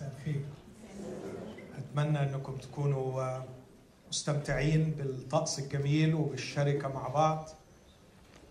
مساء 0.00 0.14
الخير. 0.18 0.44
أتمنى 1.78 2.22
أنكم 2.22 2.56
تكونوا 2.56 3.40
مستمتعين 4.08 4.90
بالطقس 4.90 5.58
الجميل 5.58 6.14
وبالشركة 6.14 6.88
مع 6.88 7.08
بعض. 7.08 7.48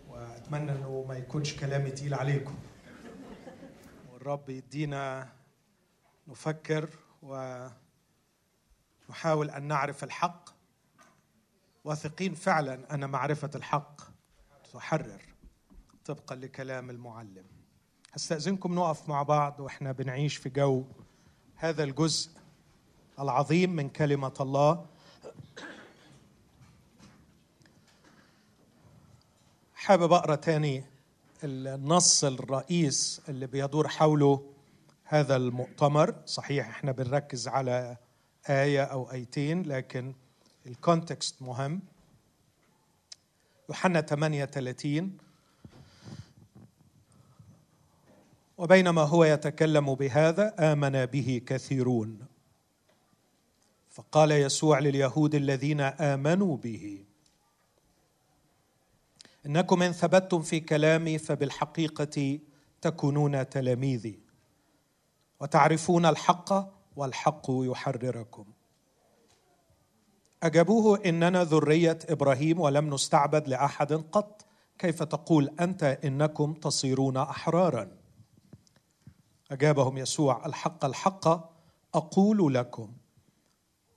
وأتمنى 0.08 0.72
أنه 0.72 1.04
ما 1.08 1.14
يكونش 1.14 1.56
كلامي 1.56 1.90
تقيل 1.90 2.14
عليكم. 2.14 2.54
والرب 4.12 4.50
يدينا 4.50 5.32
نفكر 6.28 6.90
ونحاول 7.22 7.70
أن 9.50 9.62
نعرف 9.62 10.04
الحق. 10.04 10.50
واثقين 11.84 12.34
فعلا 12.34 12.94
أن 12.94 13.10
معرفة 13.10 13.50
الحق 13.54 14.00
تحرر 14.72 15.22
طبقا 16.04 16.36
لكلام 16.36 16.90
المعلم. 16.90 17.44
هستأذنكم 18.12 18.74
نقف 18.74 19.08
مع 19.08 19.22
بعض 19.22 19.60
وإحنا 19.60 19.92
بنعيش 19.92 20.36
في 20.36 20.48
جو 20.48 20.84
هذا 21.62 21.84
الجزء 21.84 22.30
العظيم 23.18 23.70
من 23.70 23.88
كلمة 23.88 24.32
الله. 24.40 24.86
حابب 29.74 30.12
أقرأ 30.12 30.34
تاني 30.34 30.84
النص 31.44 32.24
الرئيس 32.24 33.20
اللي 33.28 33.46
بيدور 33.46 33.88
حوله 33.88 34.52
هذا 35.04 35.36
المؤتمر. 35.36 36.14
صحيح 36.26 36.68
إحنا 36.68 36.92
بنركز 36.92 37.48
على 37.48 37.96
آية 38.48 38.84
أو 38.84 39.12
آيتين 39.12 39.62
لكن 39.62 40.14
ال 40.66 40.76
context 40.76 41.42
مهم. 41.42 41.80
يوحنا 43.68 44.00
38 44.00 45.18
وبينما 48.60 49.02
هو 49.02 49.24
يتكلم 49.24 49.94
بهذا 49.94 50.72
آمن 50.72 51.06
به 51.06 51.42
كثيرون. 51.46 52.18
فقال 53.90 54.32
يسوع 54.32 54.78
لليهود 54.78 55.34
الذين 55.34 55.80
آمنوا 55.80 56.56
به 56.56 57.04
إنكم 59.46 59.82
إن 59.82 59.92
ثبتتم 59.92 60.42
في 60.42 60.60
كلامي 60.60 61.18
فبالحقيقة 61.18 62.38
تكونون 62.82 63.48
تلاميذي 63.48 64.18
وتعرفون 65.40 66.06
الحق 66.06 66.52
والحق 66.96 67.46
يحرركم. 67.48 68.44
أجابوه 70.42 71.00
إننا 71.06 71.44
ذرية 71.44 71.98
إبراهيم 72.08 72.60
ولم 72.60 72.94
نستعبد 72.94 73.48
لأحد 73.48 73.92
قط 73.92 74.44
كيف 74.78 75.02
تقول 75.02 75.50
أنت 75.60 75.82
إنكم 76.04 76.52
تصيرون 76.54 77.16
أحرارا؟ 77.16 77.99
أجابهم 79.50 79.98
يسوع 79.98 80.46
الحق 80.46 80.84
الحق 80.84 81.50
أقول 81.94 82.54
لكم 82.54 82.92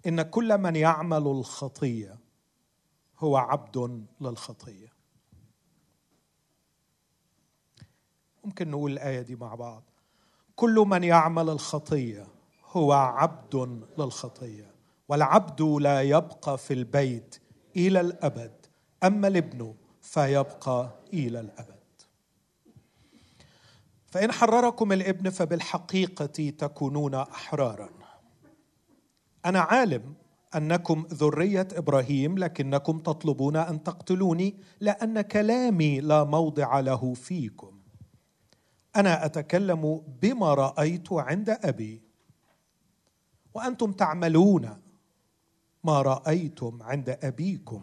إن 0.07 0.21
كل 0.21 0.57
من 0.57 0.75
يعمل 0.75 1.27
الخطية 1.27 2.19
هو 3.19 3.37
عبد 3.37 4.05
للخطية. 4.21 4.93
ممكن 8.43 8.71
نقول 8.71 8.91
الآية 8.91 9.21
دي 9.21 9.35
مع 9.35 9.55
بعض. 9.55 9.83
كل 10.55 10.75
من 10.75 11.03
يعمل 11.03 11.49
الخطية 11.49 12.27
هو 12.71 12.93
عبد 12.93 13.55
للخطية 13.97 14.71
والعبد 15.07 15.61
لا 15.61 16.01
يبقى 16.01 16.57
في 16.57 16.73
البيت 16.73 17.41
إلى 17.75 18.01
الأبد 18.01 18.65
أما 19.03 19.27
الابن 19.27 19.75
فيبقى 20.01 20.89
إلى 21.13 21.39
الأبد. 21.39 21.72
فإن 24.13 24.31
حرركم 24.31 24.91
الإبن 24.91 25.29
فبالحقيقة 25.29 26.49
تكونون 26.49 27.15
أحرارا. 27.15 27.89
أنا 29.45 29.59
عالم 29.59 30.13
أنكم 30.55 31.05
ذرية 31.13 31.67
إبراهيم 31.71 32.37
لكنكم 32.37 32.99
تطلبون 32.99 33.55
أن 33.55 33.83
تقتلوني 33.83 34.55
لأن 34.79 35.21
كلامي 35.21 35.99
لا 35.99 36.23
موضع 36.23 36.79
له 36.79 37.13
فيكم. 37.13 37.79
أنا 38.95 39.25
أتكلم 39.25 40.01
بما 40.21 40.53
رأيت 40.53 41.13
عند 41.13 41.49
أبي. 41.49 42.01
وأنتم 43.53 43.91
تعملون 43.91 44.77
ما 45.83 46.01
رأيتم 46.01 46.83
عند 46.83 47.09
أبيكم. 47.09 47.81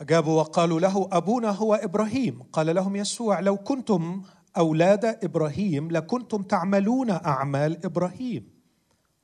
أجابوا 0.00 0.40
وقالوا 0.40 0.80
له 0.80 1.08
أبونا 1.12 1.50
هو 1.50 1.74
إبراهيم. 1.74 2.42
قال 2.42 2.74
لهم 2.74 2.96
يسوع 2.96 3.40
لو 3.40 3.56
كنتم 3.56 4.22
أولاد 4.56 5.04
إبراهيم 5.04 5.90
لكنتم 5.90 6.42
تعملون 6.42 7.10
أعمال 7.10 7.84
إبراهيم. 7.84 8.58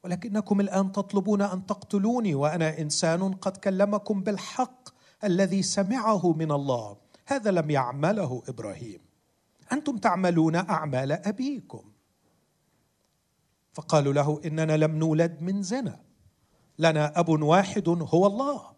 ولكنكم 0.04 0.60
الآن 0.60 0.92
تطلبون 0.92 1.42
أن 1.42 1.66
تقتلوني 1.66 2.34
وأنا 2.34 2.78
إنسان 2.78 3.34
قد 3.34 3.56
كلمكم 3.56 4.22
بالحق 4.22 4.88
الذي 5.24 5.62
سمعه 5.62 6.32
من 6.32 6.52
الله. 6.52 6.96
هذا 7.26 7.50
لم 7.50 7.70
يعمله 7.70 8.42
إبراهيم. 8.48 9.00
أنتم 9.72 9.96
تعملون 9.96 10.56
أعمال 10.56 11.12
أبيكم. 11.12 11.82
فقالوا 13.72 14.12
له 14.12 14.41
إننا 14.44 14.76
لم 14.76 14.96
نولد 14.96 15.42
من 15.42 15.62
زنا. 15.62 16.00
لنا 16.78 17.20
أب 17.20 17.28
واحد 17.28 17.88
هو 17.88 18.26
الله. 18.26 18.73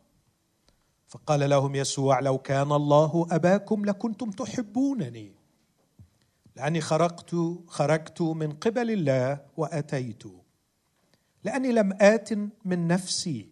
فقال 1.06 1.50
لهم 1.50 1.74
يسوع 1.74 2.20
لو 2.20 2.38
كان 2.38 2.72
الله 2.72 3.26
أباكم 3.30 3.84
لكنتم 3.84 4.30
تحبونني. 4.30 5.32
لأني 6.56 6.80
خرجت 6.80 7.58
خرجت 7.66 8.22
من 8.22 8.52
قبل 8.52 8.90
الله 8.90 9.40
وأتيت. 9.56 10.22
لأني 11.44 11.72
لم 11.72 11.92
آت 12.00 12.32
من 12.64 12.86
نفسي 12.88 13.48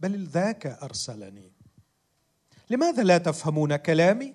بل 0.00 0.26
ذاك 0.26 0.66
أرسلني. 0.66 1.52
لماذا 2.70 3.02
لا 3.02 3.18
تفهمون 3.18 3.76
كلامي؟ 3.76 4.34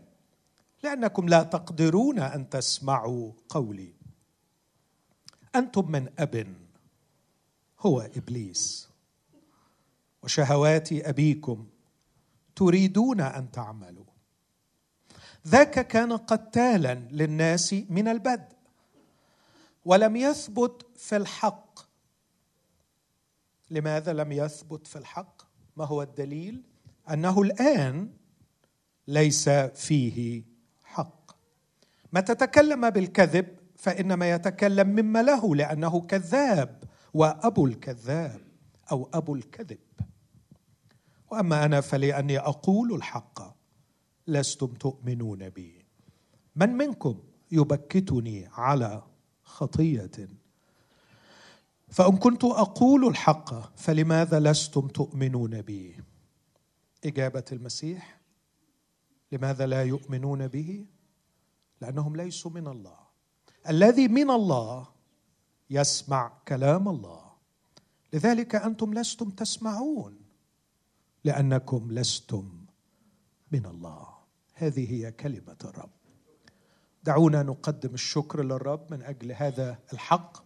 لأنكم 0.84 1.30
لا 1.30 1.44
تقدرون 1.44 2.20
أن 2.20 2.50
تسمعوا 2.50 3.32
قولي. 3.50 3.94
أنتم 5.56 5.92
من 5.92 6.10
أب 6.20 6.56
هو 7.80 8.02
إبليس. 8.02 8.90
وشهوات 10.24 10.94
أبيكم. 10.94 11.68
تريدون 12.56 13.22
أن 13.22 13.52
تعملوا. 13.52 14.06
ذاك 15.48 15.88
كان 15.88 16.14
قتالا 16.14 16.94
للناس 16.94 17.74
من 17.90 18.08
البدء 18.08 18.56
ولم 19.86 20.16
يثبت 20.16 20.86
في 20.96 21.16
الحق. 21.16 21.80
لماذا 23.72 24.14
لم 24.14 24.32
يثبت 24.32 24.88
في 24.88 24.96
الحق؟ 24.96 25.42
ما 25.78 25.86
هو 25.86 26.02
الدليل؟ 26.02 26.64
أنه 27.12 27.42
الآن 27.42 28.10
ليس 29.08 29.50
فيه 29.50 30.44
حق. 30.84 31.32
ما 32.12 32.22
تتكلم 32.22 32.90
بالكذب 32.90 33.48
فإنما 33.76 34.32
يتكلم 34.32 34.88
مما 34.88 35.22
له 35.22 35.56
لأنه 35.56 36.02
كذاب 36.02 36.84
وأبو 37.14 37.66
الكذاب 37.66 38.42
أو 38.92 39.10
أبو 39.14 39.36
الكذب. 39.36 39.80
واما 41.36 41.66
أنا 41.66 41.82
فلأني 41.82 42.40
أقول 42.40 42.96
الحق 42.96 43.56
لستم 44.28 44.68
تؤمنون 44.68 45.50
بي. 45.50 45.86
من 46.56 46.70
منكم 46.70 47.20
يبكتني 47.52 48.50
على 48.52 49.04
خطية؟ 49.44 50.30
فإن 51.88 52.18
كنت 52.18 52.44
أقول 52.44 53.08
الحق 53.08 53.78
فلماذا 53.78 54.40
لستم 54.40 54.88
تؤمنون 54.88 55.62
بي؟ 55.62 56.04
إجابة 57.06 57.44
المسيح 57.52 58.20
لماذا 59.32 59.66
لا 59.66 59.84
يؤمنون 59.84 60.48
به؟ 60.48 60.86
لأنهم 61.82 62.16
ليسوا 62.16 62.52
من 62.52 62.68
الله. 62.68 62.98
الذي 63.70 64.08
من 64.08 64.30
الله 64.30 64.88
يسمع 65.70 66.32
كلام 66.48 66.88
الله. 66.88 67.32
لذلك 68.14 68.56
أنتم 68.56 68.94
لستم 68.94 69.30
تسمعون. 69.30 70.15
لأنكم 71.26 71.92
لستم 71.92 72.66
من 73.52 73.66
الله. 73.66 74.08
هذه 74.54 74.92
هي 74.92 75.12
كلمة 75.12 75.58
الرب. 75.66 75.90
دعونا 77.04 77.44
نقدم 77.44 77.94
الشكر 77.94 78.44
للرب 78.44 78.94
من 78.94 79.02
أجل 79.02 79.32
هذا 79.32 79.80
الحق 79.94 80.46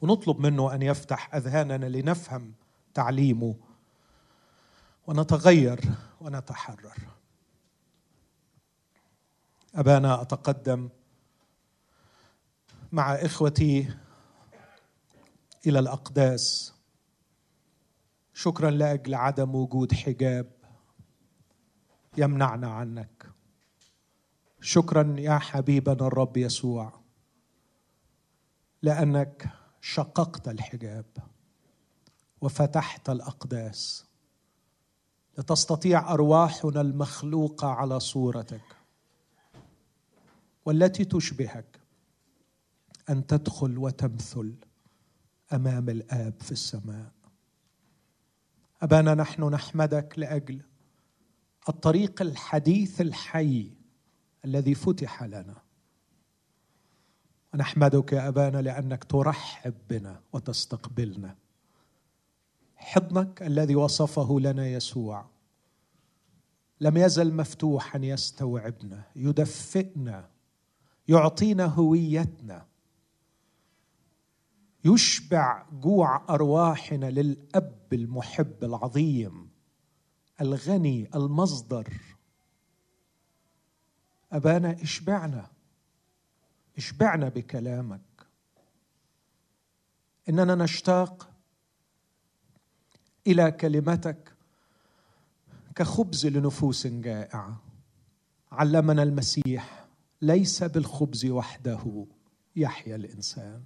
ونطلب 0.00 0.38
منه 0.38 0.74
أن 0.74 0.82
يفتح 0.82 1.34
أذهاننا 1.34 1.86
لنفهم 1.86 2.54
تعليمه 2.94 3.54
ونتغير 5.06 5.80
ونتحرر. 6.20 6.98
أبانا 9.74 10.22
أتقدم 10.22 10.88
مع 12.92 13.14
إخوتي 13.14 13.94
إلى 15.66 15.78
الأقداس. 15.78 16.74
شكرا 18.42 18.70
لأجل 18.70 19.14
عدم 19.14 19.54
وجود 19.54 19.92
حجاب 19.92 20.52
يمنعنا 22.18 22.70
عنك. 22.70 23.30
شكرا 24.60 25.14
يا 25.18 25.38
حبيبنا 25.38 26.06
الرب 26.06 26.36
يسوع 26.36 27.00
لأنك 28.82 29.48
شققت 29.80 30.48
الحجاب 30.48 31.04
وفتحت 32.40 33.10
الأقداس 33.10 34.06
لتستطيع 35.38 36.12
أرواحنا 36.12 36.80
المخلوقة 36.80 37.68
على 37.68 38.00
صورتك 38.00 38.76
والتي 40.64 41.04
تشبهك 41.04 41.80
أن 43.10 43.26
تدخل 43.26 43.78
وتمثل 43.78 44.54
أمام 45.52 45.88
الآب 45.88 46.34
في 46.40 46.52
السماء. 46.52 47.19
أبانا 48.82 49.14
نحن 49.14 49.42
نحمدك 49.42 50.14
لأجل 50.16 50.62
الطريق 51.68 52.22
الحديث 52.22 53.00
الحي 53.00 53.70
الذي 54.44 54.74
فتح 54.74 55.22
لنا. 55.22 55.62
ونحمدك 57.54 58.12
يا 58.12 58.28
أبانا 58.28 58.62
لأنك 58.62 59.04
ترحب 59.04 59.74
بنا 59.90 60.20
وتستقبلنا. 60.32 61.36
حضنك 62.76 63.42
الذي 63.42 63.76
وصفه 63.76 64.40
لنا 64.40 64.68
يسوع 64.68 65.26
لم 66.80 66.96
يزل 66.96 67.34
مفتوحا 67.34 67.98
يستوعبنا 67.98 69.02
يدفئنا 69.16 70.28
يعطينا 71.08 71.64
هويتنا. 71.64 72.69
يشبع 74.84 75.66
جوع 75.72 76.24
أرواحنا 76.30 77.10
للأب 77.10 77.86
المحب 77.92 78.64
العظيم 78.64 79.50
الغني 80.40 81.10
المصدر. 81.14 81.88
أبانا 84.32 84.82
اشبعنا 84.82 85.46
اشبعنا 86.76 87.28
بكلامك. 87.28 88.00
إننا 90.28 90.54
نشتاق 90.54 91.30
إلى 93.26 93.50
كلمتك 93.50 94.32
كخبز 95.74 96.26
لنفوس 96.26 96.86
جائعة. 96.86 97.60
علمنا 98.52 99.02
المسيح 99.02 99.86
ليس 100.22 100.62
بالخبز 100.62 101.26
وحده 101.26 102.06
يحيا 102.56 102.96
الإنسان. 102.96 103.62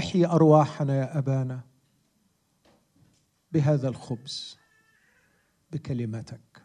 احيي 0.00 0.26
أرواحنا 0.26 0.94
يا 0.96 1.18
أبانا 1.18 1.60
بهذا 3.52 3.88
الخبز 3.88 4.58
بكلمتك. 5.72 6.62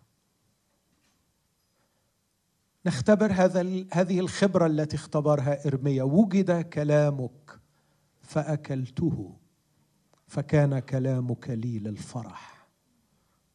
نختبر 2.85 3.31
هذا 3.31 3.85
هذه 3.93 4.19
الخبرة 4.19 4.65
التي 4.65 4.95
اختبرها 4.95 5.67
إرميا. 5.67 6.03
وجد 6.03 6.61
كلامك 6.61 7.59
فأكلته 8.21 9.37
فكان 10.27 10.79
كلامك 10.79 11.49
لي 11.49 11.79
للفرح 11.79 12.67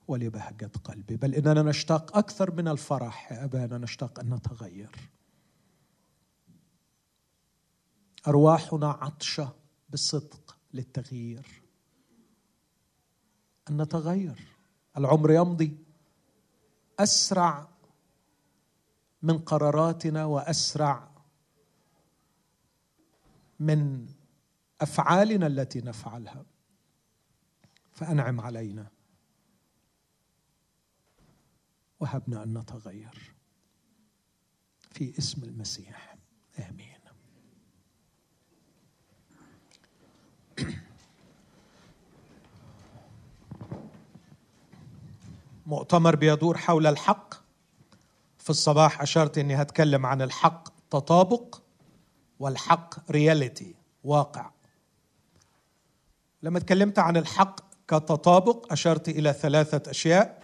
ولبهجة 0.09 0.71
قلبي. 0.85 1.17
بل 1.17 1.35
إننا 1.35 1.63
نشتاق 1.63 2.17
أكثر 2.17 2.55
من 2.55 2.69
الفرح 2.69 3.33
يا 3.33 3.45
أبانا 3.45 3.79
نشتاق 3.79 4.21
أن 4.21 4.35
نتغير. 4.35 4.97
أرواحنا 8.29 8.91
عطشة 8.91 9.60
بصدق 9.93 10.57
للتغيير. 10.75 11.63
أن 13.71 13.83
نتغير. 13.83 14.57
العمر 14.97 15.31
يمضي. 15.31 15.79
أسرع 16.99 17.69
من 19.23 19.39
قراراتنا 19.39 20.25
وأسرع 20.25 21.11
من 23.61 24.09
أفعالنا 24.81 25.47
التي 25.47 25.81
نفعلها. 25.81 26.45
فأنعم 27.93 28.41
علينا. 28.41 28.87
وهبنا 32.01 32.43
أن 32.43 32.59
نتغير. 32.59 33.35
في 34.91 35.19
اسم 35.19 35.43
المسيح. 35.45 36.17
آمين. 36.59 36.90
مؤتمر 45.67 46.17
بيدور 46.17 46.57
حول 46.59 46.87
الحق. 46.87 47.35
في 48.39 48.51
الصباح 48.51 49.03
أشرت 49.03 49.39
إني 49.39 49.55
هتكلم 49.63 50.07
عن 50.07 50.23
الحق 50.23 50.69
تطابق 50.91 51.61
والحق 52.39 53.11
رياليتي 53.11 53.75
واقع. 54.05 54.51
لما 56.43 56.59
اتكلمت 56.59 56.99
عن 56.99 57.17
الحق 57.17 57.61
كتطابق 57.89 58.73
أشرت 58.73 59.09
إلى 59.09 59.33
ثلاثة 59.33 59.91
أشياء. 59.91 60.43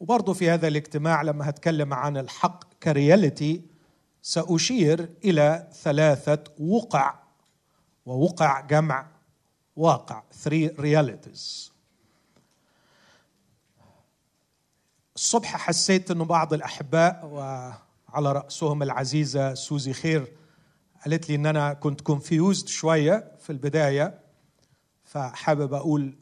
وبرضه 0.00 0.32
في 0.32 0.50
هذا 0.50 0.68
الاجتماع 0.68 1.22
لما 1.22 1.48
هتكلم 1.48 1.94
عن 1.94 2.16
الحق 2.16 2.74
كرياليتي 2.82 3.62
سأشير 4.22 5.08
إلى 5.24 5.68
ثلاثة 5.72 6.44
وقع. 6.60 7.29
ووقع 8.10 8.60
جمع 8.60 9.06
واقع 9.76 10.22
three 10.44 10.68
realities. 10.78 11.70
الصبح 15.16 15.56
حسيت 15.56 16.10
إنه 16.10 16.24
بعض 16.24 16.52
الأحباء 16.54 17.26
وعلى 17.26 18.32
رأسهم 18.32 18.82
العزيزة 18.82 19.54
سوزي 19.54 19.92
خير 19.92 20.32
قالت 21.04 21.28
لي 21.28 21.34
إن 21.34 21.46
أنا 21.46 21.72
كنت 21.72 22.00
كونفيوزد 22.00 22.68
شوية 22.68 23.32
في 23.40 23.50
البداية 23.50 24.20
فحابب 25.04 25.74
أقول 25.74 26.18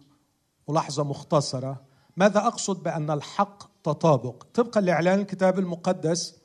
ملاحظة 0.68 1.04
مختصرة. 1.04 1.84
ماذا 2.16 2.38
أقصد 2.38 2.82
بأن 2.82 3.10
الحق 3.10 3.82
تطابق؟ 3.82 4.46
طبقا 4.54 4.80
لإعلان 4.80 5.20
الكتاب 5.20 5.58
المقدس 5.58 6.38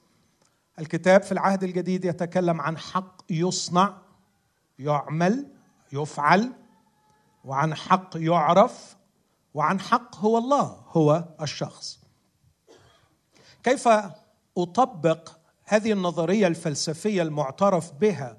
الكتاب 0.79 1.23
في 1.23 1.31
العهد 1.31 1.63
الجديد 1.63 2.05
يتكلم 2.05 2.61
عن 2.61 2.77
حق 2.77 3.21
يصنع 3.29 4.03
يعمل 4.79 5.47
يفعل 5.93 6.51
وعن 7.45 7.75
حق 7.75 8.09
يعرف 8.15 8.97
وعن 9.53 9.79
حق 9.79 10.15
هو 10.15 10.37
الله 10.37 10.83
هو 10.87 11.25
الشخص. 11.41 11.99
كيف 13.63 13.89
أطبق 14.57 15.29
هذه 15.65 15.91
النظرية 15.91 16.47
الفلسفية 16.47 17.21
المعترف 17.21 17.91
بها؟ 17.91 18.37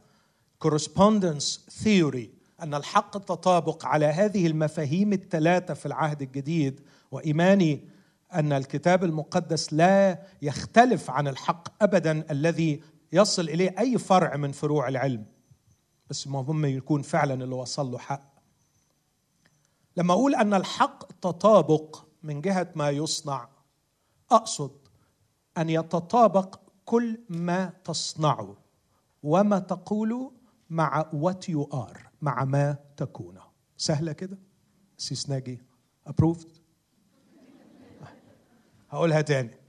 Correspondence 0.64 1.58
theory 1.84 2.28
أن 2.62 2.74
الحق 2.74 3.16
التطابق 3.16 3.86
على 3.86 4.06
هذه 4.06 4.46
المفاهيم 4.46 5.12
الثلاثة 5.12 5.74
في 5.74 5.86
العهد 5.86 6.22
الجديد 6.22 6.80
وايماني 7.10 7.88
أن 8.34 8.52
الكتاب 8.52 9.04
المقدس 9.04 9.72
لا 9.72 10.18
يختلف 10.42 11.10
عن 11.10 11.28
الحق 11.28 11.82
ابدا 11.82 12.24
الذي 12.30 12.82
يصل 13.12 13.42
إليه 13.42 13.74
أي 13.78 13.98
فرع 13.98 14.36
من 14.36 14.52
فروع 14.52 14.88
العلم. 14.88 15.24
بس 16.10 16.26
المهم 16.26 16.64
يكون 16.64 17.02
فعلا 17.02 17.44
اللي 17.44 17.54
وصل 17.54 17.90
له 17.90 17.98
حق. 17.98 18.34
لما 19.96 20.14
أقول 20.14 20.34
أن 20.34 20.54
الحق 20.54 21.12
تطابق 21.12 22.04
من 22.22 22.40
جهة 22.40 22.72
ما 22.74 22.90
يصنع 22.90 23.48
أقصد 24.30 24.70
أن 25.58 25.70
يتطابق 25.70 26.60
كل 26.84 27.20
ما 27.28 27.72
تصنعه 27.84 28.56
وما 29.22 29.58
تقوله 29.58 30.32
مع 30.70 31.10
what 31.12 31.48
you 31.52 31.74
are 31.74 32.00
مع 32.22 32.44
ما 32.44 32.76
تكونه 32.96 33.42
سهلة 33.76 34.12
كده؟ 34.12 34.38
سيس 34.98 35.28
ناجي 35.28 35.62
approved 36.08 36.48
هقولها 38.90 39.20
تاني. 39.20 39.63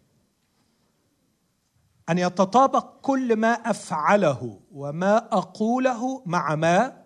أن 2.10 2.18
يتطابق 2.18 3.00
كل 3.02 3.36
ما 3.36 3.52
أفعله 3.54 4.60
وما 4.72 5.18
أقوله 5.18 6.24
مع 6.26 6.56
ما 6.56 7.06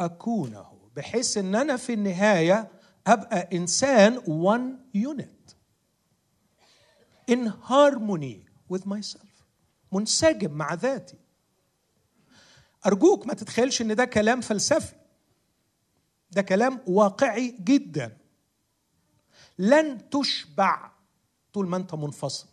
أكونه 0.00 0.74
بحيث 0.96 1.36
إن 1.38 1.54
أنا 1.54 1.76
في 1.76 1.92
النهاية 1.92 2.70
أبقى 3.06 3.48
إنسان 3.56 4.18
one 4.20 4.96
unit 4.96 5.54
in 7.30 7.48
harmony 7.48 8.44
with 8.72 8.86
myself 8.86 9.34
منسجم 9.92 10.52
مع 10.52 10.74
ذاتي. 10.74 11.16
أرجوك 12.86 13.26
ما 13.26 13.34
تتخيلش 13.34 13.82
إن 13.82 13.96
ده 13.96 14.04
كلام 14.04 14.40
فلسفي. 14.40 14.94
ده 16.30 16.42
كلام 16.42 16.80
واقعي 16.86 17.56
جدا. 17.60 18.16
لن 19.58 20.10
تشبع 20.10 20.90
طول 21.52 21.68
ما 21.68 21.76
أنت 21.76 21.94
منفصل. 21.94 22.48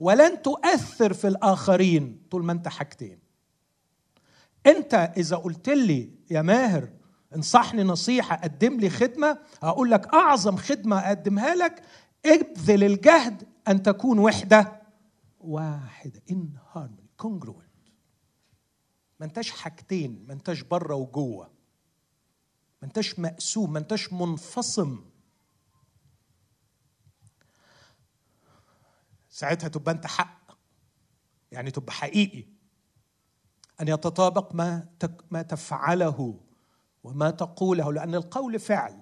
ولن 0.00 0.42
تؤثر 0.42 1.12
في 1.12 1.28
الآخرين 1.28 2.22
طول 2.30 2.44
ما 2.44 2.52
انت 2.52 2.68
حاجتين. 2.68 3.18
انت 4.66 4.94
إذا 5.16 5.36
قلت 5.36 5.68
لي 5.68 6.10
يا 6.30 6.42
ماهر 6.42 6.88
انصحني 7.34 7.82
نصيحة 7.82 8.36
قدم 8.36 8.80
لي 8.80 8.90
خدمة 8.90 9.38
هقول 9.62 9.90
لك 9.90 10.14
أعظم 10.14 10.56
خدمة 10.56 10.98
أقدمها 10.98 11.54
لك 11.54 11.82
ابذل 12.26 12.84
الجهد 12.84 13.48
أن 13.68 13.82
تكون 13.82 14.18
وحدة 14.18 14.82
واحدة. 15.40 16.22
in 16.30 16.74
harmony 16.74 17.24
congruent. 17.26 17.90
ما 19.20 19.26
انتش 19.26 19.50
حاجتين 19.50 20.24
ما 20.28 20.32
انتش 20.32 20.62
بره 20.62 20.94
وجوه. 20.94 21.50
ما 22.82 22.88
انتش 22.88 23.18
مقسوم 23.18 23.72
ما 23.72 23.78
انتش 23.78 24.12
منفصم. 24.12 25.04
ساعتها 29.30 29.68
تبقى 29.68 29.92
أنت 29.92 30.06
حق. 30.06 30.58
يعني 31.52 31.70
تبقى 31.70 31.92
حقيقي. 31.92 32.44
أن 33.80 33.88
يتطابق 33.88 34.54
ما 34.54 34.88
ما 35.30 35.42
تفعله 35.42 36.40
وما 37.04 37.30
تقوله 37.30 37.92
لأن 37.92 38.14
القول 38.14 38.58
فعل. 38.58 39.00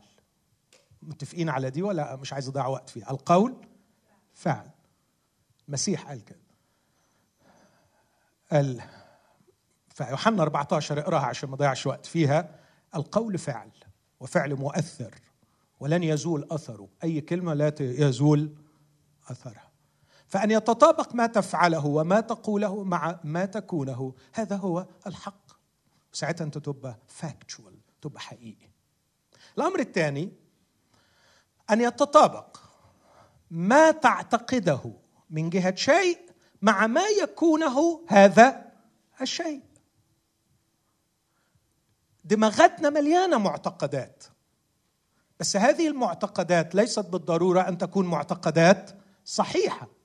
متفقين 1.03 1.49
على 1.49 1.71
دي 1.71 1.83
ولا 1.83 2.17
مش 2.17 2.33
عايز 2.33 2.49
أضيع 2.49 2.67
وقت 2.67 2.91
فيها؟ 2.91 3.11
القول 3.11 3.67
فعل. 4.35 4.71
المسيح 5.69 6.09
قال 6.09 6.25
كده. 6.25 6.41
قال 8.53 8.83
فيوحنا 9.89 10.43
14 10.43 11.01
اقراها 11.01 11.27
عشان 11.27 11.49
ما 11.49 11.55
أضيعش 11.55 11.87
وقت 11.87 12.07
فيها. 12.07 12.61
القول 12.95 13.39
فعل 13.39 13.71
وفعل 14.21 14.55
مؤثر 14.55 15.15
ولن 15.81 16.03
يزول 16.03 16.47
أثره. 16.51 16.89
أي 17.05 17.21
كلمة 17.21 17.55
لا 17.55 17.75
يزول 17.81 18.57
أثرها. 19.29 19.68
فأن 20.29 20.51
يتطابق 20.51 21.15
ما 21.15 21.27
تفعله 21.27 21.87
وما 21.87 22.21
تقوله 22.21 22.85
مع 22.85 23.21
ما 23.25 23.45
تكونه 23.45 24.15
هذا 24.33 24.57
هو 24.57 24.87
الحق. 25.07 25.49
ساعتها 26.13 26.45
أنت 26.45 26.59
تبقى 26.59 26.99
فاكتشوال 27.07 27.75
تبقى 28.01 28.21
حقيقي. 28.21 28.71
الأمر 29.59 29.81
الثاني 29.81 30.33
أن 31.71 31.81
يتطابق 31.81 32.61
ما 33.51 33.91
تعتقده 33.91 34.93
من 35.31 35.51
جهة 35.51 35.75
شيء 35.75 36.19
مع 36.63 36.87
ما 36.87 37.05
يكونه 37.23 38.05
هذا 38.09 38.73
الشيء. 39.21 39.63
دماغاتنا 42.25 42.91
مليانة 42.91 43.39
معتقدات. 43.39 44.25
بس 45.41 45.57
هذه 45.57 45.89
المعتقدات 45.89 46.75
ليست 46.75 47.07
بالضرورة 47.07 47.61
أن 47.61 47.79
تكون 47.79 48.07
معتقدات 48.07 48.91
صحيحة. 49.25 49.98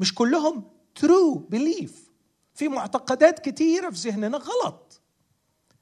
مش 0.00 0.14
كلهم 0.14 0.64
true 0.94 1.34
belief 1.34 2.10
في 2.54 2.68
معتقدات 2.68 3.38
كتيرة 3.38 3.90
في 3.90 4.08
ذهننا 4.08 4.38
غلط. 4.38 5.00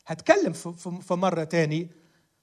هتكلم 0.06 0.52
في 1.00 1.14
مرة 1.14 1.44
تاني 1.44 1.90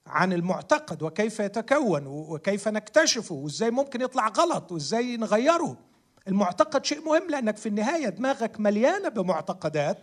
عن 0.06 0.32
المعتقد 0.32 1.02
وكيف 1.02 1.40
يتكون 1.40 2.06
وكيف 2.06 2.68
نكتشفه 2.68 3.34
وإزاي 3.34 3.70
ممكن 3.70 4.00
يطلع 4.00 4.28
غلط 4.28 4.72
وإزاي 4.72 5.16
نغيره. 5.16 5.76
المعتقد 6.28 6.84
شيء 6.84 7.04
مهم 7.04 7.30
لأنك 7.30 7.56
في 7.56 7.68
النهاية 7.68 8.08
دماغك 8.08 8.60
مليانة 8.60 9.08
بمعتقدات 9.08 9.98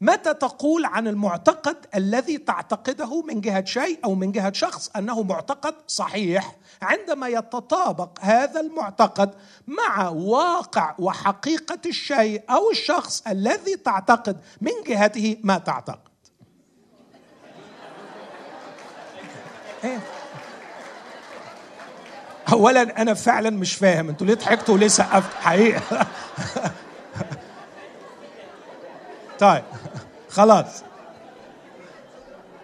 متى 0.00 0.34
تقول 0.34 0.84
عن 0.84 1.08
المعتقد 1.08 1.76
الذي 1.94 2.38
تعتقده 2.38 3.22
من 3.22 3.40
جهة 3.40 3.64
شيء 3.64 3.98
أو 4.04 4.14
من 4.14 4.32
جهة 4.32 4.52
شخص 4.52 4.90
أنه 4.96 5.22
معتقد 5.22 5.74
صحيح؟ 5.86 6.56
عندما 6.82 7.28
يتطابق 7.28 8.18
هذا 8.20 8.60
المعتقد 8.60 9.34
مع 9.66 10.08
واقع 10.08 10.94
وحقيقة 10.98 11.78
الشيء 11.86 12.42
أو 12.50 12.70
الشخص 12.70 13.22
الذي 13.26 13.76
تعتقد 13.76 14.40
من 14.60 14.72
جهته 14.86 15.36
ما 15.42 15.58
تعتقد. 15.58 16.10
إيه؟ 19.84 19.98
اولا 22.52 23.02
أنا 23.02 23.14
فعلا 23.14 23.50
مش 23.50 23.74
فاهم. 23.74 24.08
أنتوا 24.08 24.26
ليه 24.26 24.34
ضحكتوا 24.34 24.74
وليه 24.74 24.88
سقفتوا؟ 24.88 25.40
حقيقة. 25.40 26.06
طيب. 29.40 29.64
خلاص. 30.28 30.82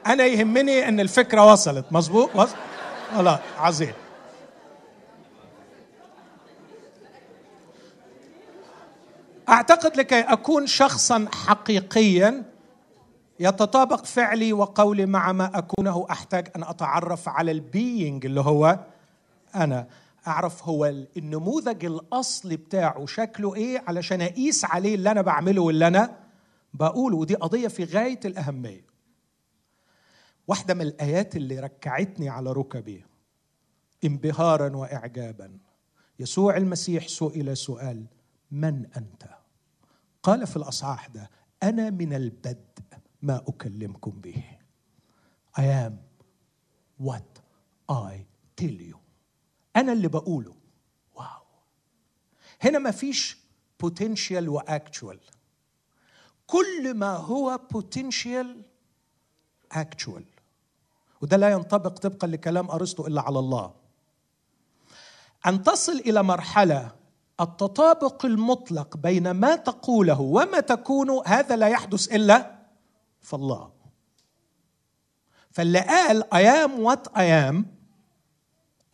أنا 0.07 0.25
يهمني 0.25 0.89
إن 0.89 1.01
الفكرة 1.01 1.53
وصلت. 1.53 1.85
مظبوط؟ 1.91 2.31
خلاص 3.17 3.39
عظيم. 3.59 3.93
أعتقد 9.49 9.97
لكي 9.97 10.21
أكون 10.21 10.67
شخصا 10.67 11.27
حقيقيا 11.33 12.43
يتطابق 13.41 14.05
فعلي 14.05 14.53
وقولي 14.53 15.07
مع 15.07 15.33
ما 15.33 15.51
أكونه 15.55 16.07
أحتاج 16.11 16.49
أن 16.57 16.63
أتعرف 16.63 17.29
على 17.29 17.51
البينج 17.51 18.27
اللي 18.27 18.41
هو 18.41 18.79
أنا. 19.55 19.87
أعرف 20.27 20.69
هو 20.69 20.87
النموذج 21.17 21.85
الأصلي 21.85 22.57
بتاعه 22.57 23.07
شكله 23.07 23.55
إيه 23.55 23.83
علشان 23.89 24.23
أقيس 24.23 24.65
عليه 24.65 24.95
اللي 24.95 25.11
أنا 25.11 25.23
بعمله 25.23 25.63
واللي 25.63 25.87
أنا 25.87 26.26
بقوله 26.77 27.17
ودي 27.17 27.35
قضية 27.35 27.69
في 27.69 27.85
غاية 27.85 28.21
الأهمية. 28.25 28.87
واحدة 30.49 30.75
من 30.75 30.83
الآيات 30.83 31.37
اللي 31.37 31.61
ركعتني 31.61 32.29
على 32.29 32.53
ركبي. 32.53 33.05
انبهارا 34.05 34.77
واعجابا. 34.77 35.59
يسوع 36.19 36.57
المسيح 36.57 37.09
سئل 37.09 37.57
سؤال 37.57 38.07
من 38.51 38.87
أنت؟ 38.97 39.29
قال 40.23 40.47
في 40.47 40.57
الأصحاح 40.57 41.07
ده 41.07 41.31
أنا 41.63 41.91
من 41.91 42.13
البدء 42.13 42.83
ما 43.23 43.37
أكلمكم 43.49 44.21
به. 44.21 44.45
I 45.59 45.63
am 45.63 45.93
what 47.07 47.41
I 47.93 48.13
tell 48.61 48.81
you. 48.91 48.97
أنا 49.77 49.93
اللي 49.93 50.09
بقوله. 50.09 50.55
واو. 51.15 51.47
هنا 52.61 52.79
ما 52.79 52.91
فيش 52.91 53.39
potential 53.85 54.49
واكتشوال 54.49 55.21
كل 56.47 56.95
ما 56.95 57.17
هو 57.17 57.61
potential 57.75 58.47
actual. 59.75 60.23
وده 61.23 61.37
لا 61.37 61.51
ينطبق 61.51 61.99
طبقا 61.99 62.27
لكلام 62.27 62.71
أرسطو 62.71 63.07
إلا 63.07 63.21
على 63.21 63.39
الله. 63.39 63.75
أن 65.47 65.63
تصل 65.63 65.93
إلى 65.93 66.23
مرحلة 66.23 66.93
التطابق 67.41 68.25
المطلق 68.25 68.97
بين 68.97 69.31
ما 69.31 69.57
تقوله 69.57 70.21
وما 70.21 70.61
تكون 70.61 71.23
هذا 71.27 71.57
لا 71.57 71.69
يحدث 71.69 72.13
إلا 72.15 72.57
في 73.23 73.35
الله. 73.35 73.73
فاللي 75.51 75.81
قال 75.81 76.23
I 76.23 76.67
am 76.67 76.71
what 76.87 77.13
I 77.13 77.53
am. 77.53 77.65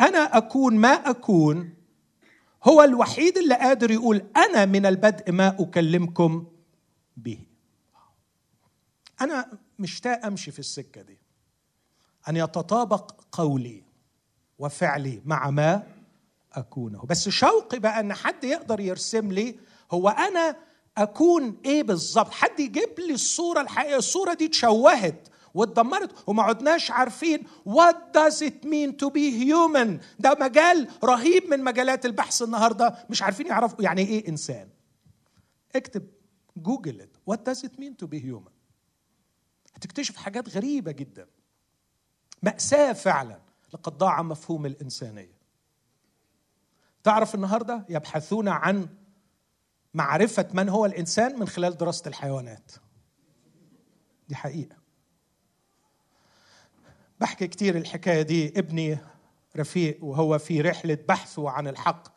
أنا 0.01 0.37
أكون 0.37 0.77
ما 0.77 0.89
أكون. 0.89 1.75
هو 2.65 2.83
الوحيد 2.83 3.39
اللي 3.39 3.55
قادر 3.55 3.91
يقول 3.91 4.23
أنا 4.37 4.65
من 4.65 4.87
البدء 4.87 5.33
ما 5.33 5.57
أكلمكم. 5.61 6.47
به. 7.17 7.39
أنا 9.21 9.59
مشتاق 9.79 10.27
أمشي 10.27 10.51
في 10.51 10.59
السكة 10.59 11.03
دي. 11.03 11.19
أن 12.29 12.37
يتطابق 12.37 13.15
قولي 13.33 13.83
وفعلي 14.59 15.23
مع 15.25 15.51
ما 15.51 15.83
أكونه. 16.53 17.03
بس 17.03 17.29
شوقي 17.29 17.79
بقى 17.79 18.01
إن 18.01 18.15
حد 18.15 18.45
يقدر 18.45 18.81
يرسم 18.81 19.33
لي 19.33 19.59
هو 19.93 20.09
أنا 20.09 20.57
أكون 20.97 21.57
إيه 21.65 21.83
بالظبط. 21.83 22.31
حد 22.31 22.61
يجيب 22.61 23.01
لي 23.01 23.13
الصورة 23.15 23.61
الحقيقية. 23.61 23.97
الصورة 23.97 24.35
دي 24.35 24.47
اتشوهت 24.47 25.29
واتدمرت 25.55 26.29
وما 26.29 26.43
عدناش 26.43 26.91
عارفين. 26.91 27.47
What 27.69 27.97
does 28.17 28.43
it 28.43 28.65
mean 28.65 28.93
to 29.05 29.11
be 29.11 29.31
human? 29.45 30.01
ده 30.19 30.37
مجال 30.41 30.89
رهيب 31.05 31.51
من 31.51 31.65
مجالات 31.65 32.07
البحث 32.07 32.43
النهارده. 32.43 33.07
مش 33.11 33.23
عارفين 33.23 33.47
يعرفوا 33.47 33.83
يعني 33.83 34.03
إيه 34.03 34.29
إنسان. 34.29 34.69
اكتب 35.77 36.07
جوجل 36.57 37.09
what 37.31 37.39
does 37.39 37.65
it 37.65 37.73
mean 37.79 38.05
to 38.05 38.07
be 38.07 38.19
human? 38.19 38.53
هتكتشف 39.75 40.17
حاجات 40.17 40.49
غريبة 40.49 40.93
جدا. 40.93 41.27
مأساة 42.43 42.93
فعلا. 42.93 43.41
لقد 43.75 43.99
ضاع 43.99 44.23
مفهوم 44.23 44.67
الإنسانية. 44.67 45.39
تعرف 47.05 47.35
النهاردة 47.35 47.85
يبحثون 47.89 48.49
عن 48.49 48.89
معرفة 49.95 50.49
من 50.53 50.69
هو 50.69 50.87
الإنسان 50.87 51.39
من 51.39 51.49
خلال 51.49 51.77
دراسة 51.77 52.09
الحيوانات. 52.09 52.73
دي 54.29 54.35
حقيقة. 54.35 54.77
بحكي 57.21 57.47
كتير 57.47 57.77
الحكاية 57.77 58.23
دي. 58.23 58.49
ابني 58.59 58.99
رفيق 59.57 60.05
وهو 60.05 60.39
في 60.39 60.61
رحلة 60.61 60.99
بحثه 61.09 61.51
عن 61.51 61.69
الحق. 61.69 62.12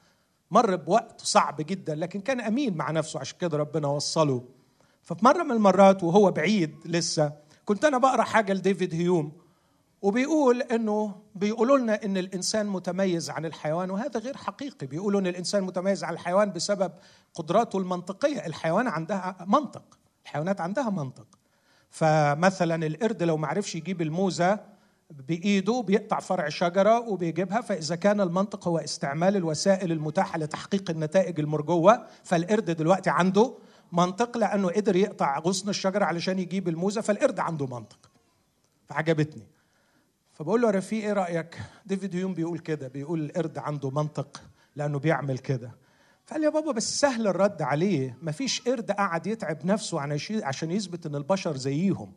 مر 0.52 0.76
بوقت 0.76 1.22
صعب 1.22 1.56
جدا 1.60 1.96
لكن 1.96 2.22
كان 2.22 2.42
أمين 2.42 2.78
مع 2.78 2.92
نفسه 2.92 3.20
عشان 3.20 3.38
كده 3.38 3.58
ربنا 3.58 3.88
وصله. 3.88 4.44
ففي 5.04 5.26
مرة 5.26 5.44
من 5.44 5.52
المرات 5.52 6.04
وهو 6.04 6.32
بعيد 6.32 6.76
لسه 6.86 7.34
كنت 7.66 7.86
أنا 7.86 7.98
بقرأ 7.98 8.24
حاجة 8.24 8.54
لديفيد 8.54 8.94
هيوم 8.94 9.32
وبيقول 10.02 10.62
إنه 10.62 11.16
بيقولوا 11.36 11.78
لنا 11.78 12.04
إن 12.06 12.18
الإنسان 12.18 12.68
متميز 12.68 13.30
عن 13.30 13.46
الحيوان 13.46 13.90
وهذا 13.92 14.20
غير 14.20 14.38
حقيقي. 14.38 14.88
بيقولوا 14.88 15.20
إن 15.20 15.28
الإنسان 15.28 15.64
متميز 15.64 16.04
عن 16.04 16.14
الحيوان 16.14 16.52
بسبب 16.52 16.92
قدراته 17.34 17.80
المنطقية. 17.80 18.46
الحيوان 18.46 18.88
عندها 18.88 19.46
منطق 19.48 19.98
الحيوانات 20.26 20.62
عندها 20.62 20.90
منطق. 20.90 21.28
فمثلا 21.90 22.86
القرد 22.86 23.24
لو 23.24 23.38
ما 23.38 23.48
عرفش 23.48 23.76
يجيب 23.76 24.02
الموزة 24.02 24.60
بإيده 25.10 25.82
بيقطع 25.82 26.20
فرع 26.20 26.50
شجرة 26.50 27.00
وبيجيبها 27.00 27.62
فإذا 27.62 27.96
كان 27.96 28.22
المنطق 28.22 28.68
هو 28.68 28.78
استعمال 28.78 29.36
الوسائل 29.36 29.92
المتاحة 29.92 30.40
لتحقيق 30.40 30.90
النتائج 30.90 31.40
المرجوة 31.40 32.08
فالقرد 32.24 32.72
دلوقتي 32.72 33.10
عنده 33.10 33.54
منطق 33.92 34.38
لأنه 34.38 34.70
قدر 34.70 34.96
يقطع 34.96 35.40
غصن 35.40 35.70
الشجرة 35.70 36.06
علشان 36.06 36.40
يجيب 36.40 36.68
الموزة 36.68 37.02
فالقرد 37.02 37.40
عنده 37.40 37.66
منطق. 37.66 38.10
فعجبتني. 38.86 39.48
فبقول 40.34 40.62
له 40.62 40.70
رفيق 40.70 41.04
إيه 41.04 41.14
رأيك؟ 41.14 41.58
ديفيد 41.86 42.16
هيوم 42.16 42.34
بيقول 42.34 42.60
كده 42.60 42.88
بيقول 42.88 43.26
القرد 43.26 43.58
عنده 43.58 43.90
منطق 43.90 44.42
لأنه 44.76 45.00
بيعمل 45.00 45.38
كده. 45.38 45.72
فقال 46.26 46.40
لي 46.42 46.46
يا 46.46 46.52
بابا 46.52 46.72
بس 46.72 47.00
سهل 47.00 47.28
الرد 47.28 47.62
عليه. 47.62 48.18
مفيش 48.22 48.62
قرد 48.62 48.92
قعد 48.92 49.28
يتعب 49.28 49.66
نفسه 49.66 50.02
عشان 50.44 50.72
يثبت 50.72 51.06
إن 51.06 51.16
البشر 51.16 51.58
زيهم. 51.58 52.12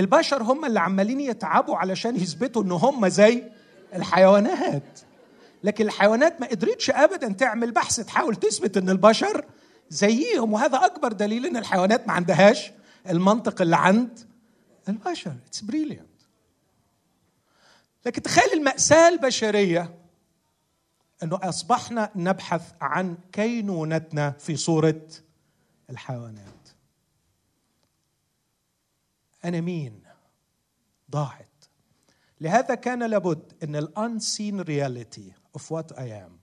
البشر 0.00 0.42
هم 0.42 0.64
اللي 0.64 0.80
عمالين 0.80 1.20
يتعبوا 1.20 1.76
علشان 1.76 2.16
يثبتوا 2.16 2.62
إن 2.62 2.72
هم 2.72 3.08
زي 3.08 3.44
الحيوانات. 3.94 5.00
لكن 5.64 5.86
الحيوانات 5.86 6.40
ما 6.40 6.46
قدرتش 6.46 6.90
ابدا 6.90 7.32
تعمل 7.32 7.70
بحث 7.70 8.00
تحاول 8.00 8.36
تثبت 8.36 8.76
إن 8.76 8.90
البشر 8.90 9.44
زيهم 9.88 10.52
وهذا 10.52 10.76
أكبر 10.76 11.12
دليل 11.12 11.46
إن 11.46 11.56
الحيوانات 11.56 12.06
ما 12.06 12.12
عندهاش 12.12 12.72
المنطق 13.10 13.62
اللي 13.62 13.76
عند 13.76 14.18
البشر. 14.88 15.32
It's 15.46 15.60
brilliant 15.60 16.10
لكن 18.06 18.22
تخيل 18.22 18.52
المأساة 18.52 19.08
البشرية 19.08 19.94
إنه 21.22 21.38
أصبحنا 21.42 22.10
نبحث 22.16 22.62
عن 22.80 23.16
كينونتنا 23.32 24.30
في 24.30 24.56
صورة 24.56 25.02
الحيوانات. 25.90 26.59
أنا 29.44 29.60
مين؟ 29.60 30.02
ضاعت. 31.10 31.64
لهذا 32.40 32.74
كان 32.74 33.02
لابد 33.02 33.52
أن 33.62 33.76
ال 33.76 33.88
unseen 33.88 34.60
reality 34.60 35.32
of 35.58 35.60
what 35.60 35.96
I 35.96 36.02
am 36.02 36.40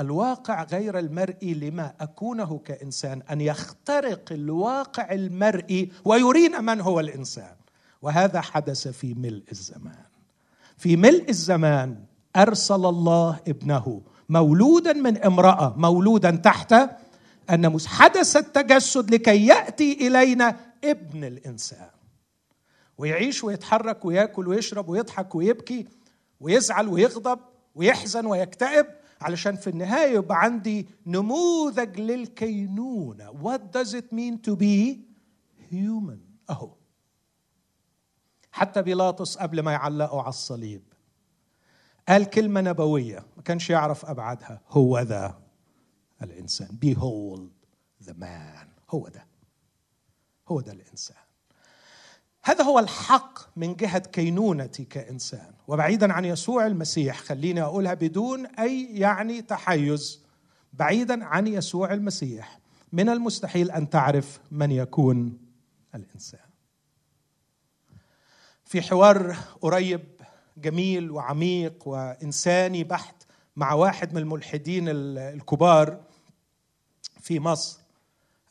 الواقع 0.00 0.64
غير 0.64 0.98
المرئي 0.98 1.54
لما 1.54 1.94
أكونه 2.00 2.58
كإنسان 2.58 3.22
أن 3.30 3.40
يخترق 3.40 4.32
الواقع 4.32 5.12
المرئي 5.12 5.92
ويرينا 6.04 6.60
من 6.60 6.80
هو 6.80 7.00
الإنسان. 7.00 7.54
وهذا 8.02 8.40
حدث 8.40 8.88
في 8.88 9.14
ملء 9.14 9.44
الزمان. 9.52 10.04
في 10.76 10.96
ملء 10.96 11.28
الزمان 11.28 12.04
أرسل 12.36 12.86
الله 12.86 13.40
ابنه 13.48 14.02
مولودا 14.28 14.92
من 14.92 15.18
امرأة 15.18 15.74
مولودا 15.76 16.30
تحت 16.30 16.74
الناموس 17.50 17.86
حدث 17.86 18.36
التجسد 18.36 19.14
لكي 19.14 19.46
يأتي 19.46 20.06
إلينا 20.06 20.56
ابن 20.84 21.24
الإنسان. 21.24 21.90
ويعيش 23.00 23.44
ويتحرك 23.44 24.04
وياكل 24.04 24.48
ويشرب 24.48 24.88
ويضحك 24.88 25.34
ويبكي 25.34 25.86
ويزعل 26.40 26.88
ويغضب 26.88 27.38
ويحزن 27.74 28.26
ويكتئب 28.26 28.86
علشان 29.20 29.56
في 29.56 29.70
النهاية 29.70 30.14
يبقى 30.14 30.40
عندي 30.40 30.86
نموذج 31.06 32.00
للكينونة. 32.00 33.32
What 33.42 33.60
does 33.76 33.94
it 33.94 34.12
mean 34.12 34.38
to 34.48 34.56
be 34.56 34.98
human? 35.72 36.18
أهو. 36.50 36.70
حتى 38.52 38.82
بيلاطس 38.82 39.38
قبل 39.38 39.60
ما 39.60 39.72
يعلقوا 39.72 40.20
على 40.20 40.28
الصليب. 40.28 40.82
قال 42.08 42.24
كلمة 42.30 42.60
نبوية 42.60 43.26
ما 43.36 43.42
كانش 43.42 43.70
يعرف 43.70 44.06
أبعادها. 44.06 44.60
هو 44.68 44.98
ذا 44.98 45.38
الإنسان. 46.22 46.68
Behold 46.68 47.50
the 48.06 48.12
man. 48.12 48.66
هو 48.90 49.08
ده. 49.08 49.26
هو 50.48 50.60
ده 50.60 50.72
الإنسان. 50.72 51.29
هذا 52.42 52.64
هو 52.64 52.78
الحق 52.78 53.38
من 53.56 53.76
جهة 53.76 53.98
كينونتي 53.98 54.84
كإنسان. 54.84 55.52
وبعيدا 55.68 56.12
عن 56.12 56.24
يسوع 56.24 56.66
المسيح 56.66 57.18
خليني 57.20 57.62
أقولها 57.62 57.94
بدون 57.94 58.46
أي 58.46 58.88
يعني 58.92 59.42
تحيز 59.42 60.20
بعيدا 60.72 61.24
عن 61.24 61.46
يسوع 61.46 61.92
المسيح 61.92 62.58
من 62.92 63.08
المستحيل 63.08 63.70
أن 63.70 63.90
تعرف 63.90 64.40
من 64.50 64.70
يكون 64.70 65.38
الإنسان. 65.94 66.40
في 68.64 68.82
حوار 68.82 69.36
قريب 69.60 70.04
جميل 70.56 71.10
وعميق 71.10 71.88
وإنساني 71.88 72.84
بحت 72.84 73.14
مع 73.56 73.72
واحد 73.72 74.12
من 74.12 74.18
الملحدين 74.18 74.84
الكبار 74.88 76.00
في 77.20 77.40
مصر. 77.40 77.80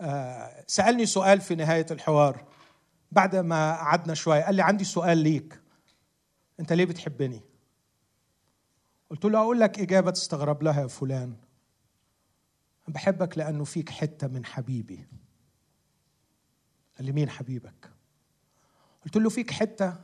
آه، 0.01 0.63
سألني 0.67 1.05
سؤال 1.05 1.41
في 1.41 1.55
نهاية 1.55 1.85
الحوار. 1.91 2.43
بعد 3.11 3.35
ما 3.35 3.75
قعدنا 3.75 4.13
شوية 4.13 4.41
قال 4.41 4.55
لي 4.55 4.61
عندي 4.61 4.83
سؤال 4.83 5.17
ليك. 5.17 5.61
انت 6.59 6.73
ليه 6.73 6.85
بتحبني؟ 6.85 7.41
قلت 9.09 9.25
له 9.25 9.39
أقول 9.39 9.59
لك 9.59 9.79
إجابة 9.79 10.11
تستغرب 10.11 10.63
لها 10.63 10.81
يا 10.81 10.87
فلان. 10.87 11.37
بحبك 12.87 13.37
لأنه 13.37 13.63
فيك 13.63 13.89
حتة 13.89 14.27
من 14.27 14.45
حبيبي. 14.45 15.07
قال 16.97 17.05
لي 17.05 17.11
مين 17.11 17.29
حبيبك؟ 17.29 17.91
قلت 19.05 19.17
له 19.17 19.29
فيك 19.29 19.51
حتة 19.51 20.01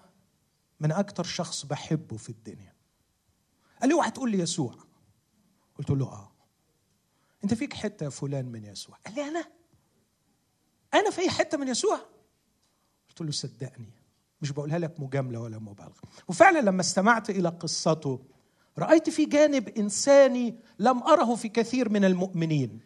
من 0.79 0.91
أكتر 0.91 1.23
شخص 1.23 1.65
بحبه 1.65 2.17
في 2.17 2.29
الدنيا. 2.29 2.73
قال 3.81 3.89
لي 3.89 3.95
اوعى 3.95 4.11
تقول 4.11 4.31
لي 4.31 4.39
يسوع. 4.39 4.75
قلت 5.77 5.89
له 5.89 6.05
آه. 6.05 6.31
انت 7.43 7.53
فيك 7.53 7.73
حتة 7.73 8.03
يا 8.03 8.09
فلان 8.09 8.45
من 8.45 8.63
يسوع. 8.63 8.97
قال 9.05 9.15
لي 9.15 9.21
أنا؟ 9.21 9.45
أنا 10.93 11.11
في 11.11 11.29
حتة 11.29 11.57
من 11.57 11.67
يسوع؟ 11.67 12.14
قلت 13.15 13.25
له 13.25 13.31
صدقني. 13.31 13.93
مش 14.41 14.51
بقولها 14.51 14.79
لك 14.79 14.99
مجاملة 14.99 15.39
ولا 15.39 15.59
مبالغة. 15.59 16.01
وفعلا 16.27 16.59
لما 16.59 16.81
استمعت 16.81 17.29
إلى 17.29 17.49
قصته 17.49 18.19
رأيت 18.77 19.09
في 19.09 19.25
جانب 19.25 19.69
إنساني 19.69 20.55
لم 20.79 21.03
أره 21.03 21.35
في 21.35 21.49
كثير 21.49 21.89
من 21.89 22.05
المؤمنين. 22.05 22.79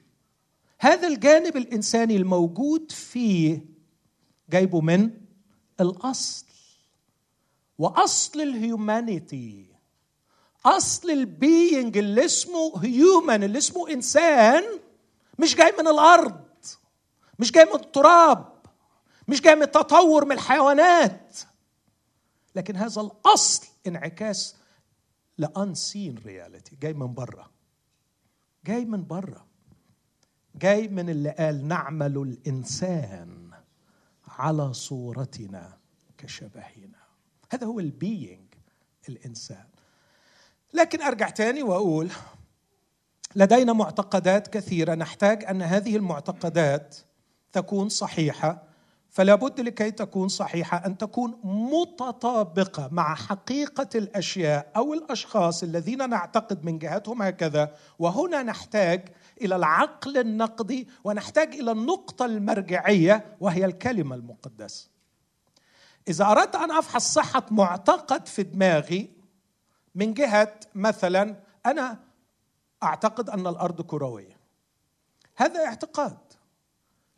هذا 0.80 1.08
الجانب 1.08 1.58
الإنساني 1.58 2.18
الموجود 2.18 2.92
فيه 2.92 3.66
جايبه 4.50 4.82
من 4.82 5.12
الأصل. 5.82 6.46
وأصل 7.78 8.42
ال 8.42 8.55
humanity 8.55 9.66
أصل 10.66 11.10
ال 11.10 11.24
being 11.24 11.98
اللي 11.98 12.26
اسمه 12.26 12.74
human 12.84 13.44
اللي 13.44 13.58
اسمه 13.58 13.90
إنسان 13.90 14.64
مش 15.40 15.56
جاي 15.56 15.72
من 15.80 15.88
الأرض. 15.88 16.46
مش 17.40 17.52
جاي 17.52 17.66
من 17.66 17.76
التراب. 17.76 18.49
مش 19.30 19.42
جاي 19.42 19.56
من 19.56 19.64
التطور 19.64 20.26
من 20.26 20.32
الحيوانات. 20.32 21.38
لكن 22.56 22.76
هذا 22.76 23.02
الأصل 23.02 23.68
انعكاس 23.88 24.56
ل 25.38 25.49
unseen 25.49 26.18
reality 26.26 26.76
جاي 26.76 26.94
من 26.94 27.14
بره 27.14 27.50
جاي 28.66 28.86
من 28.86 29.06
بره 29.08 29.46
جاي 30.56 30.88
من 30.88 31.10
اللي 31.10 31.30
قال 31.30 31.68
نعمل 31.68 32.18
الإنسان 32.18 33.52
على 34.28 34.74
صورتنا 34.74 35.78
كشبهنا. 36.18 37.00
هذا 37.52 37.68
هو 37.68 37.80
ال 37.80 37.92
being 37.92 38.54
الإنسان. 39.10 39.66
لكن 40.74 41.02
أرجع 41.02 41.30
تاني 41.30 41.64
وأقول 41.64 42.10
لدينا 43.36 43.74
معتقدات 43.74 44.48
كثيرة. 44.48 44.96
نحتاج 44.96 45.44
أن 45.44 45.62
هذه 45.62 45.96
المعتقدات 45.96 46.98
تكون 47.52 47.90
صحيحة 47.90 48.69
فلا 49.10 49.36
بد 49.36 49.60
لكي 49.60 49.92
تكون 49.92 50.28
صحيحة 50.28 50.86
أن 50.86 50.98
تكون 50.98 51.40
متطابقة 51.44 52.90
مع 52.92 53.16
حقيقة 53.16 53.90
الأشياء 53.96 54.72
أو 54.76 54.94
الأشخاص 54.94 55.64
الذين 55.64 56.10
نعتقد 56.10 56.66
من 56.66 56.80
جهتهم 56.80 57.22
هكذا. 57.22 57.76
وهنا 58.00 58.44
نحتاج 58.44 59.10
إلى 59.42 59.56
العقل 59.56 60.18
النقدي 60.18 60.88
ونحتاج 61.04 61.56
إلى 61.56 61.72
النقطة 61.72 62.26
المرجعية 62.26 63.38
وهي 63.40 63.66
الكلمة 63.66 64.16
المقدسة. 64.16 64.88
إذا 66.08 66.26
أردت 66.26 66.56
أن 66.56 66.72
أفحص 66.72 67.14
صحة 67.14 67.46
معتقد 67.52 68.28
في 68.28 68.44
دماغي 68.44 69.10
من 69.96 70.14
جهة 70.14 70.60
مثلا 70.76 71.36
أنا 71.66 72.00
أعتقد 72.84 73.30
أن 73.30 73.48
الأرض 73.48 73.82
كروية. 73.82 74.40
هذا 75.36 75.66
اعتقاد. 75.66 76.18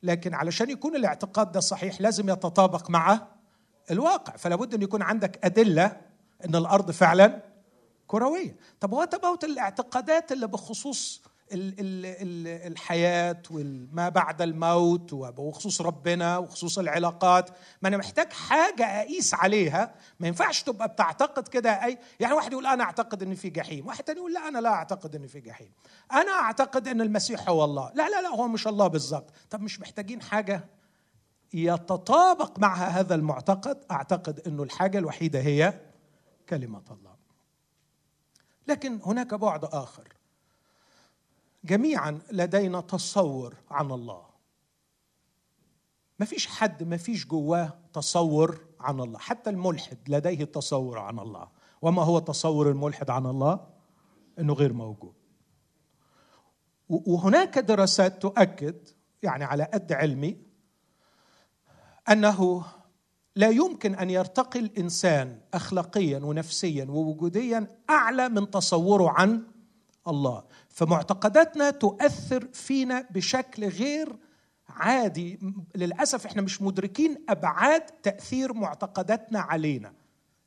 لكن 0.03 0.33
علشان 0.33 0.69
يكون 0.69 0.95
الاعتقاد 0.95 1.51
ده 1.51 1.59
صحيح 1.59 2.01
لازم 2.01 2.29
يتطابق 2.29 2.89
مع 2.89 3.27
الواقع. 3.91 4.35
فلا 4.35 4.55
بد 4.55 4.73
أن 4.73 4.81
يكون 4.81 5.01
عندك 5.01 5.45
أدلة 5.45 5.97
أن 6.45 6.55
الأرض 6.55 6.91
فعلا 6.91 7.41
كروية. 8.07 8.55
طب 8.79 8.93
وات 8.93 9.13
اباوت 9.13 9.43
الاعتقادات 9.43 10.31
اللي 10.31 10.47
بخصوص 10.47 11.21
الحياة 11.53 13.41
وما 13.51 14.09
بعد 14.09 14.41
الموت 14.41 15.13
وبخصوص 15.13 15.81
ربنا 15.81 16.37
وخصوص 16.37 16.79
العلاقات. 16.79 17.49
ما 17.81 17.87
أنا 17.89 17.97
محتاج 17.97 18.33
حاجة 18.33 18.85
أقيس 18.85 19.33
عليها. 19.33 19.95
ما 20.19 20.27
ينفعش 20.27 20.63
تبقى 20.63 20.87
بتعتقد 20.87 21.47
كده 21.47 21.85
أي 21.85 21.97
يعني 22.19 22.33
واحد 22.33 22.51
يقول 22.51 22.65
أنا 22.65 22.83
أعتقد 22.83 23.23
إن 23.23 23.35
في 23.35 23.49
جحيم. 23.49 23.87
واحد 23.87 24.03
تاني 24.03 24.19
يقول 24.19 24.33
لا 24.33 24.47
أنا 24.47 24.59
لا 24.59 24.69
أعتقد 24.69 25.15
إن 25.15 25.27
في 25.27 25.39
جحيم. 25.39 25.71
أنا 26.11 26.31
أعتقد 26.31 26.87
إن 26.87 27.01
المسيح 27.01 27.49
هو 27.49 27.63
الله. 27.63 27.91
لا 27.95 28.09
لا 28.09 28.21
لا 28.21 28.29
هو 28.29 28.47
مش 28.47 28.67
الله 28.67 28.87
بالظبط. 28.87 29.33
طب 29.49 29.61
مش 29.61 29.79
محتاجين 29.79 30.21
حاجة 30.21 30.69
يتطابق 31.53 32.59
معها 32.59 32.87
هذا 32.87 33.15
المعتقد؟ 33.15 33.85
أعتقد 33.91 34.39
أنه 34.47 34.63
الحاجة 34.63 34.97
الوحيدة 34.97 35.39
هي 35.39 35.79
كلمة 36.49 36.83
الله. 36.91 37.15
لكن 38.67 38.99
هناك 39.05 39.33
بعد 39.33 39.65
آخر. 39.65 40.07
جميعا 41.63 42.19
لدينا 42.31 42.81
تصور 42.81 43.55
عن 43.71 43.91
الله. 43.91 44.25
ما 46.19 46.25
فيش 46.25 46.47
حد 46.47 46.83
ما 46.83 46.97
فيش 46.97 47.27
جواه 47.27 47.73
تصور 47.93 48.59
عن 48.79 48.99
الله. 48.99 49.19
حتى 49.19 49.49
الملحد 49.49 49.97
لديه 50.07 50.43
تصور 50.43 50.99
عن 50.99 51.19
الله. 51.19 51.47
وما 51.81 52.03
هو 52.03 52.19
تصور 52.19 52.69
الملحد 52.69 53.09
عن 53.09 53.25
الله؟ 53.25 53.67
إنه 54.39 54.53
غير 54.53 54.73
موجود. 54.73 55.13
وهناك 56.89 57.59
دراسات 57.59 58.21
تؤكد 58.21 58.75
يعني 59.23 59.43
على 59.43 59.63
قد 59.63 59.93
علمي 59.93 60.37
أنه 62.09 62.65
لا 63.35 63.49
يمكن 63.49 63.95
أن 63.95 64.09
يرتقي 64.09 64.59
الإنسان 64.59 65.39
اخلاقيا 65.53 66.19
ونفسيا 66.19 66.85
ووجوديا 66.85 67.67
أعلى 67.89 68.29
من 68.29 68.51
تصوره 68.51 69.09
عن 69.09 69.43
الله. 70.07 70.43
فمعتقداتنا 70.69 71.69
تؤثر 71.69 72.47
فينا 72.53 73.07
بشكل 73.09 73.67
غير 73.67 74.15
عادي. 74.69 75.39
للأسف 75.75 76.25
إحنا 76.25 76.41
مش 76.41 76.61
مدركين 76.61 77.25
أبعاد 77.29 77.81
تأثير 77.81 78.53
معتقداتنا 78.53 79.39
علينا. 79.39 79.93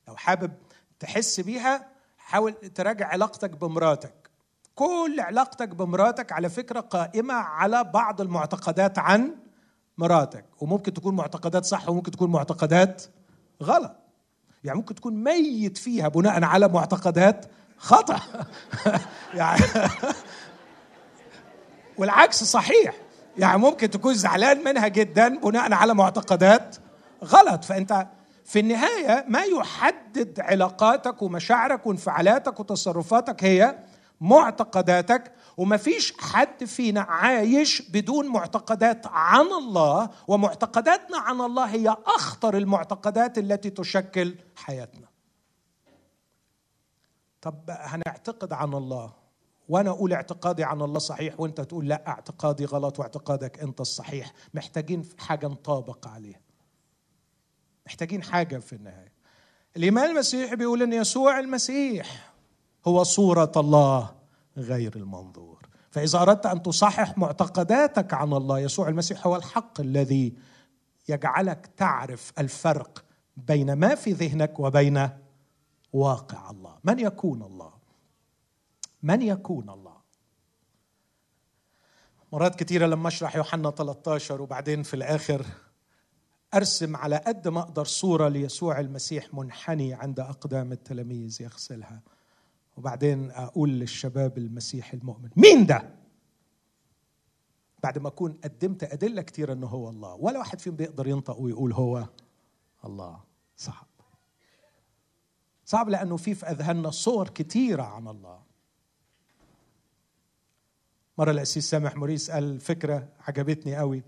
لو 0.08 0.16
حابب 0.16 0.52
تحس 0.98 1.40
بيها 1.40 1.88
حاول 2.18 2.52
تراجع 2.52 3.06
علاقتك 3.06 3.50
بمراتك. 3.50 4.30
كل 4.74 5.16
علاقتك 5.20 5.68
بمراتك 5.68 6.32
على 6.32 6.48
فكرة 6.48 6.80
قائمة 6.80 7.34
على 7.34 7.84
بعض 7.84 8.20
المعتقدات 8.20 8.98
عن 8.98 9.34
مراتك. 9.98 10.44
وممكن 10.60 10.92
تكون 10.92 11.16
معتقدات 11.16 11.64
صح 11.64 11.88
وممكن 11.88 12.10
تكون 12.10 12.30
معتقدات 12.30 13.02
غلط. 13.62 13.96
يعني 14.64 14.78
ممكن 14.78 14.94
تكون 14.94 15.24
ميت 15.24 15.78
فيها 15.78 16.08
بناء 16.08 16.44
على 16.44 16.68
معتقدات 16.68 17.46
خطأ. 17.78 18.20
يعني 19.34 19.62
والعكس 21.98 22.44
صحيح. 22.44 22.94
يعني 23.38 23.58
ممكن 23.58 23.90
تكون 23.90 24.14
زعلان 24.14 24.64
منها 24.64 24.88
جدا 24.88 25.38
بناء 25.38 25.72
على 25.72 25.94
معتقدات 25.94 26.76
غلط. 27.24 27.64
فأنت 27.64 28.06
في 28.44 28.60
النهاية 28.60 29.24
ما 29.28 29.42
يحدد 29.42 30.40
علاقاتك 30.40 31.22
ومشاعرك 31.22 31.86
وانفعالاتك 31.86 32.60
وتصرفاتك 32.60 33.44
هي 33.44 33.78
معتقداتك. 34.20 35.32
وما 35.56 35.76
فيش 35.76 36.14
حد 36.20 36.64
فينا 36.64 37.00
عايش 37.00 37.82
بدون 37.82 38.26
معتقدات 38.26 39.06
عن 39.06 39.46
الله. 39.46 40.10
ومعتقداتنا 40.28 41.18
عن 41.18 41.40
الله 41.40 41.64
هي 41.64 41.96
أخطر 42.06 42.56
المعتقدات 42.56 43.38
التي 43.38 43.70
تشكل 43.70 44.34
حياتنا. 44.56 45.13
طب 47.44 47.64
هنعتقد 47.68 48.52
عن 48.52 48.74
الله. 48.74 49.12
وأنا 49.68 49.90
أقول 49.90 50.12
اعتقادي 50.12 50.64
عن 50.64 50.82
الله 50.82 50.98
صحيح 50.98 51.40
وأنت 51.40 51.60
تقول 51.60 51.88
لا 51.88 52.08
اعتقادي 52.08 52.64
غلط 52.64 52.98
واعتقادك 52.98 53.60
أنت 53.60 53.80
الصحيح. 53.80 54.32
محتاجين 54.54 55.04
حاجة 55.18 55.46
نطابق 55.46 56.08
عليها. 56.08 56.40
محتاجين 57.86 58.22
حاجة 58.22 58.58
في 58.58 58.72
النهاية. 58.72 59.12
الايمان 59.76 60.10
المسيحي 60.10 60.56
بيقول 60.56 60.82
إن 60.82 60.92
يسوع 60.92 61.38
المسيح 61.38 62.32
هو 62.86 63.02
صورة 63.02 63.52
الله 63.56 64.14
غير 64.56 64.96
المنظور. 64.96 65.68
فإذا 65.90 66.22
أردت 66.22 66.46
أن 66.46 66.62
تصحح 66.62 67.18
معتقداتك 67.18 68.14
عن 68.14 68.32
الله 68.32 68.58
يسوع 68.58 68.88
المسيح 68.88 69.26
هو 69.26 69.36
الحق 69.36 69.80
الذي 69.80 70.34
يجعلك 71.08 71.66
تعرف 71.76 72.32
الفرق 72.38 73.04
بين 73.36 73.72
ما 73.72 73.94
في 73.94 74.12
ذهنك 74.12 74.60
وبين 74.60 75.08
واقع 75.94 76.50
الله. 76.50 76.78
من 76.84 76.98
يكون 76.98 77.42
الله؟ 77.42 77.72
من 79.02 79.22
يكون 79.22 79.70
الله؟ 79.70 79.96
مرات 82.32 82.54
كثيرة 82.62 82.86
لما 82.86 83.08
أشرح 83.08 83.36
يوحنا 83.36 83.70
13 83.70 84.42
وبعدين 84.42 84.82
في 84.82 84.94
الآخر 84.94 85.46
أرسم 86.54 86.96
على 86.96 87.16
قد 87.16 87.48
ما 87.48 87.60
أقدر 87.60 87.84
صورة 87.84 88.28
ليسوع 88.28 88.80
المسيح 88.80 89.34
منحني 89.34 89.94
عند 89.94 90.20
أقدام 90.20 90.72
التلاميذ 90.72 91.42
يغسلها. 91.42 92.00
وبعدين 92.76 93.30
أقول 93.30 93.70
للشباب 93.70 94.38
المسيحي 94.38 94.96
المؤمن 94.96 95.30
مين 95.36 95.66
ده؟ 95.66 95.94
بعد 97.82 97.98
ما 97.98 98.08
أكون 98.08 98.32
قدمت 98.32 98.84
أدلة 98.84 99.22
كثيره 99.22 99.52
إنه 99.52 99.66
هو 99.66 99.88
الله. 99.88 100.14
ولا 100.14 100.38
واحد 100.38 100.60
فيهم 100.60 100.76
بيقدر 100.76 101.06
ينطق 101.06 101.40
ويقول 101.40 101.72
هو 101.72 102.06
الله. 102.84 103.20
صعب 103.56 103.86
صعب 105.64 105.88
لأنه 105.88 106.16
في 106.16 106.34
في 106.34 106.46
أذهاننا 106.46 106.90
صور 106.90 107.28
كثيره 107.28 107.82
عن 107.82 108.08
الله. 108.08 108.42
مرة 111.18 111.30
الأسيس 111.30 111.70
سامح 111.70 111.96
موريس 111.96 112.30
قال 112.30 112.60
فكرة 112.60 113.08
عجبتني 113.20 113.76
قوي. 113.76 114.02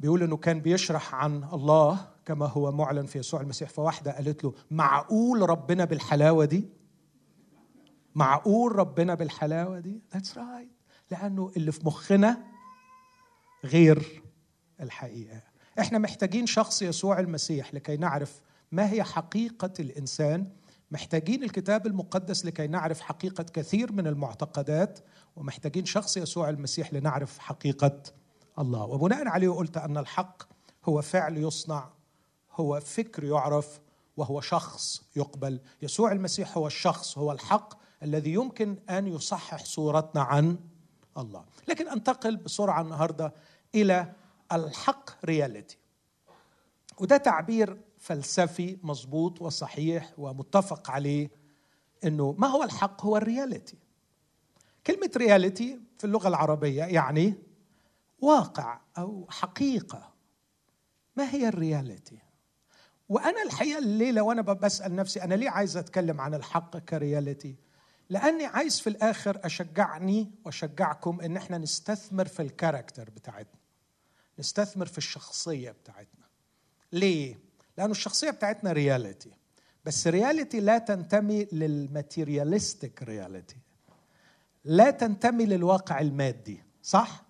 بيقول 0.00 0.22
إنه 0.22 0.36
كان 0.36 0.60
بيشرح 0.60 1.14
عن 1.14 1.44
الله 1.52 2.08
كما 2.26 2.46
هو 2.46 2.72
معلن 2.72 3.06
في 3.06 3.18
يسوع 3.18 3.40
المسيح 3.40 3.70
فواحدة 3.70 4.12
قالت 4.12 4.44
له 4.44 4.54
معقول 4.70 5.50
ربنا 5.50 5.84
بالحلاوة 5.84 6.44
دي؟ 6.44 6.68
معقول 8.14 8.76
ربنا 8.76 9.14
بالحلاوة 9.14 9.80
دي؟ 9.80 10.00
That's 10.14 10.38
right, 10.38 10.68
right. 10.68 11.12
لأنه 11.12 11.52
اللي 11.56 11.72
في 11.72 11.86
مخنا 11.86 12.44
غير 13.64 14.22
الحقيقة. 14.80 15.42
إحنا 15.80 15.98
محتاجين 15.98 16.46
شخص 16.46 16.82
يسوع 16.82 17.20
المسيح 17.20 17.74
لكي 17.74 17.96
نعرف 17.96 18.40
ما 18.72 18.92
هي 18.92 19.02
حقيقة 19.02 19.72
الإنسان؟ 19.80 20.50
محتاجين 20.90 21.44
الكتاب 21.44 21.86
المقدس 21.86 22.44
لكي 22.44 22.66
نعرف 22.66 23.00
حقيقة 23.00 23.42
كثير 23.42 23.92
من 23.92 24.06
المعتقدات 24.06 24.98
ومحتاجين 25.36 25.84
شخص 25.84 26.16
يسوع 26.16 26.48
المسيح 26.48 26.94
لنعرف 26.94 27.38
حقيقة 27.38 28.02
الله. 28.58 28.84
وبناء 28.84 29.28
عليه 29.28 29.48
قلت 29.48 29.76
أن 29.76 29.98
الحق 29.98 30.42
هو 30.84 31.02
فعل 31.02 31.36
يصنع 31.36 31.90
هو 32.52 32.80
فكر 32.80 33.24
يعرف 33.24 33.80
وهو 34.16 34.40
شخص 34.40 35.02
يقبل. 35.16 35.60
يسوع 35.82 36.12
المسيح 36.12 36.56
هو 36.58 36.66
الشخص 36.66 37.18
هو 37.18 37.32
الحق 37.32 37.74
الذي 38.02 38.32
يمكن 38.32 38.76
أن 38.90 39.06
يصحح 39.06 39.64
صورتنا 39.64 40.22
عن 40.22 40.58
الله. 41.18 41.44
لكن 41.68 41.88
أنتقل 41.88 42.36
بسرعة 42.36 42.80
النهارده 42.80 43.34
إلى 43.74 44.12
الحق 44.52 45.24
رياليتي 45.24 45.78
وده 47.00 47.16
تعبير 47.16 47.80
فلسفي 48.04 48.78
مظبوط 48.82 49.42
وصحيح 49.42 50.12
ومتفق 50.18 50.90
عليه 50.90 51.30
إنه 52.04 52.34
ما 52.38 52.46
هو 52.46 52.62
الحق؟ 52.62 53.04
هو 53.04 53.16
ال 53.16 53.23
reality. 53.23 53.76
كلمة 54.86 55.10
reality 55.16 55.80
في 55.98 56.04
اللغة 56.04 56.28
العربية 56.28 56.84
يعني 56.84 57.34
واقع 58.20 58.80
أو 58.98 59.26
حقيقة. 59.30 60.12
ما 61.16 61.30
هي 61.34 61.48
ال 61.48 61.56
reality؟ 61.56 62.18
وأنا 63.08 63.42
الحقيقة 63.42 63.78
الليلة 63.78 64.22
وأنا 64.22 64.42
بسأل 64.42 64.96
نفسي 64.96 65.22
أنا 65.22 65.34
ليه 65.34 65.50
عايز 65.50 65.76
أتكلم 65.76 66.20
عن 66.20 66.34
الحق 66.34 66.76
ك 66.76 66.85
reality؟ 66.85 67.56
لأني 68.10 68.46
عايز 68.46 68.80
في 68.80 68.86
الآخر 68.86 69.40
أشجعني 69.44 70.30
وأشجعكم 70.44 71.20
إن 71.20 71.36
إحنا 71.36 71.58
نستثمر 71.58 72.28
في 72.28 72.42
ال 72.42 72.49
character 72.49 73.10
بتاعتنا 73.10 73.60
نستثمر 74.38 74.86
في 74.86 74.98
الشخصية 74.98 75.70
بتاعتنا. 75.70 76.24
ليه؟ 76.92 77.53
لأنه 77.78 77.90
الشخصية 77.90 78.30
بتاعتنا 78.30 78.72
reality 78.72 79.30
بس 79.84 80.06
reality 80.06 80.60
لا 80.60 80.78
تنتمي 80.78 81.46
لل 81.52 81.72
materialistic 81.72 83.02
reality 83.02 83.56
لا 84.64 84.90
تنتمي 84.90 85.46
للواقع 85.46 86.00
المادي 86.00 86.62
صح؟ 86.82 87.24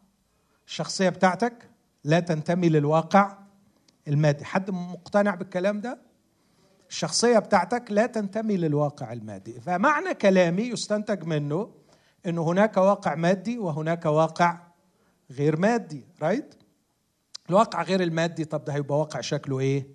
الشخصية 0.67 1.09
بتاعتك 1.09 1.71
لا 2.05 2.21
تنتمي 2.21 2.69
للواقع 2.69 3.39
المادي. 4.09 4.45
حد 4.45 4.71
مقتنع 4.71 5.35
بالكلام 5.35 5.81
ده؟ 5.81 5.99
الشخصية 6.91 7.39
بتاعتك 7.39 7.85
لا 7.91 8.07
تنتمي 8.07 8.57
للواقع 8.57 9.13
المادي. 9.13 9.61
فمعنى 9.61 10.15
كلامي 10.15 10.63
يستنتج 10.63 11.25
منه 11.25 11.71
إنه 12.27 12.43
هناك 12.43 12.77
واقع 12.77 13.15
مادي 13.15 13.59
وهناك 13.59 14.05
واقع 14.05 14.61
غير 15.31 15.57
مادي 15.57 16.05
right 16.23 16.55
الواقع 17.51 17.83
غير 17.83 18.03
المادي 18.03 18.45
طب 18.45 18.65
ده 18.65 18.73
هيبقى 18.73 18.99
واقع 18.99 19.21
شكله 19.21 19.61
إيه؟ 19.61 19.87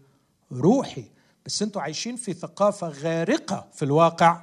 روحي 0.51 1.05
بس 1.45 1.61
أنتوا 1.61 1.81
عايشين 1.81 2.15
في 2.15 2.33
ثقافة 2.33 2.87
غارقة 2.87 3.67
في 3.73 3.85
الواقع 3.85 4.41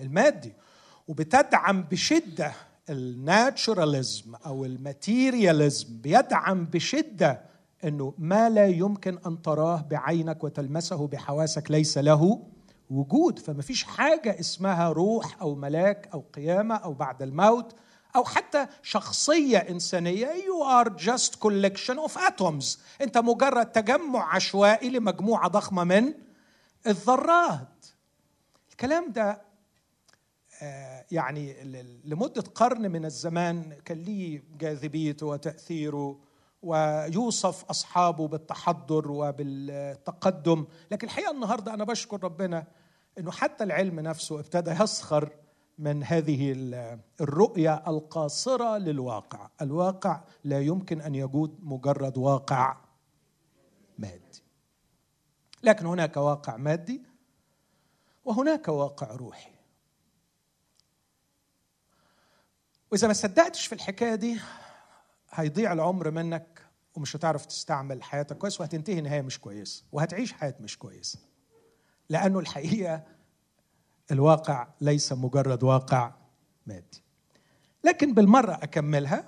المادي 0.00 0.52
وبتدعم 1.08 1.82
بشدة 1.82 2.52
الناتشوراليزم 2.90 4.34
أو 4.46 4.64
الماتيرياليزم 4.64 6.00
بيدعم 6.00 6.64
بشدة 6.64 7.40
إنه 7.84 8.14
ما 8.18 8.50
لا 8.50 8.66
يمكن 8.66 9.18
أن 9.26 9.42
تراه 9.42 9.86
بعينك 9.90 10.44
وتلمسه 10.44 11.06
بحواسك 11.06 11.70
ليس 11.70 11.98
له 11.98 12.42
وجود 12.90 13.38
فما 13.38 13.62
فيش 13.62 13.84
حاجة 13.84 14.40
اسمها 14.40 14.88
روح 14.88 15.40
أو 15.40 15.54
ملاك 15.54 16.08
أو 16.14 16.24
قيامة 16.34 16.74
أو 16.74 16.92
بعد 16.92 17.22
الموت 17.22 17.74
أو 18.18 18.24
حتى 18.24 18.66
شخصية 18.82 19.58
إنسانية. 19.58 20.26
You 20.26 20.64
are 20.64 20.90
just 20.90 21.40
collection 21.40 21.98
of 21.98 22.16
atoms. 22.16 22.78
أنت 23.00 23.18
مجرد 23.18 23.72
تجمع 23.72 24.34
عشوائي 24.34 24.90
لمجموعة 24.90 25.48
ضخمة 25.48 25.84
من 25.84 26.14
الذرات. 26.86 27.86
الكلام 28.70 29.12
ده 29.12 29.42
آه، 30.62 31.04
يعني 31.10 31.64
لمدة 32.04 32.44
قرن 32.54 32.90
من 32.90 33.04
الزمان 33.04 33.76
كان 33.84 33.98
ليه 33.98 34.42
جاذبيته 34.58 35.26
وتأثيره 35.26 36.18
ويوصف 36.62 37.64
أصحابه 37.64 38.28
بالتحضر 38.28 39.10
وبالتقدم. 39.10 40.66
لكن 40.90 41.06
الحقيقة 41.06 41.30
النهاردة 41.30 41.74
أنا 41.74 41.84
بشكر 41.84 42.24
ربنا 42.24 42.64
أنه 43.18 43.30
حتى 43.30 43.64
العلم 43.64 44.00
نفسه 44.00 44.40
ابتدى 44.40 44.70
يسخر 44.70 45.30
من 45.78 46.04
هذه 46.04 46.52
الرؤية 47.20 47.74
القاصرة 47.88 48.78
للواقع. 48.78 49.48
الواقع 49.62 50.20
لا 50.44 50.60
يمكن 50.60 51.00
أن 51.00 51.14
يجود 51.14 51.58
مجرد 51.62 52.18
واقع 52.18 52.76
مادي. 53.98 54.42
لكن 55.62 55.86
هناك 55.86 56.16
واقع 56.16 56.56
مادي 56.56 57.02
وهناك 58.24 58.68
واقع 58.68 59.10
روحي. 59.14 59.50
وإذا 62.92 63.06
ما 63.06 63.12
صدقتش 63.12 63.66
في 63.66 63.74
الحكاية 63.74 64.14
دي 64.14 64.40
هيضيع 65.30 65.72
العمر 65.72 66.10
منك 66.10 66.66
ومش 66.94 67.16
هتعرف 67.16 67.46
تستعمل 67.46 68.02
حياتك 68.02 68.38
كويس 68.38 68.60
وهتنتهي 68.60 69.00
نهاية 69.00 69.22
مش 69.22 69.40
كويسة 69.40 69.84
وهتعيش 69.92 70.32
حياة 70.32 70.54
مش 70.60 70.78
كويسة. 70.78 71.18
لأنه 72.08 72.38
الحقيقة 72.38 73.02
الواقع 74.12 74.66
ليس 74.80 75.12
مجرد 75.12 75.62
واقع 75.62 76.12
مادي. 76.66 77.02
لكن 77.84 78.14
بالمرة 78.14 78.52
أكملها 78.52 79.24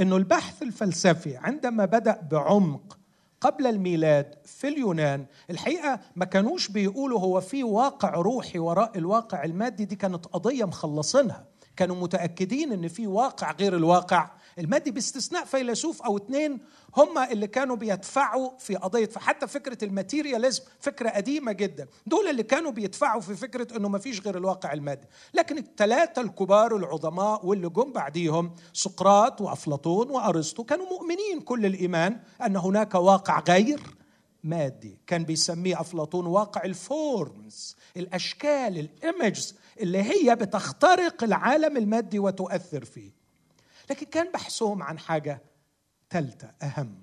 إنه 0.00 0.16
البحث 0.16 0.62
الفلسفي 0.62 1.36
عندما 1.36 1.84
بدأ 1.84 2.20
بعمق 2.30 2.98
قبل 3.40 3.66
الميلاد 3.66 4.34
في 4.44 4.68
اليونان 4.68 5.26
الحقيقة 5.50 6.00
ما 6.16 6.24
كانوش 6.24 6.68
بيقولوا 6.68 7.20
هو 7.20 7.40
في 7.40 7.64
واقع 7.64 8.10
روحي 8.10 8.58
وراء 8.58 8.98
الواقع 8.98 9.44
المادي 9.44 9.84
دي 9.84 9.96
كانت 9.96 10.26
قضية 10.26 10.64
مخلصينها. 10.64 11.44
كانوا 11.76 11.96
متأكدين 11.96 12.72
إن 12.72 12.88
في 12.88 13.06
واقع 13.06 13.52
غير 13.52 13.76
الواقع 13.76 14.30
المادي 14.58 14.90
باستثناء 14.90 15.44
فيلسوف 15.44 16.02
أو 16.02 16.16
اثنين 16.16 16.58
هم 16.96 17.18
اللي 17.18 17.46
كانوا 17.46 17.76
بيدفعوا 17.76 18.50
في 18.58 18.76
قضية 18.76 19.06
فحتى 19.06 19.46
فكرة 19.46 19.84
الماتيرياليزم 19.84 20.62
فكرة 20.80 21.10
قديمة 21.10 21.52
جدا. 21.52 21.86
دول 22.06 22.28
اللي 22.28 22.42
كانوا 22.42 22.70
بيدفعوا 22.70 23.20
في 23.20 23.34
فكرة 23.36 23.76
إنه 23.76 23.88
ما 23.88 23.98
فيش 23.98 24.20
غير 24.20 24.36
الواقع 24.36 24.72
المادي. 24.72 25.06
لكن 25.34 25.58
الثلاثه 25.58 26.22
الكبار 26.22 26.76
العظماء 26.76 27.46
واللي 27.46 27.68
جم 27.68 27.92
بعديهم 27.92 28.54
سقراط 28.72 29.40
وأفلاطون 29.40 30.10
وأرسطو 30.10 30.64
كانوا 30.64 30.86
مؤمنين 30.86 31.40
كل 31.44 31.66
الإيمان 31.66 32.20
أن 32.46 32.56
هناك 32.56 32.94
واقع 32.94 33.42
غير 33.48 33.80
مادي. 34.44 35.00
كان 35.06 35.24
بيسميه 35.24 35.80
أفلاطون 35.80 36.26
واقع 36.26 36.64
الفورمز 36.64 37.76
الأشكال 37.96 38.78
الإيمجز 38.78 39.54
اللي 39.80 40.02
هي 40.02 40.36
بتخترق 40.36 41.24
العالم 41.24 41.76
المادي 41.76 42.18
وتؤثر 42.18 42.84
فيه. 42.84 43.17
لكن 43.90 44.06
كان 44.06 44.32
بحثهم 44.32 44.82
عن 44.82 44.98
حاجة 44.98 45.42
ثالثه 46.10 46.54
أهم. 46.62 47.02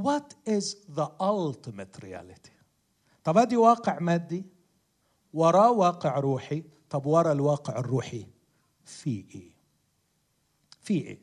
What 0.00 0.34
is 0.48 0.74
the 0.96 1.06
ultimate 1.20 2.04
reality? 2.04 2.50
طب 3.24 3.38
أدي 3.38 3.56
واقع 3.56 3.98
مادي. 3.98 4.44
وراه 5.32 5.70
واقع 5.70 6.18
روحي. 6.18 6.64
طب 6.90 7.06
ورا 7.06 7.32
الواقع 7.32 7.78
الروحي 7.78 8.26
في 8.84 9.24
إيه؟ 9.34 9.50
في 10.82 10.94
إيه؟ 10.94 11.18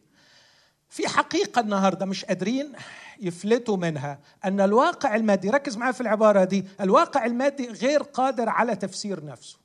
في 0.90 1.08
حقيقة 1.08 1.60
النهارده 1.60 2.06
مش 2.06 2.26
قادرين 2.26 2.74
يفلتوا 3.20 3.78
منها 3.78 4.20
أن 4.46 4.62
الواقع 4.62 5.16
المادي 5.16 5.50
ركز 5.50 5.78
معايا 5.78 5.92
في 5.92 6.02
العبارة 6.02 6.44
دي 6.44 6.66
الواقع 6.82 7.26
المادي 7.26 7.68
غير 7.70 8.04
قادر 8.04 8.50
على 8.50 8.76
تفسير 8.76 9.26
نفسه. 9.26 9.58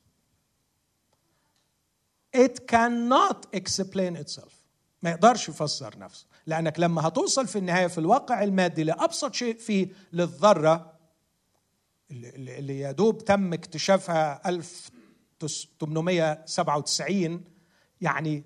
It 2.37 2.59
cannot 2.71 3.45
explain 3.55 4.15
itself. 4.15 4.62
ما 5.03 5.09
يقدرش 5.09 5.49
يفسر 5.49 5.99
نفسه 5.99 6.25
لأنك 6.45 6.79
لما 6.79 7.07
هتوصل 7.07 7.47
في 7.47 7.57
النهاية 7.59 7.87
في 7.87 7.97
الواقع 7.97 8.43
المادي 8.43 8.83
لأبسط 8.83 9.33
شيء 9.33 9.57
فيه 9.57 9.87
للذرة 10.13 10.93
اللي 12.11 12.79
يا 12.79 12.91
دوب 12.91 13.25
تم 13.25 13.53
اكتشافها 13.53 14.49
1897 14.49 17.43
يعني 18.01 18.43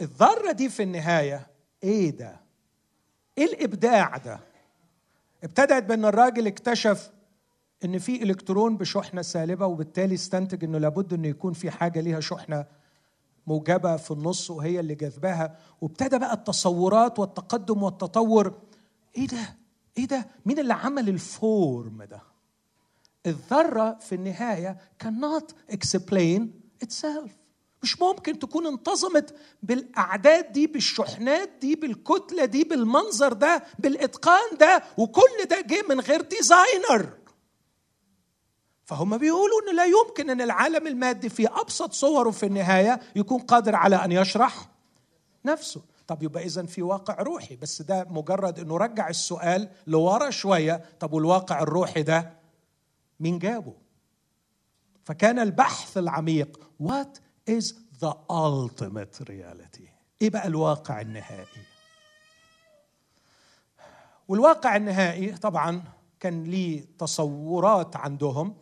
الذرة 0.00 0.52
دي 0.52 0.68
في 0.68 0.82
النهاية 0.82 1.46
إيه 1.84 2.10
ده؟ 2.10 2.40
إيه 3.38 3.44
الإبداع 3.44 4.16
ده؟ 4.16 4.40
ابتدأت 5.44 5.82
بأن 5.84 6.04
الراجل 6.04 6.46
اكتشف 6.46 7.10
إن 7.84 7.98
في 7.98 8.22
إلكترون 8.22 8.76
بشحنة 8.76 9.22
سالبة 9.22 9.66
وبالتالي 9.66 10.14
استنتج 10.14 10.64
إنه 10.64 10.78
لابد 10.78 11.12
إنه 11.12 11.28
يكون 11.28 11.52
في 11.52 11.70
حاجة 11.70 12.00
ليها 12.00 12.20
شحنة 12.20 12.66
موجبة 13.46 13.96
في 13.96 14.10
النص 14.10 14.50
وهي 14.50 14.80
اللي 14.80 14.94
جذباها 14.94 15.58
وابتدى 15.80 16.18
بقى 16.18 16.34
التصورات 16.34 17.18
والتقدم 17.18 17.82
والتطور. 17.82 18.60
إيه 19.16 19.26
ده؟ 19.26 19.56
إيه 19.98 20.06
ده؟ 20.06 20.26
مين 20.46 20.58
اللي 20.58 20.74
عمل 20.74 21.08
ال 21.08 21.27
form 21.27 22.02
ده؟ 22.02 22.22
الذرة 23.26 23.98
في 24.00 24.14
النهاية 24.14 24.78
cannot 25.04 25.74
explain 25.74 26.42
itself. 26.84 27.30
مش 27.82 28.00
ممكن 28.00 28.38
تكون 28.38 28.66
انتظمت 28.66 29.34
بالأعداد 29.62 30.52
دي 30.52 30.66
بالشحنات 30.66 31.50
دي 31.60 31.74
بالكتلة 31.74 32.44
دي 32.44 32.64
بالمنظر 32.64 33.32
ده 33.32 33.64
بالإتقان 33.78 34.56
ده. 34.60 34.82
وكل 34.98 35.44
ده 35.50 35.60
جه 35.60 35.84
من 35.88 36.00
غير 36.00 36.20
designer 36.20 37.12
فهم 38.84 39.18
بيقولوا 39.18 39.62
انه 39.62 39.72
لا 39.72 39.84
يمكن 39.84 40.30
إن 40.30 40.40
العالم 40.40 40.86
المادي 40.86 41.28
في 41.28 41.46
أبسط 41.48 41.92
صوره 41.92 42.30
في 42.30 42.46
النهاية 42.46 43.00
يكون 43.16 43.38
قادر 43.40 43.74
على 43.76 43.96
أن 43.96 44.12
يشرح 44.12 44.68
نفسه. 45.44 45.82
طب 46.06 46.22
يبقى 46.22 46.44
اذا 46.44 46.66
في 46.66 46.82
واقع 46.82 47.22
روحي 47.22 47.56
بس 47.56 47.82
ده 47.82 48.06
مجرد 48.10 48.58
إنه 48.60 48.76
رجع 48.76 49.08
السؤال 49.08 49.68
لورا 49.86 50.30
شوية 50.30 50.84
طب 51.00 51.12
والواقع 51.12 51.62
الروحي 51.62 52.02
ده 52.02 52.30
مين 53.20 53.38
جابه؟ 53.38 53.72
فكان 55.04 55.38
البحث 55.38 55.98
العميق 55.98 56.60
what 56.82 57.18
is 57.50 57.64
the 58.02 58.12
ultimate 58.30 59.24
reality 59.28 59.82
إيه 60.22 60.30
بقى 60.30 60.46
الواقع 60.46 61.00
النهائي؟ 61.00 61.46
والواقع 64.28 64.76
النهائي 64.76 65.32
طبعا 65.32 65.82
كان 66.20 66.44
ليه 66.44 66.84
تصورات 66.98 67.96
عندهم 67.96 68.56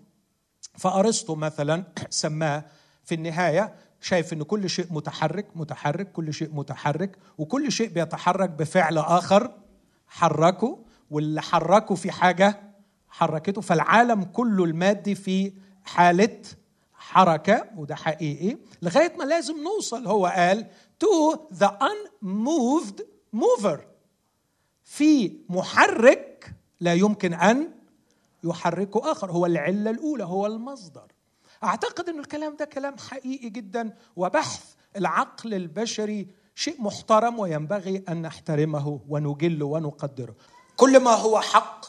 فأرسطو 0.74 1.34
مثلا 1.34 1.84
سماه 2.10 2.64
في 3.04 3.14
النهاية 3.14 3.74
شايف 4.00 4.32
ان 4.32 4.42
كل 4.42 4.70
شيء 4.70 4.86
متحرك 4.90 5.46
متحرك 5.56 6.12
كل 6.12 6.34
شيء 6.34 6.54
متحرك 6.54 7.18
وكل 7.38 7.72
شيء 7.72 7.88
بيتحرك 7.88 8.50
بفعل 8.50 8.98
آخر 8.98 9.50
حركه 10.06 10.78
واللي 11.10 11.42
حركه 11.42 11.94
في 11.94 12.10
حاجة 12.10 12.60
حركته. 13.08 13.60
فالعالم 13.60 14.24
كله 14.24 14.64
المادي 14.64 15.14
في 15.14 15.52
حالة 15.84 16.42
حركة 16.94 17.66
وده 17.76 17.94
حقيقي 17.94 18.56
لغاية 18.82 19.16
ما 19.16 19.24
لازم 19.24 19.54
نوصل 19.62 20.06
هو 20.06 20.26
قال 20.26 20.66
to 21.04 21.36
the 21.58 21.68
unmoved 21.68 23.02
mover. 23.36 23.78
في 24.84 25.32
محرك 25.48 26.54
لا 26.80 26.94
يمكن 26.94 27.34
أن 27.34 27.70
يحركه 28.44 29.12
آخر 29.12 29.30
هو 29.30 29.46
العلة 29.46 29.90
الأولى 29.90 30.24
هو 30.24 30.46
المصدر. 30.46 31.12
أعتقد 31.64 32.08
إن 32.08 32.18
الكلام 32.18 32.56
ده 32.56 32.64
كلام 32.64 32.98
حقيقي 32.98 33.50
جدا 33.50 33.98
وبحث 34.16 34.74
العقل 34.96 35.54
البشري 35.54 36.26
شيء 36.54 36.82
محترم 36.82 37.38
وينبغي 37.38 38.04
أن 38.08 38.22
نحترمه 38.22 39.00
ونجله 39.08 39.66
ونقدره. 39.66 40.34
كل 40.76 41.00
ما 41.00 41.10
هو 41.10 41.40
حق 41.40 41.86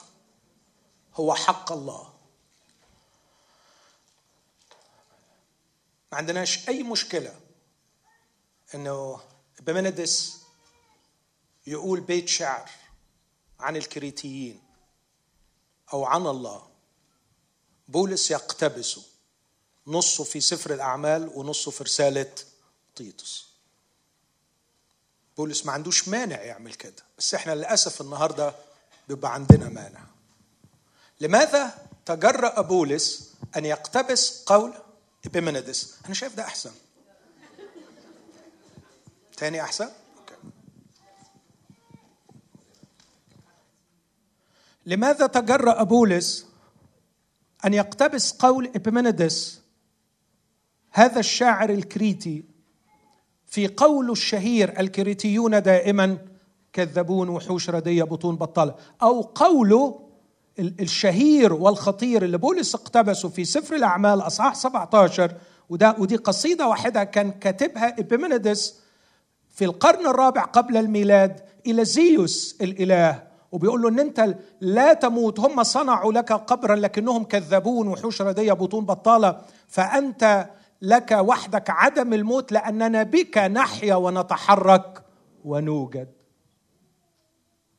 هو 1.15 1.33
حق 1.33 1.71
الله. 1.71 2.13
ما 6.11 6.17
عندناش 6.17 6.69
أي 6.69 6.83
مشكلة 6.83 7.35
إنه 8.75 9.19
بمندس 9.61 10.43
يقول 11.67 12.01
بيت 12.01 12.27
شعر 12.27 12.69
عن 13.59 13.75
الكريتيين. 13.75 14.62
أو 15.93 16.05
عن 16.05 16.27
الله. 16.27 16.67
بولس 17.87 18.31
يقتبسه 18.31 19.03
نصه 19.87 20.23
في 20.23 20.41
سفر 20.41 20.73
الأعمال 20.73 21.31
ونصه 21.35 21.71
في 21.71 21.83
رسالة 21.83 22.31
تيتوس. 22.95 23.47
بولس 25.37 25.65
ما 25.65 25.71
عندوش 25.71 26.07
مانع 26.07 26.41
يعمل 26.41 26.73
كده 26.73 27.03
بس 27.17 27.33
إحنا 27.33 27.55
للأسف 27.55 28.01
النهارده 28.01 28.55
بيبقى 29.07 29.33
عندنا 29.33 29.69
مانع. 29.69 30.03
لماذا 31.21 31.87
تجرأ 32.05 32.61
بولس 32.61 33.33
أن 33.55 33.65
يقتبس 33.65 34.43
قول 34.45 34.73
ابيمندس 35.25 35.95
أنا 36.05 36.13
شايف 36.13 36.35
ده 36.35 36.43
أحسن. 36.43 36.71
تاني 39.37 39.61
أحسن؟ 39.61 39.91
لماذا 44.85 45.27
تجرأ 45.27 45.83
بولس 45.83 46.47
أن 47.65 47.73
يقتبس 47.73 48.31
قول 48.31 48.71
إبيمندس 48.75 49.61
هذا 50.91 51.19
الشاعر 51.19 51.69
الكريتي 51.69 52.43
في 53.47 53.67
قوله 53.67 54.11
الشهير 54.11 54.79
الكريتيون 54.79 55.61
دائما 55.61 56.17
كذبون 56.73 57.29
وحوش 57.29 57.69
ردية 57.69 58.03
بطون 58.03 58.35
بطالة 58.35 58.75
أو 59.01 59.21
قوله 59.21 59.99
الشهير 60.59 61.53
والخطير 61.53 62.23
اللي 62.23 62.37
بولس 62.37 62.75
اقتبسه 62.75 63.29
في 63.29 63.45
سفر 63.45 63.75
الأعمال 63.75 64.21
أصحاح 64.21 64.55
17 64.55 65.33
وده 65.69 65.95
ودي 65.99 66.15
قصيدة 66.15 66.67
واحدة 66.67 67.03
كان 67.03 67.31
كاتبها 67.31 67.99
إبيمندس 67.99 68.79
في 69.49 69.65
القرن 69.65 70.07
الرابع 70.07 70.43
قبل 70.43 70.77
الميلاد 70.77 71.39
إلى 71.67 71.85
زيوس 71.85 72.57
الإله. 72.61 73.32
وبيقول 73.53 73.81
له 73.81 73.89
إن 73.89 73.99
أنت 73.99 74.35
لا 74.61 74.93
تموت 74.93 75.39
هم 75.39 75.63
صنعوا 75.63 76.13
لك 76.13 76.31
قبرا 76.33 76.75
لكنهم 76.75 77.23
كذبون 77.23 77.87
وحوش 77.87 78.21
ردية 78.21 78.53
بطون 78.53 78.85
بطالة. 78.85 79.41
فأنت 79.67 80.49
لك 80.81 81.11
وحدك 81.11 81.69
عدم 81.69 82.13
الموت 82.13 82.51
لأننا 82.51 83.03
بك 83.03 83.37
نحيا 83.37 83.95
ونتحرك 83.95 85.05
ونوجد. 85.45 86.13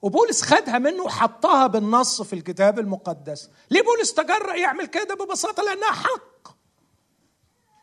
وبولس 0.03 0.43
خدها 0.43 0.79
منه 0.79 1.03
وحطها 1.03 1.67
بالنص 1.67 2.23
في 2.23 2.33
الكتاب 2.33 2.79
المقدس. 2.79 3.51
ليه 3.71 3.83
بولس 3.83 4.15
تجرأ 4.15 4.55
يعمل 4.55 4.87
كده 4.87 5.15
ببساطة؟ 5.15 5.63
لأنها 5.63 5.93
حق. 5.93 6.49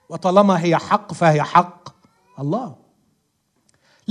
وطالما 0.10 0.64
هي 0.64 0.78
حق 0.78 1.14
فهي 1.14 1.44
حق 1.44 1.90
الله. 2.40 2.81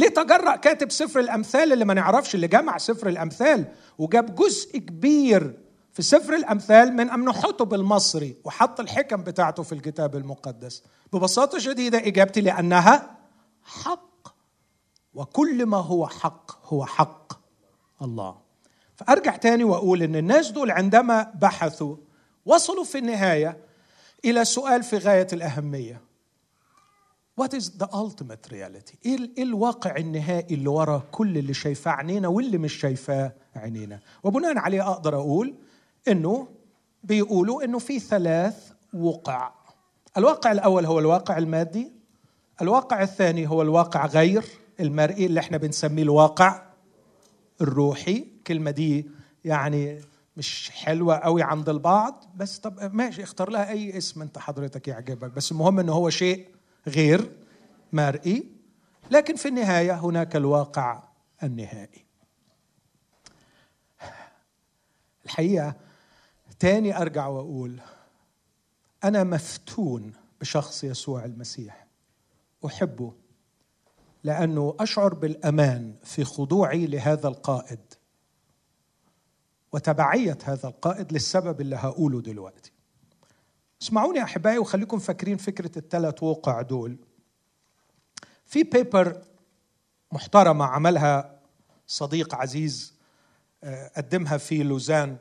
ليه 0.00 0.08
تجرأ 0.08 0.56
كاتب 0.56 0.90
سفر 0.90 1.20
الأمثال 1.20 1.72
اللي 1.72 1.84
ما 1.84 1.94
نعرفش 1.94 2.34
اللي 2.34 2.48
جمع 2.48 2.78
سفر 2.78 3.08
الأمثال 3.08 3.64
وجاب 3.98 4.34
جزء 4.34 4.78
كبير 4.78 5.58
في 5.92 6.02
سفر 6.02 6.34
الأمثال 6.34 6.92
من 6.92 7.10
أمنحتب 7.10 7.74
المصري 7.74 8.36
وحط 8.44 8.80
الحكم 8.80 9.22
بتاعته 9.22 9.62
في 9.62 9.72
الكتاب 9.72 10.16
المقدس. 10.16 10.82
ببساطة 11.12 11.58
شديدة 11.58 11.98
إجابتي 11.98 12.40
لأنها 12.40 13.16
حق. 13.64 14.28
وكل 15.14 15.66
ما 15.66 15.76
هو 15.76 16.06
حق 16.06 16.66
هو 16.72 16.86
حق 16.86 17.32
الله. 18.02 18.36
فأرجع 18.96 19.36
تاني 19.36 19.64
وأقول 19.64 20.02
إن 20.02 20.16
الناس 20.16 20.50
دول 20.50 20.70
عندما 20.70 21.32
بحثوا 21.34 21.96
وصلوا 22.46 22.84
في 22.84 22.98
النهاية 22.98 23.58
إلى 24.24 24.44
سؤال 24.44 24.82
في 24.82 24.98
غاية 24.98 25.26
الأهمية. 25.32 26.09
What 27.40 27.54
is 27.54 27.70
the 27.78 27.88
ultimate 27.92 28.52
reality؟ 28.52 28.94
إيه, 29.06 29.30
إيه 29.38 29.42
الواقع 29.42 29.96
النهائي 29.96 30.54
اللي 30.54 30.68
ورا 30.68 31.02
كل 31.10 31.38
اللي 31.38 31.54
شايفاه 31.54 31.92
عينينا 31.92 32.28
واللي 32.28 32.58
مش 32.58 32.72
شايفاه 32.72 33.32
عينينا؟ 33.56 34.00
وبناء 34.24 34.58
عليه 34.58 34.90
أقدر 34.90 35.16
أقول 35.16 35.54
إنه 36.08 36.48
بيقولوا 37.04 37.64
إنه 37.64 37.78
في 37.78 37.98
ثلاث 37.98 38.72
وقع. 38.94 39.52
الواقع 40.16 40.52
الأول 40.52 40.86
هو 40.86 40.98
الواقع 40.98 41.38
المادي. 41.38 41.92
الواقع 42.62 43.02
الثاني 43.02 43.48
هو 43.48 43.62
الواقع 43.62 44.06
غير 44.06 44.44
المرئي 44.80 45.26
اللي 45.26 45.40
إحنا 45.40 45.56
بنسميه 45.56 46.02
الواقع 46.02 46.62
الروحي، 47.60 48.26
الكلمة 48.38 48.70
دي 48.70 49.10
يعني 49.44 50.00
مش 50.36 50.70
حلوة 50.70 51.16
قوي 51.16 51.42
عند 51.42 51.68
البعض 51.68 52.24
بس 52.36 52.58
طب 52.58 52.94
ماشي 52.94 53.22
اختار 53.22 53.50
لها 53.50 53.70
أي 53.70 53.98
اسم 53.98 54.22
أنت 54.22 54.38
حضرتك 54.38 54.88
يعجبك 54.88 55.30
بس 55.32 55.52
المهم 55.52 55.78
إنه 55.78 55.92
هو 55.92 56.10
شيء 56.10 56.46
غير 56.86 57.32
مرئي 57.92 58.46
لكن 59.10 59.36
في 59.36 59.48
النهاية 59.48 59.92
هناك 59.92 60.36
الواقع 60.36 61.02
النهائي. 61.42 62.04
الحقيقة 65.24 65.74
تاني 66.58 66.96
أرجع 66.96 67.26
وأقول 67.26 67.80
أنا 69.04 69.24
مفتون 69.24 70.12
بشخص 70.40 70.84
يسوع 70.84 71.24
المسيح. 71.24 71.86
أحبه 72.66 73.12
لأنه 74.24 74.76
أشعر 74.80 75.14
بالأمان 75.14 75.94
في 76.04 76.24
خضوعي 76.24 76.86
لهذا 76.86 77.28
القائد 77.28 77.80
وتبعية 79.72 80.38
هذا 80.44 80.68
القائد 80.68 81.12
للسبب 81.12 81.60
اللي 81.60 81.76
هقوله 81.76 82.20
دلوقتي. 82.20 82.72
اسمعوني 83.82 84.22
أحبائي 84.22 84.58
وخليكم 84.58 84.98
فاكرين 84.98 85.36
فكرة 85.36 85.78
الثلاث 85.78 86.22
وقع 86.22 86.62
دول. 86.62 86.96
في 88.46 88.62
بيبر 88.62 89.22
محترمة 90.12 90.64
عملها 90.64 91.40
صديق 91.86 92.34
عزيز 92.34 92.94
آه، 93.64 93.90
قدمها 93.96 94.36
في 94.36 94.62
لوزان 94.62 95.16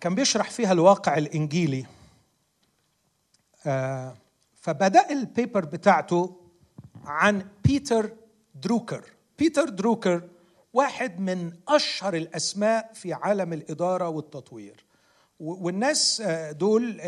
كان 0.00 0.14
بيشرح 0.14 0.50
فيها 0.50 0.72
الواقع 0.72 1.18
الإنجيلي. 1.18 1.86
آه، 3.66 4.16
فبدأ 4.54 5.10
ال 5.10 5.19
paper 5.19 5.64
بتاعته 5.64 6.40
عن 7.04 7.48
بيتر 7.64 8.10
دروكر 8.54 9.04
بيتر 9.38 9.68
دروكر 9.68 10.28
واحد 10.72 11.20
من 11.20 11.52
أشهر 11.68 12.14
الأسماء 12.14 12.92
في 12.94 13.12
عالم 13.12 13.52
الإدارة 13.52 14.08
والتطوير. 14.08 14.84
والناس 15.40 16.20
آه، 16.20 16.52
دول 16.52 17.00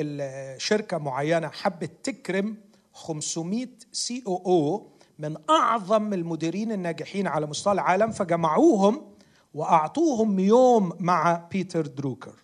شركة 0.58 0.98
معينة 0.98 1.48
حبت 1.48 1.90
تكرم 2.02 2.56
500 2.92 3.66
CEO 3.92 4.36
أو 4.46 4.90
من 5.18 5.36
أعظم 5.50 6.12
المديرين 6.12 6.72
الناجحين 6.72 7.26
على 7.26 7.46
مستوى 7.46 7.72
العالم 7.72 8.10
فجمعوهم 8.10 9.02
وأعطوهم 9.54 10.38
يوم 10.38 10.92
مع 11.00 11.48
بيتر 11.52 11.86
دروكر. 11.86 12.34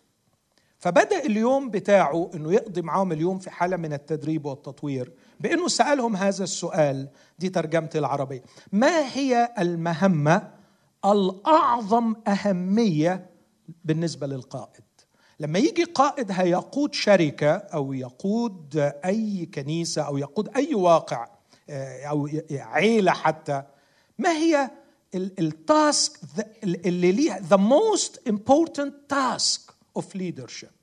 فبدأ 0.79 1.25
اليوم 1.27 1.71
بتاعه 1.71 2.31
إنه 2.35 2.53
يقضي 2.53 2.83
معاهم 2.83 3.13
اليوم 3.13 3.39
في 3.39 3.51
حالة 3.51 3.77
من 3.77 3.93
التدريب 3.93 4.47
والتطوير 4.47 5.13
بإنه 5.41 5.69
سألهم 5.69 6.17
هذا 6.17 6.45
السؤال 6.45 7.09
دي 7.39 7.49
ترجمتي 7.49 7.99
العربية 7.99 8.43
ما 8.73 9.17
هي 9.17 9.55
المهمة 9.59 10.51
الأعظم 11.05 12.15
أهمية 12.29 13.31
بالنسبة 13.85 14.27
للقائد؟ 14.27 14.86
لما 15.41 15.59
يجي 15.59 15.85
قائد 15.85 16.31
هيقود 16.31 16.95
شركة 16.95 17.53
أو 17.53 17.93
يقود 17.93 18.93
أي 19.05 19.47
كنيسة 19.55 20.03
أو 20.03 20.19
يقود 20.19 20.57
أي 20.57 20.75
واقع 20.75 21.29
آه، 21.71 22.05
أو 22.05 22.29
عيلة 22.51 23.13
حتى 23.13 23.63
ما 24.19 24.31
هي 24.33 24.71
التاسك 25.15 26.21
اللي 26.65 27.13
ليها 27.13 27.41
the 27.51 27.59
most 27.59 28.31
important 28.33 28.93
task 29.13 29.61
of 29.99 30.05
leadership 30.19 30.77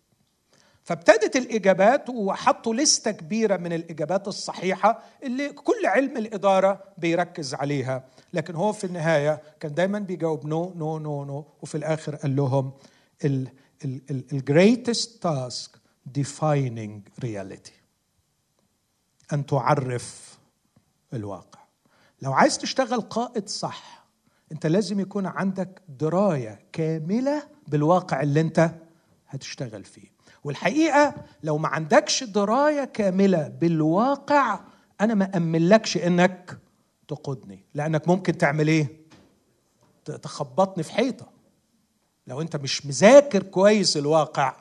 فابتدت 0.84 1.36
الإجابات 1.36 2.10
وحطوا 2.10 2.74
لستة 2.76 3.12
كبيرة 3.12 3.58
من 3.58 3.74
الإجابات 3.74 4.28
الصحيحة 4.28 5.04
اللي 5.24 5.50
كل 5.50 5.86
علم 5.86 6.18
الإدارة 6.18 6.84
بيركز 6.98 7.54
عليها. 7.54 8.04
لكن 8.34 8.56
هو 8.56 8.74
في 8.74 8.84
النهاية 8.84 9.42
كان 9.60 9.74
دايما 9.74 10.00
بيجاوب 10.00 10.46
no 10.46 10.74
no 10.76 11.00
no 11.00 11.24
no 11.24 11.46
وفي 11.62 11.76
الآخر 11.76 12.16
قال 12.16 12.36
لهم 12.36 12.72
ال 13.86 14.01
greatest 14.01 15.24
task 15.24 15.72
defining 16.19 17.24
reality. 17.26 17.72
أن 19.34 19.46
تعرف 19.46 20.38
الواقع. 21.13 21.60
لو 22.22 22.34
عايز 22.34 22.58
تشتغل 22.58 23.02
قائد 23.02 23.50
صح 23.50 24.06
أنت 24.52 24.65
لازم 24.65 25.00
يكون 25.00 25.26
عندك 25.26 25.82
دراية 25.89 26.60
كاملة 26.72 27.43
بالواقع 27.67 28.22
اللي 28.22 28.41
أنت 28.41 28.72
هتشتغل 29.30 29.84
فيه. 29.84 30.13
والحقيقة 30.43 31.15
لو 31.43 31.58
ما 31.58 31.67
عندكش 31.67 32.24
دراية 32.24 32.84
كاملة 32.84 33.48
بالواقع 33.48 34.60
أنا 35.02 35.13
ما 35.13 35.38
أملكش 35.38 35.98
إنك 35.98 36.58
تقودني. 37.08 37.65
لأنك 37.74 38.08
ممكن 38.08 38.38
تعمل 38.38 38.67
إيه؟ 38.67 38.88
تخبطني 40.06 40.84
في 40.84 40.93
حيطة. 40.93 41.33
لو 42.28 42.42
انت 42.42 42.56
مش 42.56 42.86
مذاكر 42.86 43.44
كويس 43.44 43.98
الواقع 43.98 44.56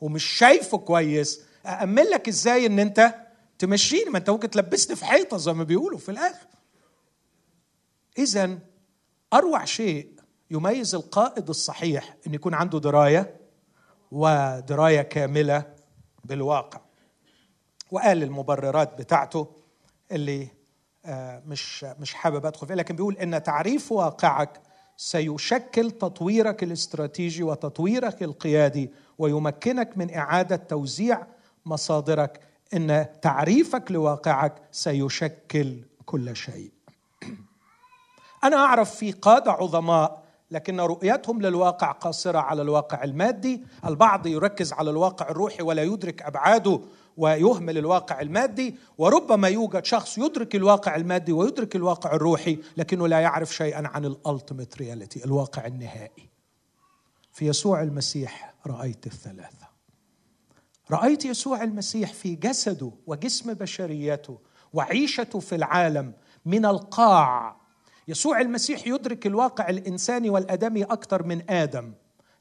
ومش 0.00 0.24
شايفه 0.24 0.78
كويس 0.78 1.40
أأمن 1.66 2.02
لك 2.02 2.28
إزاي 2.28 2.66
إن 2.66 2.78
أنت 2.78 3.14
تمشيني 3.58 4.10
ما 4.10 4.18
أنت 4.18 4.30
ممكن 4.30 4.50
تلبسني 4.50 4.96
في 4.96 5.04
حيطة 5.04 5.36
زي 5.36 5.52
ما 5.52 5.64
بيقولوا 5.64 5.98
في 5.98 6.10
الآخر. 6.10 6.46
اذا 8.18 8.58
أروع 9.32 9.64
شيء 9.64 10.12
يميز 10.50 10.94
القائد 10.94 11.48
الصحيح 11.48 12.16
إن 12.26 12.34
يكون 12.34 12.54
عنده 12.54 12.78
دراية 12.78 13.36
ودراية 14.12 15.02
كاملة 15.02 15.74
بالواقع. 16.24 16.80
وقال 17.90 18.22
المبررات 18.22 18.98
بتاعته 18.98 19.56
اللي 20.12 20.48
آه، 21.04 21.42
مش 21.46 21.84
مش 21.84 22.14
حابب 22.14 22.46
أدخل 22.46 22.66
فيها 22.66 22.76
لكن 22.76 22.96
بيقول 22.96 23.16
إن 23.16 23.42
تعريف 23.42 23.92
واقعك 23.92 24.60
سيشكل 25.00 25.90
تطويرك 25.90 26.62
الاستراتيجي 26.62 27.42
وتطويرك 27.42 28.22
القيادي 28.22 28.90
ويمكنك 29.18 29.98
من 29.98 30.14
إعادة 30.14 30.56
توزيع 30.56 31.26
مصادرك. 31.66 32.40
إن 32.74 33.06
تعريفك 33.22 33.90
لواقعك 33.90 34.54
سيشكل 34.72 35.78
كل 36.06 36.36
شيء. 36.36 36.70
أنا 38.44 38.56
أعرف 38.56 38.94
في 38.94 39.12
قادة 39.12 39.52
عظماء 39.52 40.22
لكن 40.50 40.80
رؤيتهم 40.80 41.42
للواقع 41.42 41.92
قاصرة 41.92 42.38
على 42.38 42.62
الواقع 42.62 43.04
المادي. 43.04 43.64
البعض 43.86 44.26
يركز 44.26 44.72
على 44.72 44.90
الواقع 44.90 45.28
الروحي 45.28 45.62
ولا 45.62 45.82
يدرك 45.82 46.22
أبعاده. 46.22 46.80
ويهمل 47.16 47.78
الواقع 47.78 48.20
المادي 48.20 48.76
وربما 48.98 49.48
يوجد 49.48 49.84
شخص 49.84 50.18
يدرك 50.18 50.54
الواقع 50.54 50.96
المادي 50.96 51.32
ويدرك 51.32 51.76
الواقع 51.76 52.12
الروحي 52.14 52.58
لكنه 52.76 53.08
لا 53.08 53.20
يعرف 53.20 53.54
شيئا 53.54 53.88
عن 53.88 54.04
ال 54.04 54.12
ultimate 54.12 54.76
reality 54.78 55.24
الواقع 55.24 55.66
النهائي. 55.66 56.30
في 57.32 57.46
يسوع 57.46 57.82
المسيح 57.82 58.54
رأيت 58.66 59.06
الثلاثة. 59.06 59.70
رأيت 60.90 61.24
يسوع 61.24 61.62
المسيح 61.62 62.12
في 62.12 62.34
جسده 62.34 62.92
وجسم 63.06 63.54
بشريته 63.54 64.38
وعيشته 64.72 65.40
في 65.40 65.54
العالم 65.54 66.12
من 66.46 66.66
القاع. 66.66 67.56
يسوع 68.08 68.40
المسيح 68.40 68.86
يدرك 68.86 69.26
الواقع 69.26 69.68
الإنساني 69.68 70.30
والآدمي 70.30 70.84
أكثر 70.84 71.22
من 71.22 71.50
آدم 71.50 71.92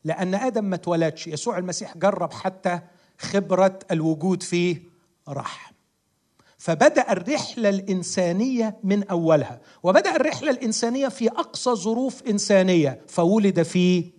لأن 0.03 0.35
آدم 0.35 0.65
ما 0.65 0.75
اتولدش. 0.75 1.27
يسوع 1.27 1.57
المسيح 1.57 1.97
جرب 1.97 2.33
حتى 2.33 2.81
خبرة 3.19 3.79
الوجود 3.91 4.43
في 4.43 4.77
رحم. 5.29 5.73
فبدأ 6.57 7.11
الرحلة 7.11 7.69
الإنسانية 7.69 8.77
من 8.83 9.03
أولها 9.07 9.61
وبدأ 9.83 10.15
الرحلة 10.15 10.51
الإنسانية 10.51 11.07
في 11.07 11.27
أقصى 11.27 11.75
ظروف 11.75 12.23
إنسانية 12.29 13.01
فولد 13.07 13.63
في 13.63 14.11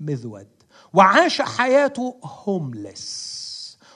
مذود. 0.00 0.46
وعاش 0.94 1.42
حياته 1.42 2.16
هوملس 2.24 3.36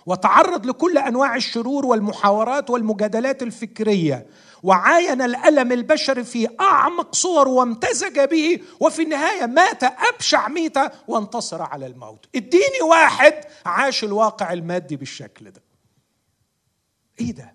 وتعرض 0.06 0.66
لكل 0.66 0.98
أنواع 0.98 1.36
الشرور 1.36 1.86
والمحاورات 1.86 2.70
والمجادلات 2.70 3.42
الفكرية. 3.42 4.26
وعاين 4.62 5.22
الألم 5.22 5.72
البشري 5.72 6.24
في 6.24 6.48
أعمق 6.60 7.14
صور 7.14 7.48
وامتزج 7.48 8.20
به 8.20 8.62
وفي 8.80 9.02
النهاية 9.02 9.46
مات 9.46 9.82
أبشع 9.84 10.48
ميتة 10.48 10.90
وانتصر 11.08 11.62
على 11.62 11.86
الموت. 11.86 12.26
اديني 12.34 12.82
واحد 12.90 13.44
عاش 13.66 14.04
الواقع 14.04 14.52
المادي 14.52 14.96
بالشكل 14.96 15.50
ده. 15.50 15.62
إيه 17.20 17.32
ده؟ 17.32 17.54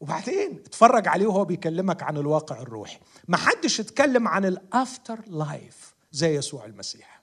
وبعدين 0.00 0.62
اتفرج 0.66 1.08
عليه 1.08 1.26
وهو 1.26 1.44
بيكلمك 1.44 2.02
عن 2.02 2.16
الواقع 2.16 2.60
الروحي. 2.60 2.98
ما 3.28 3.36
حدش 3.36 3.80
اتكلم 3.80 4.28
عن 4.28 4.44
الأفتر 4.44 5.18
لايف 5.26 5.94
زي 6.12 6.34
يسوع 6.36 6.64
المسيح. 6.64 7.13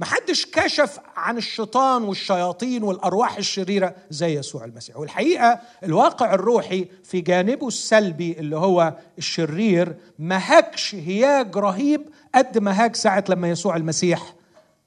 ما 0.00 0.06
حدش 0.06 0.46
كشف 0.46 0.98
عن 1.16 1.36
الشيطان 1.38 2.02
والشياطين 2.02 2.82
والأرواح 2.82 3.36
الشريرة 3.36 3.94
زي 4.10 4.38
يسوع 4.38 4.64
المسيح. 4.64 4.96
والحقيقة 4.96 5.60
الواقع 5.84 6.34
الروحي 6.34 6.88
في 7.04 7.20
جانبه 7.20 7.68
السلبي 7.68 8.32
اللي 8.32 8.56
هو 8.56 8.94
الشرير 9.18 9.96
ما 10.18 10.36
هاجش 10.38 10.94
هياج 10.94 11.56
رهيب 11.56 12.08
قد 12.34 12.58
ما 12.58 12.84
هاج 12.84 12.96
ساعة 12.96 13.24
لما 13.28 13.50
يسوع 13.50 13.76
المسيح 13.76 14.34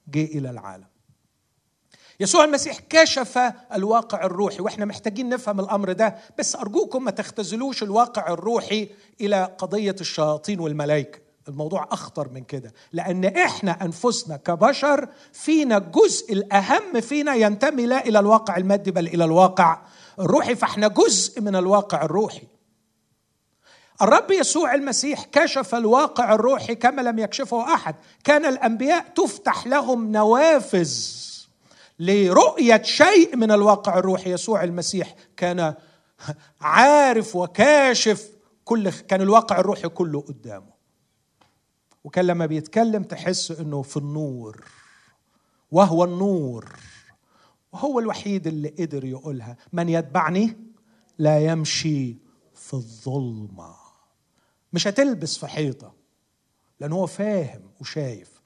جه 0.08 0.24
إلى 0.26 0.50
العالم. 0.50 0.86
يسوع 2.20 2.44
المسيح 2.44 2.80
كشف 2.90 3.40
الواقع 3.74 4.26
الروحي 4.26 4.62
وإحنا 4.62 4.86
محتاجين 4.86 5.30
نفهم 5.30 5.60
الأمر 5.60 5.92
ده 5.92 6.16
بس 6.40 6.56
أرجوكم 6.56 7.04
ما 7.04 7.12
تختزلوش 7.12 7.84
الواقع 7.84 8.34
الروحي 8.34 8.90
إلى 9.22 9.56
قضية 9.58 9.96
الشياطين 10.02 10.60
والملائكة. 10.60 11.23
الموضوع 11.48 11.88
أخطر 11.92 12.30
من 12.30 12.44
كده. 12.44 12.74
لأن 12.94 13.26
إحنا 13.26 13.86
أنفسنا 13.86 14.38
كبشر 14.38 15.08
فينا 15.34 15.78
الجزء 15.78 16.34
الأهم 16.34 17.02
فينا 17.02 17.36
ينتمي 17.36 17.86
لا 17.86 18.06
إلى 18.06 18.20
الواقع 18.20 18.58
المادي 18.58 18.92
بل 18.92 19.08
إلى 19.08 19.26
الواقع 19.26 19.82
الروحي 20.20 20.56
فإحنا 20.56 20.88
جزء 20.88 21.42
من 21.42 21.56
الواقع 21.56 22.04
الروحي. 22.06 22.48
الرب 24.02 24.32
يسوع 24.32 24.74
المسيح 24.74 25.24
كشف 25.24 25.76
الواقع 25.76 26.34
الروحي 26.34 26.76
كما 26.76 27.02
لم 27.02 27.20
يكشفه 27.20 27.74
أحد. 27.74 27.96
كان 28.24 28.46
الأنبياء 28.46 29.06
تفتح 29.16 29.68
لهم 29.68 30.12
نوافذ 30.12 30.94
لرؤية 32.00 32.82
شيء 32.84 33.36
من 33.36 33.52
الواقع 33.52 33.98
الروحي. 33.98 34.32
يسوع 34.32 34.64
المسيح 34.64 35.16
كان 35.38 35.74
عارف 36.62 37.36
وكاشف 37.36 38.30
كل 38.66 38.90
كان 38.90 39.22
الواقع 39.22 39.60
الروحي 39.60 39.90
كله 39.90 40.22
قدامه. 40.22 40.73
وكان 42.04 42.28
لما 42.28 42.46
بيتكلم 42.46 43.04
تحس 43.04 43.52
إنه 43.52 43.82
في 43.82 43.98
النور 43.98 44.64
وهو 45.72 46.04
النور 46.04 46.70
وهو 47.72 48.00
الوحيد 48.00 48.48
اللي 48.48 48.70
قدر 48.70 49.06
يقولها. 49.06 49.58
من 49.74 49.90
يتبعني؟ 49.90 50.58
لا 51.18 51.40
يمشي 51.46 52.18
في 52.56 52.74
الظلمة. 52.74 53.76
مش 54.74 54.88
هتلبس 54.88 55.38
في 55.38 55.48
حيطة 55.48 55.94
لأن 56.80 56.92
هو 56.92 57.08
فاهم 57.08 57.62
وشايف. 57.82 58.42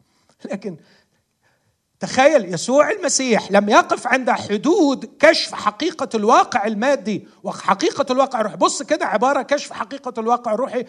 لكن 0.45 0.77
تخيل 1.99 2.53
يسوع 2.53 2.91
المسيح 2.91 3.51
لم 3.51 3.69
يقف 3.69 4.07
عند 4.07 4.29
حدود 4.31 5.05
كشف 5.19 5.53
حقيقة 5.53 6.09
الواقع 6.15 6.65
المادي 6.67 7.27
وحقيقة 7.43 8.05
الواقع 8.13 8.39
الروحي. 8.39 8.57
بص 8.57 8.83
كده 8.83 9.05
عبارة 9.05 9.41
كشف 9.41 9.73
حقيقة 9.73 10.13
الواقع 10.17 10.53
الروحي. 10.53 10.85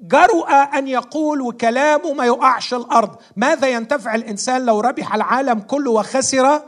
جرؤ 0.00 0.50
أن 0.50 0.88
يقول 0.88 1.40
وكلامه 1.40 2.12
ما 2.12 2.26
يقعش 2.26 2.74
الأرض. 2.74 3.16
ماذا 3.36 3.68
ينتفع 3.68 4.14
الإنسان 4.14 4.66
لو 4.66 4.80
ربح 4.80 5.14
العالم 5.14 5.60
كله 5.60 5.90
وخسر 5.90 6.62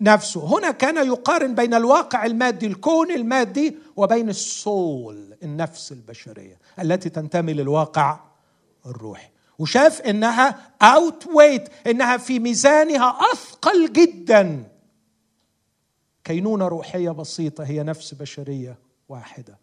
نفسه؟ 0.00 0.58
هنا 0.58 0.70
كان 0.70 1.06
يقارن 1.06 1.54
بين 1.54 1.74
الواقع 1.74 2.26
المادي 2.26 2.66
الكون 2.66 3.10
المادي 3.10 3.76
وبين 3.96 4.28
ال 4.28 4.50
soul 4.50 5.36
النفس 5.42 5.92
البشرية 5.92 6.58
التي 6.80 7.08
تنتمي 7.08 7.52
للواقع 7.52 8.20
الروحي. 8.86 9.28
وشاف 9.58 10.00
إنها 10.00 10.70
outweigh 10.82 11.68
إنها 11.86 12.16
في 12.16 12.38
ميزانها 12.38 13.18
أثقل 13.32 13.92
جدا. 13.92 14.64
كينونة 16.24 16.68
روحية 16.68 17.10
بسيطة 17.10 17.64
هي 17.64 17.82
نفس 17.82 18.14
بشرية 18.14 18.78
واحدة. 19.08 19.58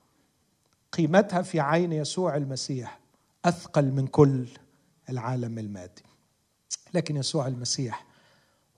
قيمتها 1.00 1.42
في 1.42 1.60
عين 1.60 1.94
يسوع 1.94 2.36
المسيح 2.36 3.00
أثقل 3.46 3.92
من 3.92 4.08
كل 4.08 4.48
العالم 5.10 5.60
المادي. 5.60 6.04
لكن 6.94 7.18
يسوع 7.18 7.48
المسيح 7.48 8.06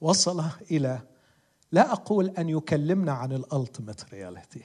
وصل 0.00 0.44
إلى 0.70 1.00
لا 1.72 1.92
أقول 1.92 2.28
أن 2.28 2.48
يكلمنا 2.48 3.12
عن 3.12 3.32
ال 3.32 3.40
ultimate 3.40 4.00
reality. 4.12 4.62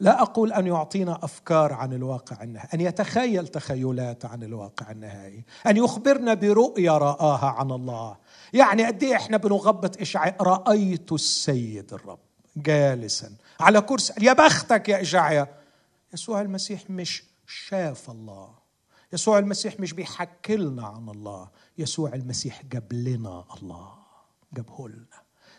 لا 0.00 0.22
أقول 0.22 0.52
أن 0.52 0.66
يعطينا 0.66 1.24
أفكار 1.24 1.72
عن 1.72 1.92
الواقع 1.92 2.42
النهائي 2.42 2.68
أن 2.74 2.80
يتخيل 2.80 3.48
تخيلات 3.48 4.24
عن 4.24 4.42
الواقع 4.42 4.90
النهائي 4.90 5.44
أن 5.66 5.76
يخبرنا 5.76 6.34
برؤيه 6.34 6.90
رآها 6.90 7.46
عن 7.46 7.70
الله. 7.70 8.16
يعني 8.52 8.84
قد 8.84 9.02
إيه 9.02 9.16
إحنا 9.16 9.36
بنغبط 9.36 10.00
إشعياء؟ 10.00 10.36
رأيت 10.40 11.12
السيد 11.12 11.92
الرب 11.94 12.18
جالسا 12.56 13.32
على 13.60 13.80
كرسي. 13.80 14.12
يا 14.20 14.32
بختك 14.32 14.88
يا 14.88 15.00
إشعياء 15.00 15.65
يسوع 16.14 16.40
المسيح 16.40 16.90
مش 16.90 17.24
شاف 17.46 18.10
الله. 18.10 18.54
يسوع 19.12 19.38
المسيح 19.38 19.80
مش 19.80 19.92
بيحكي 19.92 20.56
لنا 20.56 20.86
عن 20.86 21.08
الله. 21.08 21.48
يسوع 21.78 22.14
المسيح 22.14 22.62
جاب 22.72 22.92
لنا 22.92 23.44
الله. 23.56 23.94
جابه 24.54 24.88
لنا 24.88 25.06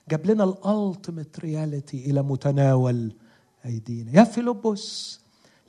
جاب 0.09 0.25
لنا 0.25 0.43
ال 0.43 0.54
ultimate 0.54 1.39
reality 1.39 2.11
إلى 2.11 2.21
متناول 2.21 3.15
أيدينا. 3.65 4.11
يا 4.11 4.23
فيلبس 4.23 5.19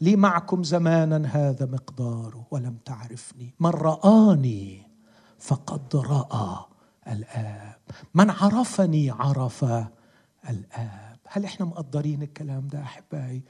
لي 0.01 0.17
معكم 0.17 0.65
زمانا 0.65 1.27
هذا 1.27 1.67
مقداره 1.67 2.47
ولم 2.51 2.79
تعرفني. 2.85 3.55
من 3.61 3.71
رآني 3.71 4.83
فقد 5.39 5.97
رأى 5.97 6.65
الآب. 7.09 7.79
من 8.15 8.31
عرفني 8.31 9.11
عرف 9.11 9.65
الآب. 10.49 11.19
هل 11.29 11.45
إحنا 11.45 11.67
مقدرين 11.67 12.23
الكلام 12.23 12.69
ده 12.69 12.83
أحبائي؟ 12.83 13.43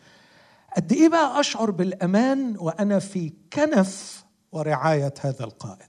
قد 0.78 0.92
إيه 0.92 1.08
بقى 1.08 1.40
أشعر 1.40 1.70
بالأمان 1.70 2.56
وأنا 2.58 2.98
في 2.98 3.32
كنف 3.52 4.24
ورعاية 4.52 5.14
هذا 5.20 5.44
القائد؟ 5.44 5.88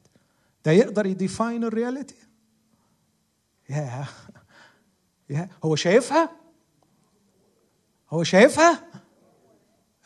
ده 0.66 0.72
يقدر 0.72 1.06
يديفاين 1.06 1.64
الرياليتي؟ 1.64 2.16
يا 3.70 4.06
يا 5.30 5.50
هو 5.66 5.76
شايفها؟ 5.76 6.30
هو 8.10 8.24
شايفها؟ 8.24 8.84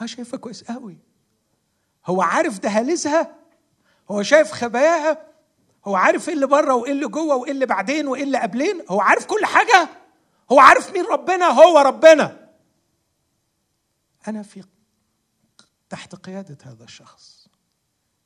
آه 0.02 0.06
شايفها 0.06 0.38
كويس 0.40 0.64
قوي. 0.64 0.98
هو 2.06 2.22
عارف 2.22 2.60
دهاليزها؟ 2.60 3.36
هو 4.12 4.24
شايف 4.24 4.52
خباياها؟ 4.52 5.26
هو 5.86 5.96
عارف 5.96 6.30
إيه 6.30 6.36
اللي 6.36 6.48
بره 6.48 6.74
وإيه 6.74 6.92
اللي 6.92 7.08
جوه 7.08 7.36
وإيه 7.36 7.52
اللي 7.52 7.66
بعدين 7.66 8.08
وإيه 8.08 8.24
اللي 8.24 8.38
قبلين؟ 8.38 8.82
هو 8.90 9.02
عارف 9.02 9.26
كل 9.26 9.46
حاجة؟ 9.46 9.90
هو 10.52 10.60
عارف 10.60 10.94
مين 10.94 11.06
ربنا؟ 11.06 11.46
هو 11.46 11.80
ربنا. 11.80 12.50
أنا 14.28 14.44
في 14.44 14.64
تحت 15.94 16.16
قيادة 16.16 16.58
هذا 16.64 16.84
الشخص 16.84 17.48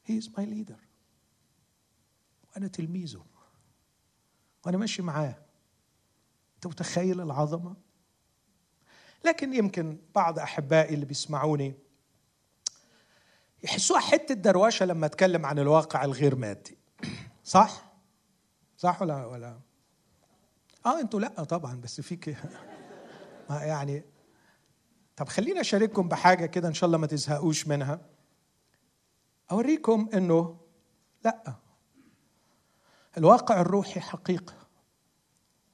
He 0.10 0.12
is 0.12 0.26
my 0.26 0.46
leader 0.46 0.80
وأنا 2.50 2.68
تلميذه 2.68 3.26
وأنا 4.66 4.78
ماشي 4.78 5.02
معاه 5.02 5.36
أنت 6.56 6.68
متخيل 6.68 7.22
العظمة؟ 7.22 7.76
لكن 9.26 9.54
يمكن 9.54 10.00
بعض 10.16 10.40
أحبائي 10.40 10.94
اللي 10.94 11.06
بيسمعوني 11.06 11.74
يحسوها 13.64 14.00
حتة 14.00 14.36
دروشة 14.36 14.86
لما 14.86 15.06
أتكلم 15.06 15.46
عن 15.46 15.60
الواقع 15.60 16.04
الغير 16.04 16.36
مادي 16.36 16.78
صح؟ 17.44 17.92
صح 18.78 19.02
ولا 19.02 19.26
ولا؟ 19.26 19.60
آه 20.86 21.00
أنتوا 21.00 21.20
لأ 21.20 21.44
طبعا 21.44 21.82
بس 21.82 22.02
فيك 22.02 22.28
يعني 23.50 24.04
طب 25.18 25.30
خليني 25.30 25.62
أشارككم 25.62 26.08
بحاجة 26.08 26.46
كده 26.46 26.68
إن 26.68 26.74
شاء 26.74 26.88
الله 26.88 26.98
ما 26.98 27.08
تزهقوش 27.08 27.68
منها. 27.68 28.00
أوريكم 29.52 30.10
إنه 30.14 30.58
لأ. 31.26 31.56
الواقع 33.18 33.62
الروحي 33.62 34.00
حقيقة. 34.00 34.54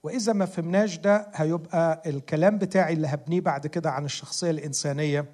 وإذا 0.03 0.33
ما 0.33 0.45
فهمناش 0.45 0.97
ده 0.97 1.31
هيبقى 1.33 2.03
الكلام 2.05 2.57
بتاعي 2.57 2.93
اللي 2.93 3.07
هبنيه 3.07 3.41
بعد 3.41 3.67
كده 3.67 3.91
عن 3.91 4.05
الشخصية 4.05 4.51
الإنسانية 4.51 5.33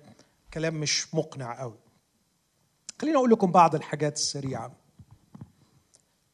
كلام 0.53 0.79
مش 0.79 1.15
مقنع 1.15 1.59
قوي. 1.59 1.77
خليني 3.01 3.17
أقول 3.17 3.29
لكم 3.31 3.51
بعض 3.51 3.75
الحاجات 3.75 4.13
السريعة. 4.15 4.71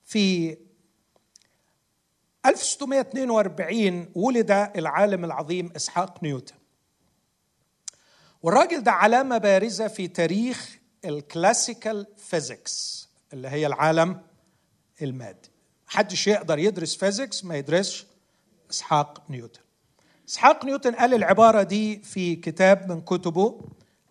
في 0.04 0.58
1642 2.46 4.08
ولد 4.16 4.52
العالم 4.52 5.26
العظيم 5.26 5.72
إسحاق 5.76 6.24
نيوتن. 6.24 6.56
والراجل 8.46 8.84
ده 8.84 8.92
علامة 8.92 9.38
بارزة 9.38 9.88
في 9.88 10.08
تاريخ 10.08 10.78
ال 11.06 11.16
classical 11.16 12.08
physics 12.18 13.08
اللي 13.34 13.48
هي 13.48 13.68
العالم 13.68 14.22
المادي. 15.02 15.50
محدش 15.88 16.28
يقدر 16.28 16.60
يدرس 16.60 16.96
physics 16.96 17.46
ما 17.46 17.56
يدرسش 17.58 18.06
إسحاق 18.72 19.24
نيوتن. 19.30 19.62
إسحاق 20.30 20.66
نيوتن 20.66 20.96
قال 20.96 21.14
العبارة 21.14 21.64
دي 21.64 22.00
في 22.00 22.36
كتاب 22.36 22.92
من 22.92 23.02
كتبه 23.02 23.62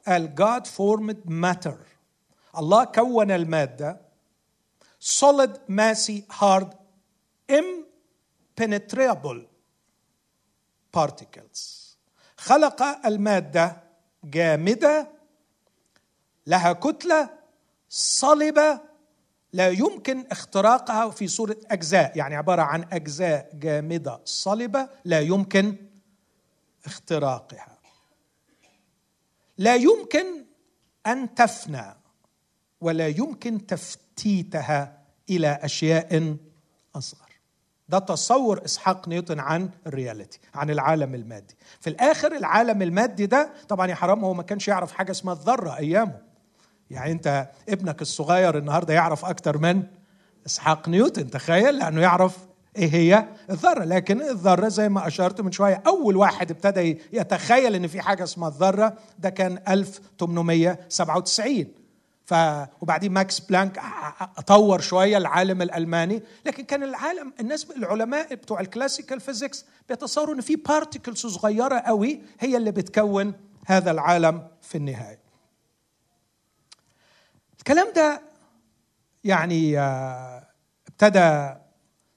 قال 0.07 0.35
God 0.41 0.67
formed 0.67 1.17
matter. 1.31 1.77
الله 2.59 2.85
كون 2.85 3.31
المادة. 3.31 4.01
Solid 5.01 5.51
massy 5.69 6.23
hard 6.41 6.67
impenetrable 7.53 9.41
particles. 10.97 11.85
خلق 12.37 12.83
المادة 13.07 13.84
جامدة 14.25 15.09
لها 16.47 16.73
كتلة 16.73 17.31
صلبة 17.89 18.81
لا 19.53 19.69
يمكن 19.69 20.27
اختراقها 20.31 21.11
في 21.11 21.29
صورة 21.29 21.57
أجزاء 21.71 22.19
يعني 22.19 22.37
عبارة 22.37 22.63
عن 22.63 22.85
أجزاء 22.93 23.51
جامدة 23.55 24.21
صلبة 24.25 24.89
لا 25.05 25.21
يمكن 25.21 25.77
اختراقها. 26.87 27.79
لا 29.59 29.75
يمكن 29.75 30.45
أن 31.07 31.35
تفنى 31.35 31.97
ولا 32.81 33.09
يمكن 33.09 33.67
تفتيتها 33.67 35.03
إلى 35.31 35.59
أشياء 35.63 36.37
أصغر. 36.95 37.24
ده 37.89 37.99
تصور 37.99 38.65
إسحاق 38.65 39.09
نيوتن 39.09 39.41
عن 39.41 39.69
الرياليتي 39.87 40.39
عن 40.55 40.71
العالم 40.71 41.15
المادي. 41.15 41.57
في 41.81 41.91
الآخر 41.91 42.37
العالم 42.37 42.83
المادي 42.83 43.27
ده 43.27 43.51
طبعا 43.69 43.87
يا 43.87 43.95
حرام 43.95 44.25
هو 44.25 44.35
ما 44.35 44.43
كانش 44.43 44.69
يعرف 44.69 44.93
حاجة 44.93 45.11
اسمها 45.11 45.35
الذرة 45.35 45.77
أيامه. 45.77 46.19
يعني 46.91 47.13
أنت 47.13 47.49
ابنك 47.69 48.03
الصغير 48.03 48.59
النهارده 48.59 48.95
يعرف 48.95 49.25
أكتر 49.25 49.59
من 49.59 49.83
إسحاق 50.47 50.89
نيوتن 50.89 51.31
تخيل 51.31 51.79
لأنه 51.79 52.01
يعرف 52.01 52.39
إيه 52.77 52.95
هي 52.95 53.27
الذرة. 53.51 53.85
لكن 53.85 54.23
الذرة 54.23 54.69
زي 54.69 54.89
ما 54.89 55.07
أشرت 55.07 55.41
من 55.41 55.53
شوية 55.53 55.83
أول 55.87 56.17
واحد 56.17 56.51
ابتدى 56.51 56.99
يتخيل 57.13 57.75
إن 57.75 57.87
في 57.87 58.01
حاجة 58.01 58.25
اسمها 58.25 58.49
الذرة 58.49 58.95
ده 59.19 59.31
كان 59.31 59.59
1897 59.69 61.67
ف 62.25 62.35
وبعدين 62.81 63.13
ماكس 63.13 63.41
بلانك 63.41 63.81
طور 64.47 64.81
شوية 64.81 65.17
العالم 65.17 65.63
الألماني. 65.63 66.23
لكن 66.47 66.65
كان 66.65 66.83
العالم 66.83 67.33
الناس 67.41 67.71
العلماء 67.71 68.35
بتوع 68.35 68.61
ال 68.61 68.67
classical 68.67 69.21
physics 69.21 69.65
بيتصوروا 69.89 70.35
إن 70.35 70.41
في 70.41 70.57
particles 70.57 71.27
صغيرة 71.27 71.79
قوي 71.79 72.23
هي 72.41 72.57
اللي 72.57 72.71
بتكون 72.71 73.33
هذا 73.67 73.91
العالم 73.91 74.49
في 74.63 74.79
النهاية. 74.79 75.19
الكلام 77.59 77.93
ده 77.97 78.23
يعني 79.25 79.79
ابتدى 80.89 81.55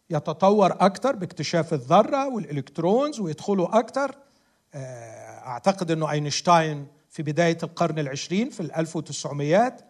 يتطور 0.09 0.71
أكثر 0.71 1.15
باكتشاف 1.15 1.73
الذرة 1.73 2.27
وال 2.27 2.44
electrons 2.44 3.19
ويدخلوا 3.19 3.79
أكثر 3.79 4.15
آه، 4.73 5.47
أعتقد 5.47 5.91
إنه 5.91 6.11
أينشتاين 6.11 6.87
في 7.09 7.23
بداية 7.23 7.57
القرن 7.63 7.99
العشرين 7.99 8.49
في 8.49 8.59
الألف 8.59 8.95
وتسعميات 8.95 9.81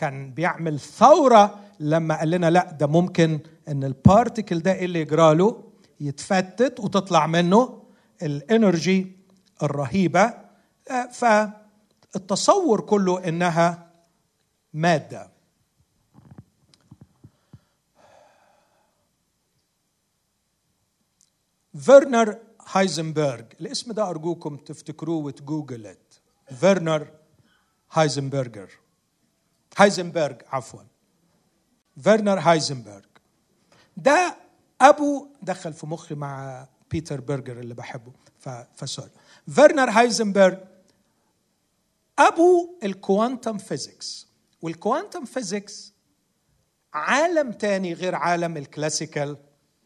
كان 0.00 0.34
بيعمل 0.34 0.80
ثورة 0.80 1.60
لما 1.80 2.18
قال 2.18 2.30
لنا 2.30 2.50
لا 2.50 2.72
ده 2.72 2.86
ممكن 2.86 3.40
إن 3.68 3.84
ال 3.84 3.92
particle 3.92 4.60
ده 4.60 4.84
اللي 4.84 5.00
يجرى 5.00 5.34
له 5.34 5.64
يتفتت 6.00 6.80
وتطلع 6.80 7.26
منه 7.26 7.82
ال 8.22 8.35
energy 8.35 9.16
الرهيبة. 9.62 10.34
آه، 10.90 11.06
فالتصور 11.12 12.80
كله 12.80 13.28
إنها 13.28 13.90
مادة. 14.74 15.30
فيرنر 21.78 22.38
هايزنبرغ 22.72 23.42
الاسم 23.60 23.92
ده 23.92 24.10
أرجوكم 24.10 24.56
تفتكروه 24.56 25.24
وتجوجل 25.24 25.96
فيرنر 26.60 27.08
هايزنبرجر 27.92 28.79
هايزنبرغ 29.78 30.34
عفوا. 30.48 30.80
فيرنر 32.02 32.38
هايزنبرغ 32.38 33.04
ده 33.96 34.36
أبو 34.80 35.28
دخل 35.42 35.72
في 35.72 35.86
مخي 35.86 36.14
مع 36.14 36.66
بيتر 36.90 37.20
برجر 37.20 37.58
اللي 37.58 37.74
بحبه 37.74 38.12
ف 38.74 38.80
sorry 38.80 39.10
فيرنر 39.48 39.90
هايزنبرغ 39.90 40.56
أبو 42.18 42.78
ال 42.82 42.91
quantum 42.91 43.58
physics 43.58 44.28
وال 44.62 44.76
quantum 44.76 45.24
physics 45.24 45.92
عالم 46.94 47.52
تاني 47.52 47.92
غير 47.94 48.14
عالم 48.14 48.56
ال 48.56 48.64
classical 48.64 49.36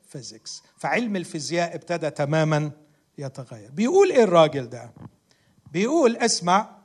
physics 0.08 0.62
فعلم 0.76 1.16
الفيزياء 1.16 1.74
ابتدى 1.74 2.10
تماما 2.10 2.70
يتغير. 3.18 3.70
بيقول 3.70 4.10
إيه 4.10 4.24
الراجل 4.24 4.68
ده؟ 4.68 4.90
بيقول 5.72 6.16
اسمع 6.16 6.78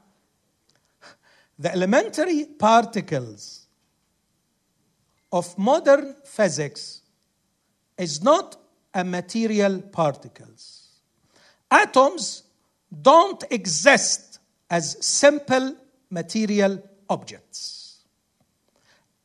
the 1.59 1.71
elementary 1.73 2.45
particles 2.45 3.67
of 5.31 5.57
modern 5.57 6.15
physics 6.23 7.01
is 7.97 8.23
not 8.23 8.55
a 8.93 9.03
material 9.03 9.81
particles. 9.81 10.87
Atoms 11.69 12.43
don't 13.01 13.43
exist 13.51 14.39
as 14.69 14.97
simple 15.05 15.75
material 16.09 16.81
objects. 17.09 17.75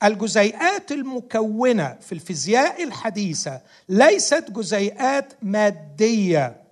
الجزيئات 0.03 0.93
المكونه 0.93 1.99
في 2.01 2.13
الفيزياء 2.13 2.85
الحديثه 2.85 3.63
ليست 3.89 4.51
جزيئات 4.51 5.33
ماديه 5.43 6.63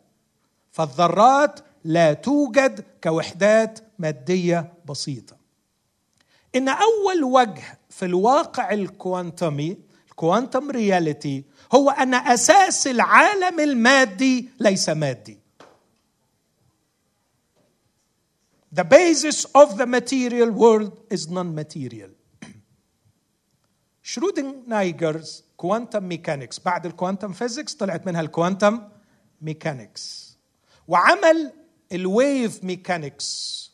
فالذرات 0.73 1.61
لا 1.85 2.13
توجد 2.13 2.85
كوحدات 3.05 3.79
ماديه 3.99 4.73
بسيطه 4.89 5.42
إن 6.55 6.69
أول 6.69 7.25
وجه 7.25 7.79
في 7.91 8.05
الواقع 8.05 8.73
الكوانتمي 8.73 9.77
الكوانتم 10.09 10.71
رياليتي 10.71 11.45
هو 11.75 11.91
أن 11.91 12.15
أساس 12.15 12.87
العالم 12.87 13.61
المادي 13.61 14.49
ليس 14.61 14.89
مادي 14.89 15.39
The 18.75 18.85
basis 18.85 19.45
of 19.55 19.77
the 19.77 19.87
material 19.87 20.51
world 20.51 20.93
is 21.11 21.29
non-material. 21.29 22.11
نايجرز 24.67 25.45
quantum 25.57 26.05
mechanics 26.05 26.59
بعد 26.61 26.87
ال 26.87 26.93
quantum 26.93 27.33
physics 27.33 27.75
طلعت 27.75 28.07
منها 28.07 28.21
ال 28.21 28.29
quantum 28.29 28.89
mechanics 29.41 30.37
وعمل 30.89 31.53
ال 31.93 32.07
wave 32.07 32.65
mechanics 32.65 33.72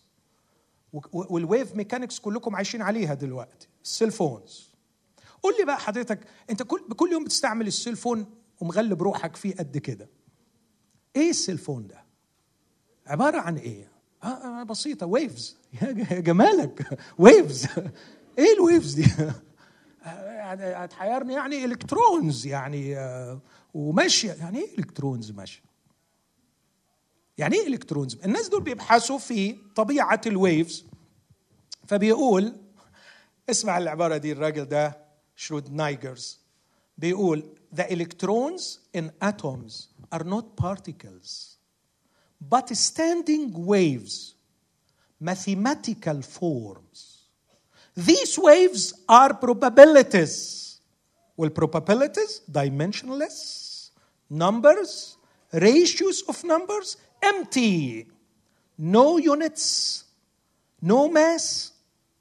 وال 1.12 1.33
wave 1.33 1.74
mechanics 1.76 2.18
كلكم 2.18 2.56
عايشين 2.56 2.82
عليها 2.82 3.14
دلوقتي. 3.14 3.68
ال 3.84 3.89
cell 3.89 4.10
phones 4.10 4.72
قول 5.42 5.54
لي 5.58 5.64
بقى 5.64 5.78
حضرتك 5.78 6.20
انت 6.50 6.62
كل 6.62 6.80
كل 6.96 7.12
يوم 7.12 7.24
بتستعمل 7.24 7.66
ال 7.66 7.72
cell 7.72 7.96
phone 7.96 8.26
ومغلب 8.60 9.02
روحك 9.02 9.36
فيه 9.36 9.54
قد 9.54 9.78
كده. 9.78 10.08
إيه 11.16 11.30
ال 11.30 11.36
cell 11.36 11.58
phone 11.58 11.86
ده؟ 11.86 12.04
عبارة 13.06 13.38
عن 13.40 13.56
إيه؟ 13.56 13.88
آه, 14.24 14.26
آه 14.26 14.62
بسيطة. 14.62 15.06
waves 15.06 15.56
يا 15.82 16.20
جمالك. 16.20 16.98
waves 17.18 17.66
إيه 18.38 18.54
ال 18.56 18.62
waves 18.62 18.94
دي؟ 18.94 19.06
هتحيرني 20.02 21.34
يعني 21.34 21.64
electrons 21.64 22.46
يعني 22.46 22.98
آه 22.98 23.40
وماشية. 23.74 24.32
يعني 24.32 24.58
إيه 24.58 24.78
electrons 24.78 25.30
ماشية؟ 25.30 25.67
يعني 27.38 27.56
إيه 27.56 27.66
electrons 27.66 28.14
الناس 28.24 28.48
دول 28.48 28.62
بيبحثوا 28.62 29.18
في 29.18 29.56
طبيعه 29.76 30.20
ال 30.26 30.36
waves 30.36 30.84
فبيقول 31.86 32.52
اسمع 33.50 33.78
العباره 33.78 34.16
دي 34.16 34.32
الراجل 34.32 34.64
ده 34.64 34.98
شرود 35.36 35.72
نايجرز 35.72 36.38
بيقول 36.98 37.42
the 37.76 37.82
electrons 37.84 38.62
in 38.96 39.04
atoms 39.24 39.72
are 40.14 40.24
not 40.24 40.44
particles 40.64 41.56
but 42.54 42.66
standing 42.74 43.52
waves 43.72 44.34
mathematical 45.20 46.18
forms 46.38 46.98
these 48.08 48.38
waves 48.48 48.82
are 49.08 49.32
probabilities 49.46 50.34
well 51.40 51.50
probabilities 51.60 52.32
dimensionless 52.60 53.38
numbers 54.30 54.92
ratios 55.52 56.18
of 56.30 56.36
numbers 56.44 56.88
empty 57.21 58.07
no 58.77 59.17
units 59.17 60.03
no 60.81 61.07
mass 61.09 61.71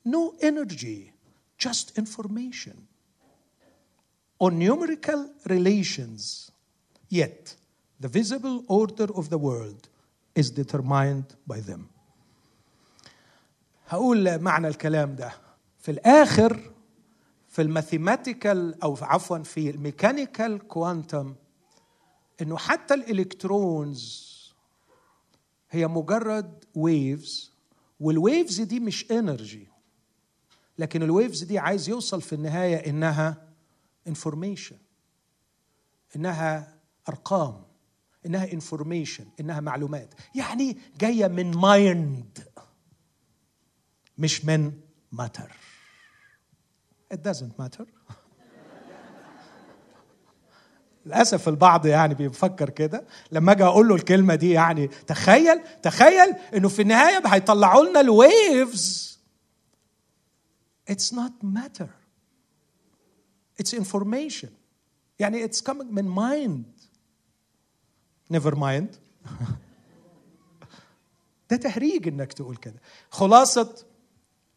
no 0.05 0.35
energy 0.41 1.13
just 1.59 1.97
information 1.99 2.89
on 4.41 4.59
numerical 4.59 5.31
relations. 5.47 6.51
Yet, 7.09 7.55
the 8.01 8.09
visible 8.09 8.65
order 8.67 9.09
of 9.15 9.31
the 9.31 9.39
world 9.39 9.89
is 10.35 10.51
determined 10.51 11.29
by 11.47 11.61
them. 11.61 11.89
هقول 13.89 14.39
معنى 14.39 14.69
الكلام 14.69 15.15
ده 15.17 15.33
في 15.79 15.91
الآخر 15.91 16.73
في 17.49 17.63
الماثيماتيكال 17.63 18.83
أو 18.83 18.99
عفوا 19.03 19.39
في 19.39 19.71
الميكانيكال 19.71 20.69
كوانتم 20.69 21.35
إنه 22.43 22.57
حتى 22.57 22.95
الإلكترونز 22.95 24.33
هي 25.70 25.88
مجرد 25.88 26.66
waves 26.76 27.52
وال 28.00 28.17
waves 28.17 28.62
دي 28.62 28.80
مش 28.80 29.12
energy 29.12 29.68
لكن 30.78 31.04
ال 31.04 31.10
waves 31.10 31.44
دي 31.44 31.60
عايز 31.60 31.90
يوصل 31.90 32.22
في 32.22 32.34
النهاية 32.34 32.90
إنها 32.90 33.48
information 34.08 34.78
إنها 36.16 36.78
أرقام 37.10 37.64
إنها 38.26 38.54
information 38.54 39.26
إنها 39.40 39.60
معلومات. 39.60 40.14
يعني 40.36 40.78
جاية 41.00 41.28
من 41.28 41.52
mind 41.58 42.48
مش 44.18 44.46
من 44.46 44.72
matter 45.12 45.52
it 47.14 47.18
doesn't 47.18 47.58
matter. 47.62 47.86
للأسف 51.08 51.50
البعض 51.50 51.86
يعني 51.86 52.14
بيفكر 52.14 52.70
كده. 52.70 53.06
لما 53.32 53.52
أجي 53.52 53.64
أقول 53.64 53.88
له 53.88 53.96
الكلمة 53.96 54.36
دي 54.36 54.52
يعني 54.52 54.88
تخيل 54.88 55.60
تخيل 55.84 56.36
إنه 56.56 56.70
في 56.70 56.82
النهاية 56.82 57.22
هيطلعوا 57.28 57.86
لنا 57.86 58.00
ال 58.00 58.20
waves 58.20 59.20
it's 60.90 61.14
not 61.14 61.32
matter 61.44 61.88
it's 63.60 63.74
information 63.74 64.50
يعني 65.20 65.44
it's 65.44 65.64
coming 65.70 65.86
من 65.92 66.04
mind 66.06 66.64
never 68.32 68.56
mind 68.56 68.96
ده 71.50 71.58
تهريج 71.58 72.08
إنك 72.08 72.34
تقول 72.34 72.56
كده. 72.56 72.82
خلاصة 73.10 73.76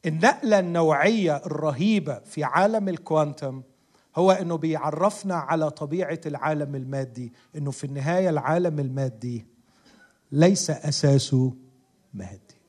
النقلة 0.06 0.58
النوعية 0.58 1.36
الرهيبة 1.36 2.18
في 2.18 2.44
عالم 2.44 2.88
ال 2.88 2.97
quantum 2.97 3.62
هو 4.16 4.30
إنه 4.30 4.56
بيعرفنا 4.56 5.34
على 5.34 5.70
طبيعة 5.70 6.20
العالم 6.26 6.74
المادي 6.74 7.32
إنه 7.56 7.70
في 7.70 7.84
النهاية 7.84 8.30
العالم 8.30 8.78
المادي 8.78 9.46
ليس 10.32 10.70
أساسه 10.70 11.54
مادي. 12.14 12.60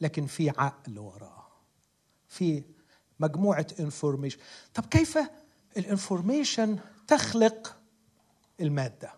لكن 0.00 0.26
في 0.26 0.50
عقل 0.50 0.98
وراه 0.98 1.46
في 2.28 2.62
مجموعة 3.20 3.66
information 3.80 4.38
طب 4.74 4.86
كيف 4.86 5.18
ال 5.76 5.84
information 5.84 6.78
تخلق 7.06 7.76
المادة؟ 8.60 9.12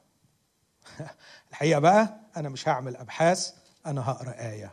الحقيقة 1.50 1.80
بقى 1.80 2.20
أنا 2.36 2.48
مش 2.48 2.68
هعمل 2.68 2.96
أبحاث 2.96 3.54
أنا 3.86 4.10
هقرأ 4.10 4.50
آية. 4.50 4.72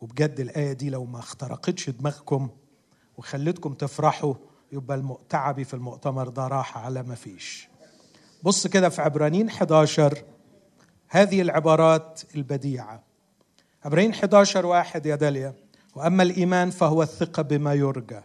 وبجد 0.00 0.40
الآية 0.40 0.72
دي 0.72 0.90
لو 0.90 1.04
ما 1.04 1.18
اخترقتش 1.18 1.90
دماغكم 1.90 2.48
وخلتكم 3.16 3.74
تفرحوا 3.74 4.34
يبقى 4.72 5.16
تعبي 5.28 5.64
في 5.64 5.74
المؤتمر 5.74 6.28
ده 6.28 6.48
راح 6.48 6.78
على 6.78 7.02
ما 7.02 7.14
فيش. 7.14 7.68
بص 8.42 8.66
كده 8.66 8.88
في 8.88 9.02
عبرانيين 9.02 9.48
11 9.48 10.18
هذه 11.08 11.40
العبارات 11.42 12.20
البديعة. 12.34 13.02
عبرانيين 13.84 14.12
11 14.12 14.66
واحد 14.66 15.06
يا 15.06 15.16
داليا 15.16 15.54
وأما 15.94 16.22
الإيمان 16.22 16.70
فهو 16.70 17.02
الثقة 17.02 17.42
بما 17.42 17.74
يرجى 17.74 18.20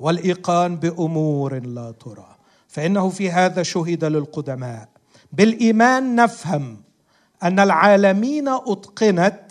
والإيقان 0.00 0.76
بأمور 0.76 1.58
لا 1.58 1.90
ترى 1.90 2.36
فإنه 2.68 3.08
في 3.08 3.30
هذا 3.30 3.62
شهد 3.62 4.04
للقدماء. 4.04 4.88
بالإيمان 5.32 6.14
نفهم 6.16 6.82
أن 7.42 7.60
العالمين 7.60 8.48
أتقنت 8.48 9.42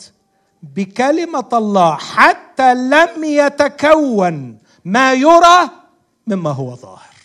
بكلمة 0.64 1.50
الله 1.54 1.96
حتى 1.96 2.74
لم 2.74 3.24
يتكون 3.24 4.58
ما 4.86 5.14
يرى 5.14 5.70
مما 6.28 6.52
هو 6.52 6.76
ظاهر. 6.76 7.16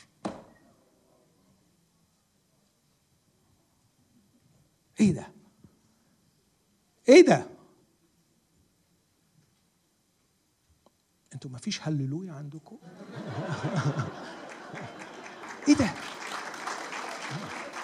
إيه 5.01 5.13
ده؟ 5.13 5.27
إيه 7.09 7.27
ده؟ 7.27 7.47
أنتوا 11.35 11.51
ما 11.51 11.59
فيش 11.59 11.81
هللويا 11.83 12.33
عندكم؟ 12.33 12.79
إيه 15.69 15.75
ده؟ 15.75 15.91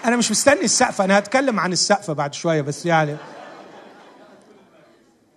أنا 0.04 0.16
مش 0.16 0.30
مستني 0.30 0.64
السقف 0.64 1.00
أنا 1.00 1.18
هتكلم 1.18 1.60
عن 1.60 1.72
السقف 1.72 2.10
بعد 2.10 2.34
شوية 2.34 2.62
بس 2.62 2.86
يعني. 2.86 3.16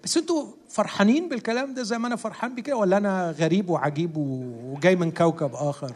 بس 0.03 0.17
أنتوا 0.17 0.53
فرحانين 0.72 1.30
بالكلام 1.30 1.74
ده 1.74 1.84
زي 1.84 1.97
ما 1.97 2.07
أنا 2.07 2.15
فرحان 2.15 2.55
بكده 2.55 2.76
ولا 2.76 2.97
أنا 2.97 3.32
غريب 3.32 3.69
وعجيب 3.69 4.17
وجاي 4.17 4.95
من 4.95 5.11
كوكب 5.11 5.51
آخر؟ 5.53 5.95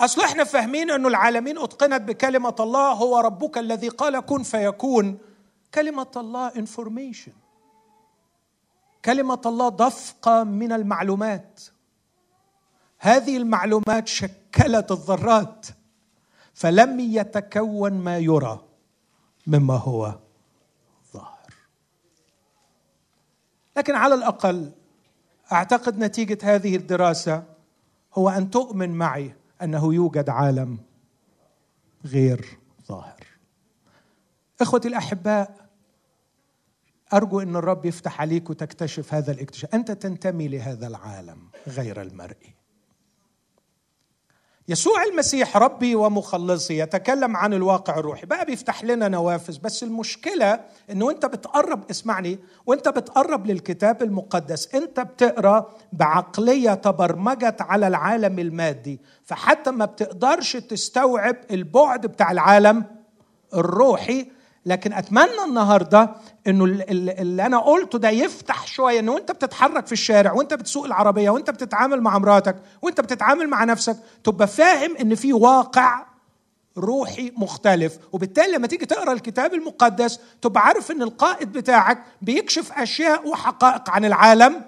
أصل 0.00 0.22
إحنا 0.22 0.44
فاهمين 0.44 0.90
إنه 0.90 1.08
العالمين 1.08 1.58
أتقنت 1.58 2.02
بكلمة 2.02 2.54
الله 2.60 2.92
هو 2.92 3.18
ربك 3.18 3.58
الذي 3.58 3.88
قال 3.88 4.20
كن 4.20 4.42
فيكون. 4.42 5.18
كلمة 5.74 6.06
الله 6.16 6.48
انفورميشن 6.56 7.32
كلمة 9.04 9.40
الله 9.46 9.68
دفقه 9.68 10.44
من 10.44 10.72
المعلومات. 10.72 11.60
هذه 12.98 13.36
المعلومات 13.36 14.08
شكلت 14.08 14.90
الذرات 14.90 15.66
فلم 16.54 17.00
يتكون 17.00 17.92
ما 17.92 18.18
يرى. 18.18 18.67
مما 19.48 19.74
هو 19.74 20.18
ظاهر. 21.12 21.54
لكن 23.76 23.94
على 23.94 24.14
الأقل 24.14 24.72
أعتقد 25.52 25.98
نتيجة 25.98 26.38
هذه 26.42 26.76
الدراسة 26.76 27.44
هو 28.14 28.28
أن 28.28 28.50
تؤمن 28.50 28.90
معي 28.90 29.34
أنه 29.62 29.94
يوجد 29.94 30.28
عالم 30.28 30.78
غير 32.04 32.58
ظاهر. 32.88 33.26
إخوتي 34.60 34.88
الأحباء 34.88 35.68
أرجو 37.12 37.40
إن 37.40 37.56
الرب 37.56 37.84
يفتح 37.86 38.20
عليك 38.20 38.50
وتكتشف 38.50 39.14
هذا 39.14 39.32
الاكتشاف. 39.32 39.74
أنت 39.74 39.90
تنتمي 39.90 40.48
لهذا 40.48 40.86
العالم 40.86 41.48
غير 41.66 42.02
المرئي. 42.02 42.57
يسوع 44.68 45.02
المسيح 45.04 45.56
ربي 45.56 45.94
ومخلصي 45.94 46.78
يتكلم 46.78 47.36
عن 47.36 47.54
الواقع 47.54 47.98
الروحي. 47.98 48.26
بقى 48.26 48.44
بيفتح 48.44 48.84
لنا 48.84 49.08
نوافذ 49.08 49.58
بس 49.60 49.82
المشكلة 49.82 50.60
إنه 50.90 51.10
أنت 51.10 51.26
بتقرب 51.26 51.90
اسمعني 51.90 52.38
وأنت 52.66 52.88
بتقرب 52.88 53.46
للكتاب 53.46 54.02
المقدس. 54.02 54.74
أنت 54.74 55.00
بتقرأ 55.00 55.70
بعقلية 55.92 56.74
تبرمجت 56.74 57.62
على 57.62 57.86
العالم 57.86 58.38
المادي 58.38 59.00
فحتى 59.24 59.70
ما 59.70 59.84
بتقدرش 59.84 60.56
تستوعب 60.56 61.36
البعد 61.50 62.06
بتاع 62.06 62.30
العالم 62.30 62.84
الروحي 63.54 64.26
لكن 64.66 64.92
أتمنى 64.92 65.44
النهارده 65.48 66.10
إنه 66.48 66.64
اللي 66.64 67.46
أنا 67.46 67.58
قلته 67.58 67.98
ده 67.98 68.08
يفتح 68.10 68.66
شوية 68.66 69.00
إنه 69.00 69.16
انت 69.18 69.32
بتتحرك 69.32 69.86
في 69.86 69.92
الشارع 69.92 70.32
وأنت 70.32 70.54
بتسوق 70.54 70.84
العربية 70.84 71.30
وأنت 71.30 71.50
بتتعامل 71.50 72.00
مع 72.00 72.18
مراتك 72.18 72.56
وأنت 72.82 73.00
بتتعامل 73.00 73.48
مع 73.48 73.64
نفسك 73.64 73.96
تبقى 74.24 74.46
فاهم 74.46 74.96
إن 74.96 75.14
في 75.14 75.32
واقع 75.32 76.06
روحي 76.78 77.32
مختلف. 77.36 77.98
وبالتالي 78.12 78.52
لما 78.52 78.66
تيجي 78.66 78.86
تقرأ 78.86 79.12
الكتاب 79.12 79.54
المقدس 79.54 80.20
تبقى 80.42 80.62
عارف 80.66 80.90
إن 80.90 81.02
القائد 81.02 81.52
بتاعك 81.52 81.98
بيكشف 82.22 82.72
أشياء 82.72 83.28
وحقائق 83.28 83.90
عن 83.90 84.04
العالم 84.04 84.62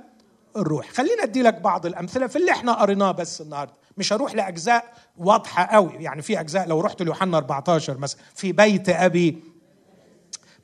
الروحي. 0.57 0.91
خلينا 0.93 1.23
أدي 1.23 1.43
لك 1.43 1.55
بعض 1.55 1.87
الأمثلة 1.87 2.27
في 2.27 2.37
اللي 2.37 2.51
إحنا 2.53 2.73
قريناه 2.73 3.11
بس 3.13 3.41
النهارده. 3.41 3.73
مش 3.99 4.13
هروح 4.13 4.35
لأجزاء 4.35 4.85
واضحة 5.19 5.65
قوي 5.65 5.93
يعني 5.95 6.23
في 6.23 6.41
أجزاء 6.41 6.69
لو 6.69 6.81
رحت 6.81 7.03
ليوحنا 7.03 7.37
14 7.37 7.99
مثلا 7.99 8.21
في 8.35 8.53
بيت 8.53 8.89
أبي 8.89 9.43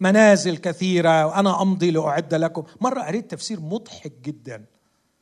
منازل 0.00 0.56
كثيرة 0.56 1.26
وأنا 1.26 1.62
أمضي 1.62 1.90
لأعد 1.90 2.34
لكم. 2.34 2.62
مرة 2.80 3.02
قريت 3.02 3.30
تفسير 3.30 3.60
مضحك 3.60 4.12
جدا 4.22 4.64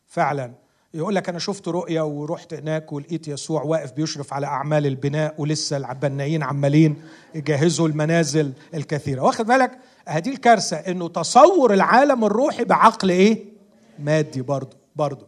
فعلا. 0.07 0.53
يقول 0.95 1.14
لك 1.14 1.29
أنا 1.29 1.39
شفت 1.39 1.68
رؤيه 1.68 2.01
ورحت 2.01 2.55
هناك 2.55 2.93
ولقيت 2.93 3.29
يسوع 3.29 3.62
واقف 3.62 3.93
بيشرف 3.93 4.33
على 4.33 4.47
أعمال 4.47 4.87
البناء 4.87 5.35
ولسه 5.39 5.77
البنايين 5.77 6.43
عمالين 6.43 7.03
يجهزوا 7.35 7.89
المنازل 7.89 8.53
الكثيرة. 8.75 9.22
واخد 9.22 9.47
بالك؟ 9.47 9.79
هذه 10.09 10.29
الكارثة 10.29 10.77
إنه 10.77 11.09
تصور 11.09 11.75
العالم 11.75 12.25
الروحي 12.25 12.64
بعقل 12.64 13.11
إيه؟ 13.11 13.45
مادي 13.99 14.43
برضه 14.43 14.77
برضه. 14.97 15.27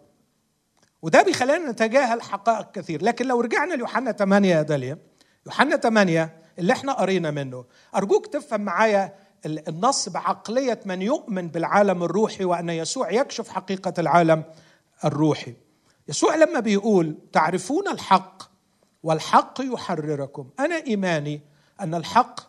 وده 1.03 1.23
بيخلينا 1.23 1.71
نتجاهل 1.71 2.23
حقائق 2.23 2.71
كثير. 2.71 3.03
لكن 3.05 3.27
لو 3.27 3.41
رجعنا 3.41 3.75
ليوحنا 3.75 4.13
8 4.13 4.49
يا 4.49 4.63
داليا 4.63 4.99
يوحنا 5.47 5.77
8 5.77 6.37
اللي 6.59 6.73
إحنا 6.73 6.93
قرينا 6.93 7.31
منه. 7.31 7.65
أرجوك 7.97 8.27
تفهم 8.27 8.61
معايا 8.61 9.15
النص 9.47 10.09
بعقليه 10.09 10.81
من 10.85 11.03
يؤمن 11.03 11.49
بالعالم 11.49 12.03
الروحي 12.03 12.45
وأن 12.45 12.69
يسوع 12.69 13.13
يكشف 13.13 13.49
حقيقة 13.49 13.95
العالم 13.99 14.45
الروحي. 15.05 15.55
يسوع 16.09 16.35
لما 16.35 16.61
بيقول 16.61 17.19
تعرفون 17.33 17.89
الحق 17.89 18.43
والحق 19.03 19.61
يحرركم 19.61 20.51
أنا 20.61 20.75
إيماني 20.87 21.41
أن 21.81 21.95
الحق 21.95 22.41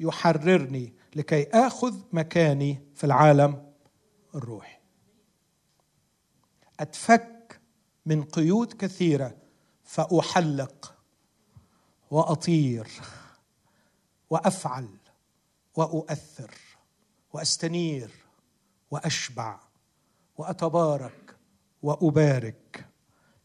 يحررني 0.00 0.92
لكي 1.16 1.48
آخذ 1.52 1.94
مكاني 2.12 2.82
في 2.94 3.04
العالم 3.04 3.72
الروحي. 4.34 4.76
أتفك 6.80 7.60
من 8.06 8.22
قيود 8.22 8.72
كثيرة 8.72 9.36
فأحلق 9.84 10.94
وأطير 12.10 12.88
وأفعل 14.30 14.88
وأؤثر 15.76 16.54
وأستنير 17.32 18.10
وأشبع 18.90 19.60
وأتبارك 20.38 21.36
وأبارك 21.82 22.88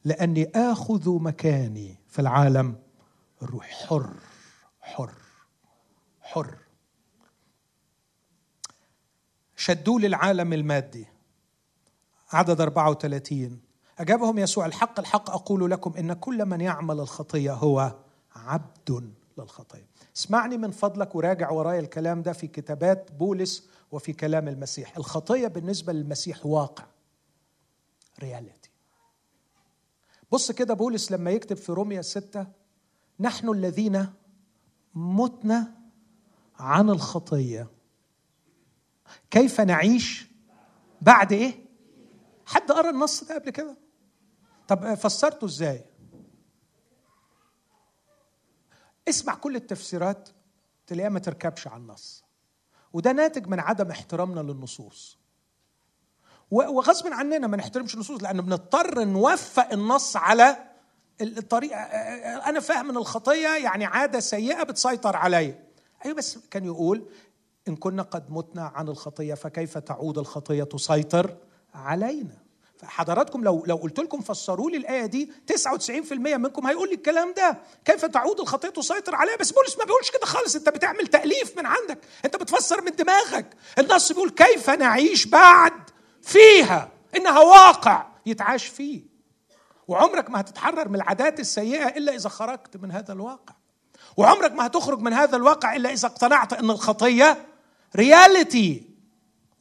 لأني 0.04 0.52
آخذ 0.56 1.10
مكاني 1.10 1.98
في 2.08 2.20
العالم 2.20 2.76
الروحي 3.42 3.88
حر 3.88 4.14
حر 4.82 5.14
حر. 6.22 6.58
شدوا 9.56 10.00
للعالم 10.00 10.54
المادي. 10.54 11.08
عدد 12.32 12.62
34 12.62 13.62
أجابهم 14.00 14.40
يسوع 14.40 14.66
الحق 14.66 15.00
الحق 15.00 15.30
أقول 15.30 15.72
لكم 15.72 15.94
إن 15.98 16.14
كل 16.14 16.46
من 16.46 16.62
يعمل 16.62 17.00
الخطية 17.00 17.54
هو 17.54 17.96
عبد 18.36 19.14
للخطية. 19.38 19.91
اسمعني 20.16 20.58
من 20.58 20.72
فضلك 20.72 21.16
وراجع 21.16 21.50
ورايا 21.52 21.80
الكلام 21.80 22.22
ده 22.22 22.34
في 22.34 22.48
كتابات 22.48 23.12
بولس 23.12 23.70
وفي 23.92 24.14
كلام 24.14 24.48
المسيح. 24.48 24.98
الخطية 24.98 25.48
بالنسبة 25.48 25.94
للمسيح 25.94 26.46
واقع. 26.46 26.86
رياليتي 28.20 28.72
بص 30.32 30.52
كده 30.52 30.74
بولس 30.74 31.12
لما 31.12 31.32
يكتب 31.32 31.56
في 31.58 31.72
روميا 31.72 32.02
ستة 32.02 32.48
نحن 33.20 33.50
الذين 33.50 34.08
متنا 34.96 35.74
عن 36.60 36.90
الخطية. 36.90 37.68
كيف 39.32 39.62
نعيش؟ 39.62 40.28
بعد 41.02 41.32
إيه؟ 41.32 41.66
حد 42.46 42.72
قرأ 42.72 42.90
النص 42.90 43.24
ده 43.24 43.36
قبل 43.36 43.50
كده؟ 43.50 43.78
طب 44.68 44.94
فسرته 44.94 45.46
إزاي؟ 45.46 45.86
اسمع 49.10 49.36
كل 49.36 49.56
التفسيرات 49.56 50.30
تلاقيها 50.88 51.10
ما 51.10 51.20
تركبش 51.20 51.68
على 51.68 51.82
النص. 51.82 52.24
وده 52.94 53.12
ناتج 53.12 53.48
من 53.48 53.60
عدم 53.60 53.90
احترامنا 53.92 54.40
للنصوص. 54.40 55.18
وغصب 56.52 57.08
عننا 57.08 57.48
ما 57.48 57.58
نحترمش 57.58 57.94
النصوص 57.94 58.24
لأن 58.24 58.42
بنضطر 58.42 59.04
نوفق 59.04 59.72
النص 59.72 60.16
على 60.16 60.58
الطريقة 61.22 61.78
أنا 62.50 62.60
فاهم 62.60 62.90
إن 62.90 62.98
الخطية 62.98 63.48
يعني 63.64 63.86
عادة 63.86 64.20
سيئة 64.20 64.64
بتسيطر 64.64 65.16
عليا. 65.16 65.64
أيوه 66.06 66.18
بس 66.18 66.38
كان 66.38 66.66
يقول 66.66 67.10
إن 67.68 67.76
كنا 67.76 68.04
قد 68.04 68.32
متنا 68.32 68.64
عن 68.64 68.88
الخطية 68.88 69.34
فكيف 69.34 69.78
تعود 69.78 70.18
الخطية 70.18 70.64
تسيطر 70.64 71.38
علينا؟ 71.74 72.38
حضراتكم 72.84 73.44
لو 73.44 73.64
لو 73.68 73.76
قلت 73.76 74.00
لكم 74.00 74.22
فسروا 74.22 74.70
لي 74.72 74.78
الآية 74.78 75.06
دي 75.06 75.32
99% 75.54 76.12
منكم 76.14 76.68
هيقول 76.68 76.90
لي 76.90 76.96
الكلام 76.96 77.34
ده. 77.34 77.58
كيف 77.86 78.06
تعود 78.06 78.40
الخطيه 78.40 78.70
تسيطر 78.70 79.16
عليها؟ 79.16 79.36
بس 79.36 79.52
بولس 79.52 79.78
ما 79.78 79.86
بيقولش 79.86 80.12
كده 80.12 80.26
خالص. 80.26 80.56
انت 80.56 80.70
بتعمل 80.70 81.08
تأليف 81.08 81.58
من 81.58 81.66
عندك. 81.66 81.98
انت 82.26 82.36
بتفسر 82.36 82.82
من 82.82 82.92
دماغك. 82.92 83.46
النص 83.80 84.12
بيقول 84.12 84.30
كيف 84.30 84.70
نعيش 84.70 85.26
بعد 85.26 85.74
فيها؟ 86.22 86.90
إنها 87.16 87.40
واقع 87.40 88.06
يتعاش 88.26 88.66
فيه. 88.66 89.02
وعمرك 89.88 90.30
ما 90.30 90.40
هتتحرر 90.40 90.90
من 90.90 90.96
العادات 90.96 91.40
السيئة 91.40 91.88
إلا 91.88 92.16
إذا 92.16 92.30
خرجت 92.30 92.78
من 92.78 92.92
هذا 92.92 93.14
الواقع. 93.14 93.54
وعمرك 94.18 94.52
ما 94.52 94.66
هتخرج 94.66 95.00
من 95.00 95.14
هذا 95.14 95.36
الواقع 95.38 95.76
إلا 95.76 95.94
إذا 95.94 96.08
اقتنعت 96.08 96.54
إن 96.54 96.70
الخطية 96.70 97.46
رياليتي 97.96 98.91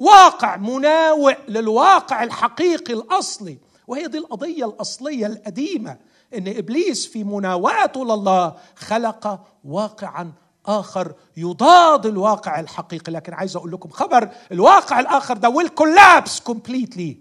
واقع 0.00 0.56
مناوئ 0.56 1.36
للواقع 1.48 2.22
الحقيقي 2.22 2.94
الأصلي 2.94 3.58
وهي 3.86 4.06
دي 4.06 4.18
القضية 4.18 4.64
الأصلية 4.66 5.26
القديمة 5.26 5.96
إن 6.34 6.48
إبليس 6.48 7.06
في 7.06 7.24
مناوئته 7.24 8.04
لله 8.04 8.54
خلق 8.76 9.40
واقعا 9.64 10.32
آخر 10.66 11.12
يضاد 11.36 12.06
الواقع 12.06 12.60
الحقيقي. 12.60 13.12
لكن 13.12 13.34
عايز 13.34 13.56
أقول 13.56 13.72
لكم 13.72 13.88
خبر 13.90 14.28
الواقع 14.52 15.00
الآخر 15.00 15.36
ده 15.36 15.50
will 15.52 15.68
collapse 15.82 16.52
completely 16.52 17.14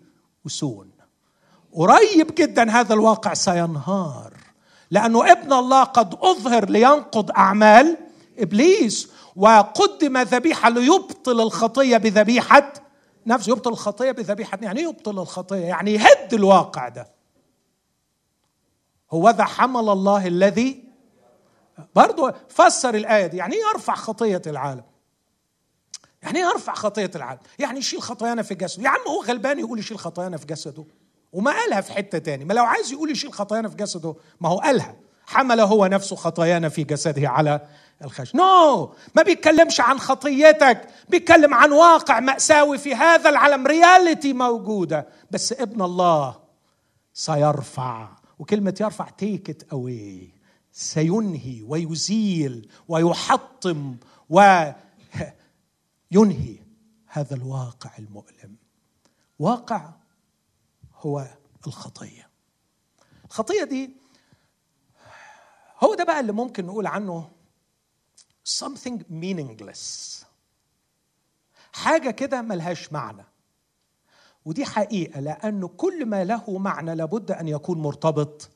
وسون 0.45 0.89
قريب 1.73 2.36
جدا 2.36 2.71
هذا 2.71 2.93
الواقع 2.93 3.34
سينهار 3.34 4.34
لأنه 4.91 5.32
ابن 5.32 5.53
الله 5.53 5.84
قد 5.84 6.13
أظهر 6.21 6.69
لينقض 6.69 7.32
أعمال 7.32 7.97
إبليس 8.39 9.09
وقدم 9.40 10.18
ذبيحة 10.18 10.70
ليبطل 10.70 11.42
الخطية 11.42 11.98
بذبيحة. 11.98 12.74
نفسه 13.26 13.52
يبطل 13.52 13.72
الخطية 13.72 14.12
بذبيحة. 14.12 14.60
يعني 14.62 14.82
يبطل 14.82 15.20
الخطية؟ 15.20 15.66
يعني 15.66 15.94
يهد 15.94 16.34
الواقع 16.34 16.90
ده. 16.90 17.08
هو 19.12 19.30
ذا 19.30 19.44
حمل 19.44 19.90
الله 19.90 20.28
الذي 20.28 20.84
برضه 21.96 22.34
فسر 22.50 22.96
الآية 22.96 23.28
دي. 23.28 23.38
يعني 23.38 23.56
يرفع 23.56 23.96
خطية 23.96 24.42
العالم. 24.48 24.84
يعني 26.24 26.40
يرفع 26.40 26.74
خطية 26.74 27.12
العالم. 27.16 27.40
يعني 27.60 27.80
يشيل 27.80 28.02
خطايانا 28.02 28.42
في 28.42 28.56
جسده. 28.56 28.84
يا 28.84 28.90
عم 28.90 29.02
هو 29.08 29.24
غلبان 29.24 29.60
يقول 29.60 29.80
يشيل 29.80 30.00
خطايانا 30.00 30.38
في 30.38 30.46
جسده. 30.46 30.86
وما 31.34 31.52
قالها 31.52 31.82
في 31.82 31.94
حتة 31.94 32.18
تاني. 32.18 32.46
ما 32.46 32.54
لو 32.54 32.64
عايز 32.66 32.92
يقول 32.92 33.12
يشيل 33.12 33.34
خطايانا 33.34 33.70
في 33.70 33.76
جسده 33.76 34.16
ما 34.42 34.50
هو 34.50 34.60
قالها. 34.60 34.96
حمل 35.26 35.60
هو 35.60 35.86
نفسه 35.86 36.16
خطايانا 36.16 36.70
في 36.70 36.84
جسده 36.84 37.30
على 37.30 37.62
الخشب. 38.04 38.36
no 38.36 38.86
no. 38.86 38.89
ما 39.16 39.24
بيتكلمش 39.24 39.82
عن 39.82 40.00
خطيتك 40.00 40.89
بيتكلم 41.10 41.54
عن 41.54 41.72
واقع 41.72 42.20
مأساوي 42.20 42.78
في 42.78 42.95
هذا 42.95 43.30
العالم. 43.30 43.68
reality 43.68 44.34
موجودة. 44.34 45.08
بس 45.32 45.54
ابن 45.54 45.82
الله 45.82 46.39
سيرفع 47.14 48.10
وكلمة 48.39 48.76
يرفع 48.82 49.10
تيكت 49.10 49.68
أوي 49.72 50.34
سينهي 50.72 51.64
ويزيل 51.68 52.70
ويحطم 52.88 53.95
وينهي 54.30 54.76
هذا 57.08 57.36
الواقع 57.36 57.89
المؤلم. 58.00 58.56
واقع 59.39 59.89
هو 60.95 61.28
الخطية. 61.68 62.30
الخطية 63.26 63.64
دي 63.64 63.89
هو 65.84 65.93
ده 65.95 66.04
بقى 66.04 66.20
اللي 66.20 66.32
ممكن 66.32 66.66
نقول 66.66 66.88
عنه 66.88 67.30
something 68.50 69.00
meaningless. 69.10 70.24
حاجة 71.74 72.12
كده 72.12 72.41
ملهاش 72.41 72.93
معنى. 72.93 73.26
ودي 74.45 74.66
حقيقة 74.66 75.20
لأنه 75.20 75.68
كل 75.68 76.06
ما 76.06 76.24
له 76.24 76.58
معنى 76.58 76.95
لابد 76.95 77.32
أن 77.32 77.47
يكون 77.47 77.78
مرتبط 77.78 78.50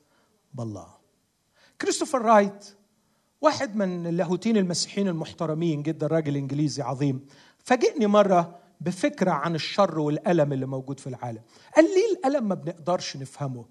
بالله. 0.53 0.87
كريستوفر 1.81 2.21
رايت 2.21 2.75
واحد 3.41 3.75
من 3.75 4.07
اللاهوتين 4.07 4.57
المسيحيين 4.57 5.07
المحترمين 5.07 5.83
جدا 5.83 6.07
راجل 6.07 6.35
إنجليزي 6.37 6.81
عظيم 6.81 7.25
فاجئني 7.59 8.07
مرة 8.07 8.59
بفكرة 8.81 9.31
عن 9.31 9.55
الشر 9.55 9.99
والألم 9.99 10.53
اللي 10.53 10.65
موجود 10.65 10.99
في 10.99 11.07
العالم. 11.07 11.41
قال 11.75 11.85
ليه 11.85 12.17
الألم 12.17 12.47
ما 12.47 12.55
بنقدرش 12.55 13.17
نفهمه؟ 13.17 13.65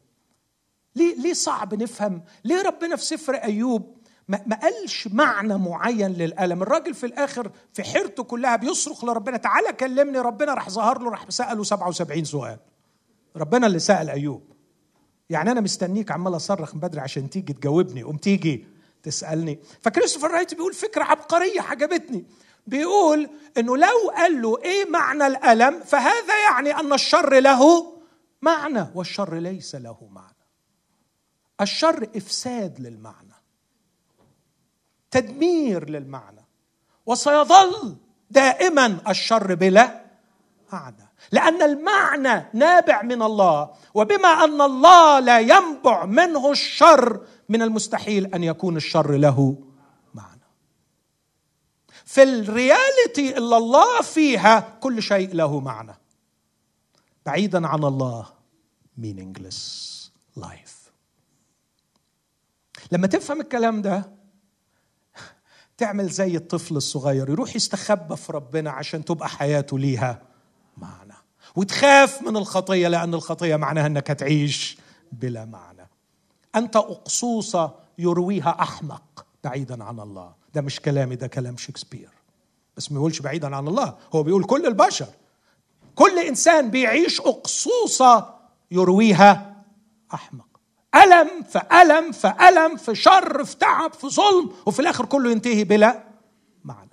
ليه 0.97 1.15
ليه 1.15 1.33
صعب 1.33 1.83
نفهم؟ 1.83 2.23
ليه 2.45 2.63
ربنا 2.63 2.97
في 2.97 3.05
سفر 3.05 3.35
أيوب 3.35 4.02
ما, 4.47 4.57
قالش 4.57 5.09
معنى 5.09 5.59
معين 5.59 6.13
للألم. 6.13 6.63
الراجل 6.63 6.95
في 6.95 7.07
الآخر 7.07 7.51
في 7.73 7.83
حيرته 7.83 8.23
كلها 8.23 8.57
بيصرخ 8.57 9.05
لربنا 9.05 9.37
تعالى 9.37 9.73
كلمني 9.73 10.19
ربنا 10.19 10.55
راح 10.55 10.71
ظهر 10.71 10.99
له 10.99 11.11
راح 11.11 11.31
سأله 11.31 11.63
77 11.65 12.25
سؤال. 12.25 12.59
ربنا 13.37 13.67
اللي 13.67 13.79
سأل 13.79 14.11
أيوب. 14.11 14.53
يعني 15.31 15.51
أنا 15.51 15.61
مستنيك 15.61 16.13
عمال 16.13 16.37
أصرخ 16.37 16.75
من 16.75 16.81
بدري 16.81 17.01
عشان 17.01 17.31
تيجي 17.31 17.53
تجاوبني. 17.53 18.03
قوم 18.03 18.17
تيجي 18.17 18.67
تسألني. 19.03 19.59
فكريستوفر 19.81 20.31
رايت 20.31 20.55
بيقول 20.55 20.75
فكرة 20.75 21.05
عبقرية 21.05 21.61
عجبتني. 21.61 22.25
بيقول 22.67 23.31
إنه 23.59 23.77
لو 23.77 24.11
قال 24.17 24.43
له 24.43 24.59
إيه 24.63 24.91
معنى 24.91 25.27
الألم 25.27 25.81
فهذا 25.81 26.45
يعني 26.45 26.71
أن 26.71 26.93
الشر 26.93 27.41
له 27.41 27.93
معنى 28.43 28.87
والشر 28.95 29.35
ليس 29.35 29.75
له 29.75 30.09
معنى. 30.11 30.37
الشر 31.61 32.09
إفساد 32.17 32.81
للمعنى. 32.81 33.32
تدمير 35.13 35.91
للمعنى. 35.91 36.45
وسيظل 37.07 37.97
دائما 38.31 38.99
الشر 39.09 39.55
بلا 39.55 40.03
معنى. 40.73 41.09
لأن 41.33 41.63
المعنى 41.63 42.47
نابع 42.55 43.03
من 43.03 43.23
الله 43.23 43.71
وبما 43.95 44.29
أن 44.29 44.61
الله 44.61 45.21
لا 45.21 45.39
ينبع 45.39 46.05
منه 46.05 46.51
الشر 46.51 47.27
من 47.49 47.63
المستحيل 47.63 48.35
أن 48.35 48.45
يكون 48.45 48.77
الشر 48.77 49.17
له 49.17 49.57
معنى. 50.15 50.41
في 52.05 52.23
الرياليتي 52.23 53.37
اللي 53.39 53.57
الله 53.57 54.03
فيها 54.03 54.61
كل 54.81 55.03
شيء 55.03 55.35
له 55.35 55.61
معنى. 55.61 55.95
بعيدا 57.27 57.67
عن 57.67 57.85
الله 57.85 58.27
meaningless 59.01 59.61
life. 60.39 60.91
لما 62.93 63.07
تفهم 63.07 63.41
الكلام 63.41 63.83
ده 63.83 64.22
تعمل 65.83 66.09
زي 66.09 66.37
الطفل 66.37 66.77
الصغير 66.77 67.31
يروح 67.31 67.57
يستخبى 67.57 68.17
في 68.17 68.33
ربنا 68.33 68.71
عشان 68.71 69.05
تبقى 69.05 69.29
حياته 69.29 69.79
ليها 69.79 70.23
معنى. 70.77 71.13
وتخاف 71.57 72.23
من 72.23 72.37
الخطية 72.37 72.89
لأن 72.89 73.15
الخطية 73.15 73.57
معناها 73.57 73.87
إنك 73.87 74.11
هتعيش 74.11 74.79
بلا 75.13 75.45
معنى. 75.45 75.89
أنت 76.55 76.77
أقصوصة 76.77 77.75
يرويها 77.99 78.57
أحمق 78.61 79.27
بعيدا 79.45 79.85
عن 79.85 80.01
الله. 80.01 80.33
ده 80.55 80.61
مش 80.61 80.81
كلامي 80.81 81.17
ده 81.17 81.27
كلام 81.27 81.57
شكسبير. 81.57 82.11
بس 82.77 82.93
ما 82.93 82.99
يقولش 82.99 83.21
بعيدا 83.21 83.57
عن 83.57 83.69
الله 83.69 83.97
هو 84.15 84.23
بيقول 84.23 84.45
كل 84.45 84.67
البشر. 84.67 85.09
كل 85.95 86.19
إنسان 86.19 86.71
بيعيش 86.71 87.21
أقصوصة 87.21 88.35
يرويها 88.71 89.63
أحمق. 90.15 90.52
ألم 90.95 91.43
فالم 91.43 92.13
فالم 92.13 92.77
في 92.77 92.95
شر 92.95 93.45
في 93.45 93.57
تعب 93.57 93.93
في 93.93 94.09
ظلم 94.09 94.51
وفي 94.67 94.81
الآخر 94.81 95.05
كله 95.05 95.31
ينتهي 95.31 95.65
بلا 95.65 96.05
معنى. 96.65 96.91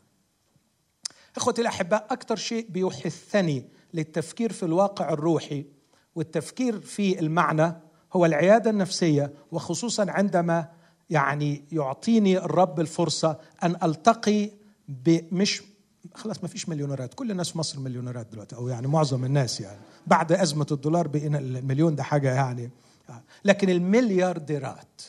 إخوتي 1.38 1.62
الاحباء 1.62 2.08
أكثر 2.12 2.36
شيء 2.36 2.68
بيحثني 2.70 3.70
للتفكير 3.94 4.52
في 4.52 4.64
الواقع 4.64 5.14
الروحي 5.14 5.66
والتفكير 6.16 6.80
في 6.80 7.20
المعنى 7.20 7.76
هو 8.14 8.26
العيادة 8.26 8.70
النفسية 8.70 9.34
وخصوصا 9.52 10.06
عندما 10.10 10.68
يعني 11.10 11.66
يعطيني 11.72 12.38
الرب 12.38 12.80
الفرصة 12.80 13.40
أن 13.64 13.76
ألتقي 13.84 14.52
بمش 14.88 15.62
خلاص 16.16 16.44
ما 16.44 16.48
فيش 16.48 16.70
مليونيرات. 16.70 17.14
كل 17.14 17.32
الناس 17.32 17.50
في 17.50 17.58
مصر 17.58 17.80
مليونيرات 17.80 18.28
دلوقتي 18.32 18.56
أو 18.56 18.68
يعني 18.68 18.88
معظم 18.88 19.26
الناس 19.26 19.62
يعني. 19.62 19.80
بعد 20.08 20.32
أزمة 20.32 20.68
الدولار 20.72 21.08
بقينا 21.08 21.40
المليون 21.40 21.96
ده 21.96 22.04
حاجة 22.04 22.34
يعني 22.34 22.72
لكن 23.46 23.70
المليارديرات 23.70 25.02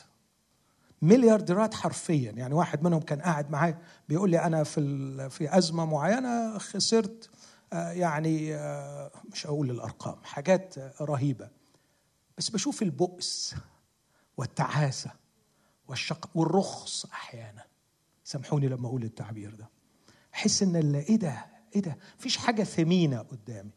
مليارديرات 1.01 1.73
حرفيا. 1.73 2.31
يعني 2.31 2.53
واحد 2.53 2.83
منهم 2.83 3.01
كان 3.01 3.21
قاعد 3.21 3.51
معايا 3.51 3.77
بيقول 4.09 4.29
لي 4.29 4.39
أنا 4.39 4.63
في 4.63 5.29
في 5.29 5.57
أزمة 5.57 5.85
معينة 5.85 6.57
خسرت 6.57 7.29
آه، 7.73 7.91
يعني 7.91 8.55
آه، 8.55 9.11
مش 9.31 9.45
أقول 9.45 9.71
الأرقام 9.71 10.15
حاجات 10.23 10.75
رهيبة. 11.01 11.49
بس 12.37 12.49
بشوف 12.49 12.81
البؤس 12.81 13.55
والتعاسة 14.37 15.11
والشق 15.87 16.29
والرخص 16.35 17.05
أحيانا. 17.05 17.63
سامحوني 18.23 18.67
لما 18.67 18.87
أقول 18.87 19.03
التعبير 19.03 19.55
ده. 19.55 19.69
أحس 20.33 20.63
إن 20.63 20.95
إيه 20.95 21.15
ده؟ 21.15 21.45
إيه 21.75 21.81
ده؟ 21.81 21.97
مفيش 22.19 22.37
حاجة 22.37 22.63
ثمينة 22.63 23.19
قدامي. 23.19 23.71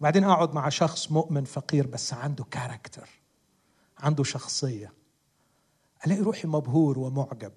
وبعدين 0.00 0.24
أقعد 0.24 0.54
مع 0.54 0.68
شخص 0.68 1.10
مؤمن 1.10 1.44
فقير 1.44 1.86
بس 1.86 2.14
عنده 2.14 2.44
character 2.44 3.08
عنده 4.04 4.24
شخصية. 4.24 4.92
ألاقي 6.06 6.20
روحي 6.20 6.48
مبهور 6.48 6.98
ومعجب. 6.98 7.52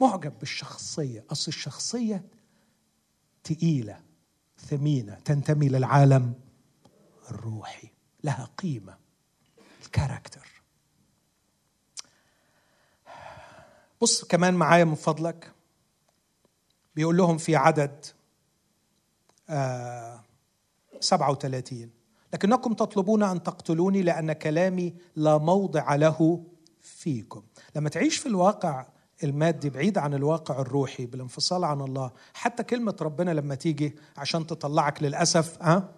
معجب 0.00 0.38
بالشخصية. 0.38 1.24
أصل 1.30 1.48
الشخصية 1.48 2.24
تقيلة 3.44 4.00
ثمينة 4.58 5.14
تنتمي 5.14 5.68
للعالم 5.68 6.34
الروحي. 7.30 7.88
لها 8.24 8.50
قيمة. 8.58 8.98
ال 9.82 9.88
character. 9.88 10.48
بص 14.02 14.24
كمان 14.24 14.54
معايا 14.54 14.84
من 14.84 14.94
فضلك. 14.94 15.52
بيقول 16.96 17.16
لهم 17.16 17.38
في 17.38 17.56
عدد 17.56 18.06
آه 19.48 20.24
37 21.00 21.90
لكنكم 22.34 22.72
تطلبون 22.72 23.22
أن 23.22 23.42
تقتلوني 23.42 24.02
لأن 24.02 24.32
كلامي 24.32 24.94
لا 25.16 25.38
موضع 25.38 25.94
له 25.94 26.40
فيكم. 26.80 27.42
لما 27.76 27.88
تعيش 27.88 28.18
في 28.18 28.26
الواقع 28.26 28.86
المادي 29.24 29.70
بعيد 29.70 29.98
عن 29.98 30.14
الواقع 30.14 30.60
الروحي 30.60 31.06
بالانفصال 31.06 31.64
عن 31.64 31.80
الله 31.80 32.10
حتى 32.34 32.62
كلمة 32.62 32.96
ربنا 33.00 33.30
لما 33.30 33.54
تيجي 33.54 33.96
عشان 34.16 34.46
تطلعك 34.46 35.02
للأسف 35.02 35.62
ها؟ 35.62 35.88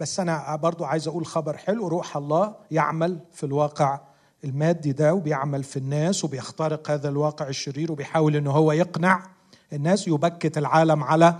بس 0.00 0.20
أنا 0.20 0.56
برضو 0.56 0.84
عايز 0.84 1.08
أقول 1.08 1.26
خبر 1.26 1.56
حلو. 1.56 1.88
روح 1.88 2.16
الله 2.16 2.54
يعمل 2.70 3.18
في 3.32 3.46
الواقع 3.46 4.00
المادي 4.44 4.92
ده 4.92 5.14
وبيعمل 5.14 5.64
في 5.64 5.76
الناس 5.76 6.24
وبيخترق 6.24 6.90
هذا 6.90 7.08
الواقع 7.08 7.48
الشرير 7.48 7.92
وبيحاول 7.92 8.36
إنه 8.36 8.50
هو 8.50 8.72
يقنع 8.72 9.26
الناس 9.72 10.08
يبكت 10.08 10.58
العالم 10.58 11.04
على 11.04 11.34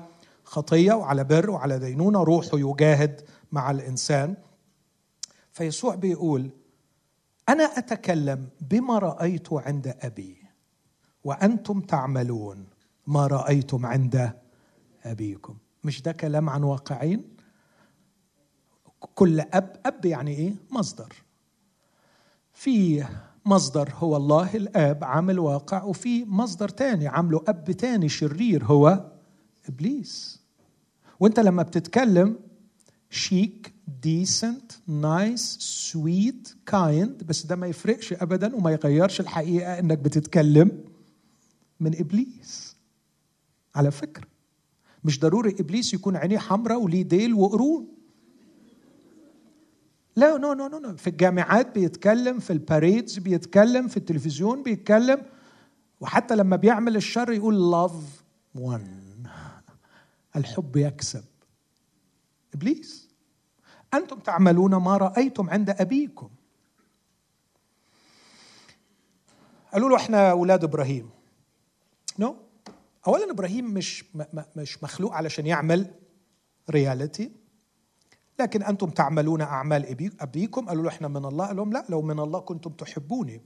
خطية 0.44 0.92
وعلى 0.92 1.24
بر 1.24 1.50
وعلى 1.50 1.78
دينونة. 1.78 2.22
روحه 2.22 2.58
يجاهد 2.58 3.20
مع 3.54 3.70
الإنسان. 3.70 4.36
فيسوع 5.52 5.94
بيقول 5.94 6.50
أنا 7.48 7.64
أتكلم 7.64 8.48
بما 8.60 8.98
رأيت 8.98 9.52
عند 9.52 9.94
أبي 10.00 10.36
وأنتم 11.24 11.80
تعملون 11.80 12.66
ما 13.06 13.26
رأيتم 13.26 13.86
عند 13.86 14.32
أبيكم. 15.04 15.56
مش 15.84 16.02
ده 16.02 16.12
كلام 16.12 16.48
عن 16.48 16.62
واقعين؟ 16.62 17.24
كل 19.14 19.40
أب 19.40 19.76
أب 19.86 20.04
يعني 20.04 20.30
إيه؟ 20.30 20.54
مصدر. 20.70 21.12
في 22.52 23.04
مصدر 23.46 23.92
هو 23.94 24.16
الله 24.16 24.56
الآب 24.56 25.04
عامل 25.04 25.38
واقع 25.38 25.82
وفي 25.82 26.24
مصدر 26.24 26.68
تاني 26.68 27.08
عامله 27.08 27.44
أب 27.48 27.70
تاني 27.70 28.08
شرير 28.08 28.64
هو 28.64 29.12
إبليس. 29.68 30.40
وأنت 31.20 31.40
لما 31.40 31.62
بتتكلم 31.62 32.36
chic 33.14 33.72
decent 34.02 34.72
nice 34.86 35.56
sweet 35.60 36.54
kind 36.66 37.22
بس 37.24 37.46
ده 37.46 37.56
ما 37.56 37.66
يفرقش 37.66 38.12
ابدا 38.12 38.56
وما 38.56 38.70
يغيرش 38.70 39.20
الحقيقة 39.20 39.78
إنك 39.78 39.98
بتتكلم 39.98 40.84
من 41.80 41.98
إبليس. 41.98 42.76
على 43.74 43.90
فكرة. 43.90 44.26
مش 45.04 45.20
ضروري 45.20 45.56
إبليس 45.60 45.94
يكون 45.94 46.16
عينيه 46.16 46.38
حمراء 46.38 46.80
وليه 46.80 47.02
ديل 47.02 47.34
وقرون. 47.34 47.88
لا 50.16 50.36
no 50.36 50.52
no 50.52 50.68
no 50.68 50.96
في 50.96 51.06
الجامعات 51.10 51.74
بيتكلم 51.74 52.38
في 52.38 52.52
ال 52.52 52.61
parades 52.61 53.18
بيتكلم 53.18 53.88
في 53.88 53.96
التلفزيون 53.96 54.62
بيتكلم. 54.62 55.22
وحتى 56.00 56.36
لما 56.36 56.56
بيعمل 56.56 56.96
الشر 56.96 57.32
يقول 57.32 57.70
love 57.70 58.24
won 58.54 59.26
الحب 60.36 60.76
يكسب. 60.76 61.24
إبليس. 62.54 63.03
أنتم 63.94 64.18
تعملون 64.18 64.74
ما 64.74 64.96
رأيتم 64.96 65.50
عند 65.50 65.70
أبيكم. 65.70 66.30
قالوا 69.72 69.88
له 69.88 69.96
إحنا 69.96 70.30
أولاد 70.30 70.64
إبراهيم. 70.64 71.10
no 72.18 72.30
no. 72.32 72.34
اولا 73.06 73.30
إبراهيم 73.30 73.74
مش 73.74 74.04
مش 74.56 74.82
مخلوق 74.82 75.12
علشان 75.12 75.46
يعمل 75.46 75.90
reality 76.70 77.32
لكن 78.40 78.62
أنتم 78.62 78.90
تعملون 78.90 79.40
أعمال 79.40 79.86
أبيكم. 80.20 80.68
قالوا 80.68 80.82
له 80.82 80.88
إحنا 80.88 81.08
من 81.08 81.24
الله. 81.24 81.46
قال 81.46 81.56
لهم 81.56 81.72
لا 81.72 81.84
لو 81.88 82.02
من 82.02 82.20
الله 82.20 82.40
كنتم 82.40 82.70
تحبوني. 82.70 83.40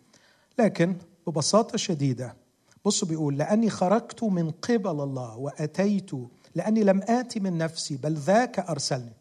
لكن 0.59 0.96
ببساطة 1.26 1.76
شديدة. 1.76 2.36
بصوا 2.84 3.09
بيقول 3.09 3.38
لأني 3.38 3.70
خرجت 3.70 4.22
من 4.22 4.51
قبل 4.51 5.01
الله 5.01 5.36
وأتيت 5.36 6.11
لأني 6.55 6.84
لم 6.84 7.03
اتي 7.03 7.40
من 7.40 7.59
نفسي 7.59 7.96
بل 7.96 8.14
ذاك 8.14 8.59
أرسلني. 8.59 9.17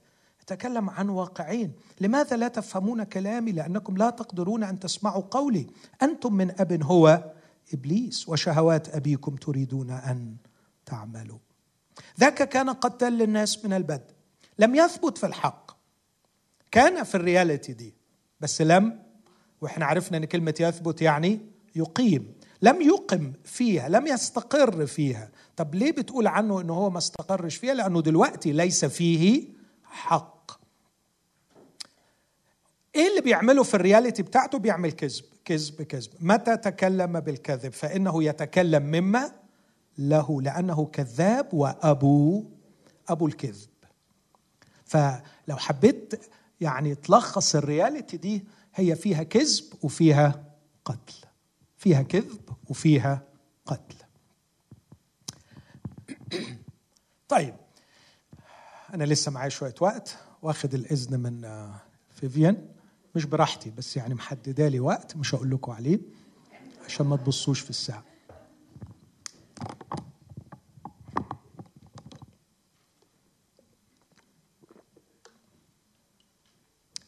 تكلم 0.48 0.90
عن 0.90 1.10
واقعين. 1.10 1.72
لماذا 2.02 2.38
لا 2.38 2.48
تفهمون 2.48 3.04
كلامي؟ 3.04 3.52
لأنكم 3.52 3.98
لا 3.98 4.10
تقدرون 4.10 4.64
أن 4.64 4.80
تسمعوا 4.80 5.24
قولي. 5.32 5.68
أنتم 6.02 6.34
من 6.34 6.62
أب 6.62 6.84
هو 6.84 7.34
إبليس 7.74 8.30
وشهوات 8.30 8.96
أبيكم 8.96 9.36
تريدون 9.36 9.90
أن 9.92 10.36
تعملوا. 10.86 11.38
ذاك 12.20 12.50
كان 12.50 12.70
قتال 12.70 13.14
للناس 13.14 13.66
من 13.66 13.74
البدء 13.74 14.14
لم 14.60 14.76
يثبت 14.76 15.18
في 15.18 15.26
الحق. 15.26 15.72
كان 16.72 17.04
في 17.04 17.16
الرياليتي 17.16 17.74
دي. 17.74 17.96
بس 18.40 18.62
لم 18.62 19.00
وإحنا 19.62 19.86
عرفنا 19.86 20.18
إن 20.18 20.26
كلمة 20.26 20.56
يثبت 20.60 21.02
يعني 21.02 21.40
يقيم. 21.76 22.34
لم 22.62 22.82
يقم 22.82 23.34
فيها 23.44 23.90
لم 23.90 24.08
يستقر 24.08 24.86
فيها. 24.86 25.32
طب 25.56 25.76
ليه 25.76 25.92
بتقول 25.92 26.28
عنه 26.28 26.62
إنه 26.62 26.74
هو 26.74 26.90
ما 26.90 26.98
استقرش 26.98 27.56
فيها؟ 27.56 27.74
لأنه 27.74 28.02
دلوقتي 28.02 28.52
ليس 28.52 28.86
فيه 28.86 29.48
حق. 29.84 30.37
إيه 32.98 33.10
اللي 33.10 33.22
بيعمله 33.22 33.64
في 33.64 33.74
ال 33.74 33.80
reality 33.80 34.24
بتاعته؟ 34.24 34.58
بيعمل 34.58 34.92
كذب 34.92 35.24
كذب 35.46 35.82
كذب. 35.82 36.12
متى 36.20 36.58
تكلم 36.58 37.20
بالكذب؟ 37.20 37.74
فإنه 37.74 38.24
يتكلم 38.24 38.84
مما 38.84 39.32
له 39.98 40.42
لأنه 40.42 40.86
كذاب 40.86 41.54
وأبو 41.54 42.46
أبو 43.10 43.28
الكذب. 43.28 43.70
فلو 44.86 45.58
حبيت 45.58 46.26
يعني 46.62 46.96
تلخص 46.96 47.56
ال 47.56 47.64
reality 47.64 48.18
دي 48.18 48.44
هي 48.76 48.96
فيها 48.96 49.24
كذب 49.24 49.64
وفيها 49.84 50.44
قتل. 50.86 51.14
فيها 51.78 52.02
كذب 52.02 52.50
وفيها 52.70 53.22
قتل. 53.66 53.96
طيب 57.30 57.56
أنا 58.94 59.04
لسه 59.04 59.32
معايا 59.32 59.50
شوية 59.50 59.76
وقت 59.82 60.18
واخد 60.42 60.74
الإذن 60.74 61.20
من 61.20 61.46
آه، 61.46 61.76
فيفيان. 62.10 62.77
مش 63.18 63.26
براحتي 63.26 63.70
بس 63.70 63.98
يعني 63.98 64.14
محددة 64.14 64.68
لي 64.68 64.80
وقت 64.80 65.16
مش 65.16 65.36
هقول 65.36 65.52
لكم 65.52 65.72
عليه 65.72 66.00
عشان 66.86 67.06
ما 67.06 67.18
تبصوش 67.18 67.60
في 67.60 67.70
الساعة. 67.70 68.04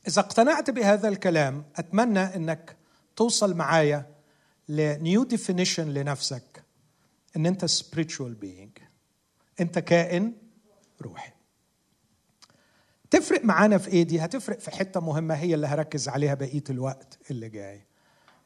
إذا 0.07 0.19
اقتنعت 0.21 0.69
بهذا 0.69 1.07
الكلام 1.07 1.65
أتمنى 1.75 2.19
إنك 2.19 2.77
توصل 3.15 3.53
معايا 3.53 4.15
ل 4.69 4.83
new 4.83 5.23
definition 5.23 5.89
لنفسك 5.89 6.63
إن 7.35 7.45
أنت 7.45 7.65
spiritual 7.65 8.43
being 8.43 8.81
أنت 9.59 9.79
كائن 9.79 10.33
روحي. 11.01 11.38
تفرق 13.11 13.45
معانا 13.45 13.77
في 13.77 13.87
إيه؟ 13.87 14.03
دي 14.03 14.19
هتفرق 14.19 14.59
في 14.59 14.71
حتة 14.71 14.99
مهمة 14.99 15.35
هي 15.35 15.55
اللي 15.55 15.67
هركز 15.67 16.09
عليها 16.09 16.33
بقية 16.33 16.63
الوقت 16.69 17.17
اللي 17.31 17.49
جاي. 17.49 17.81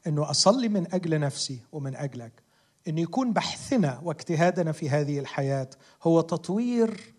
إنه 0.07 0.29
أصلي 0.29 0.69
من 0.69 0.93
أجل 0.93 1.19
نفسي 1.19 1.59
ومن 1.71 1.95
أجلك. 1.95 2.31
ان 2.87 2.97
يكون 2.97 3.33
بحثنا 3.33 3.99
واجتهادنا 4.03 4.71
في 4.71 4.89
هذه 4.89 5.19
الحياة 5.19 5.69
هو 6.03 6.21
تطوير 6.21 7.13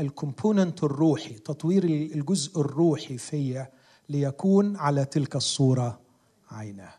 الكومبوننت 0.00 0.84
الروحي 0.84 1.34
تطوير 1.34 1.84
الجزء 1.84 2.60
الروحي 2.60 3.18
فيا 3.18 3.70
ليكون 4.08 4.76
على 4.76 5.04
تلك 5.04 5.36
الصورة 5.36 6.00
عيناه. 6.50 6.92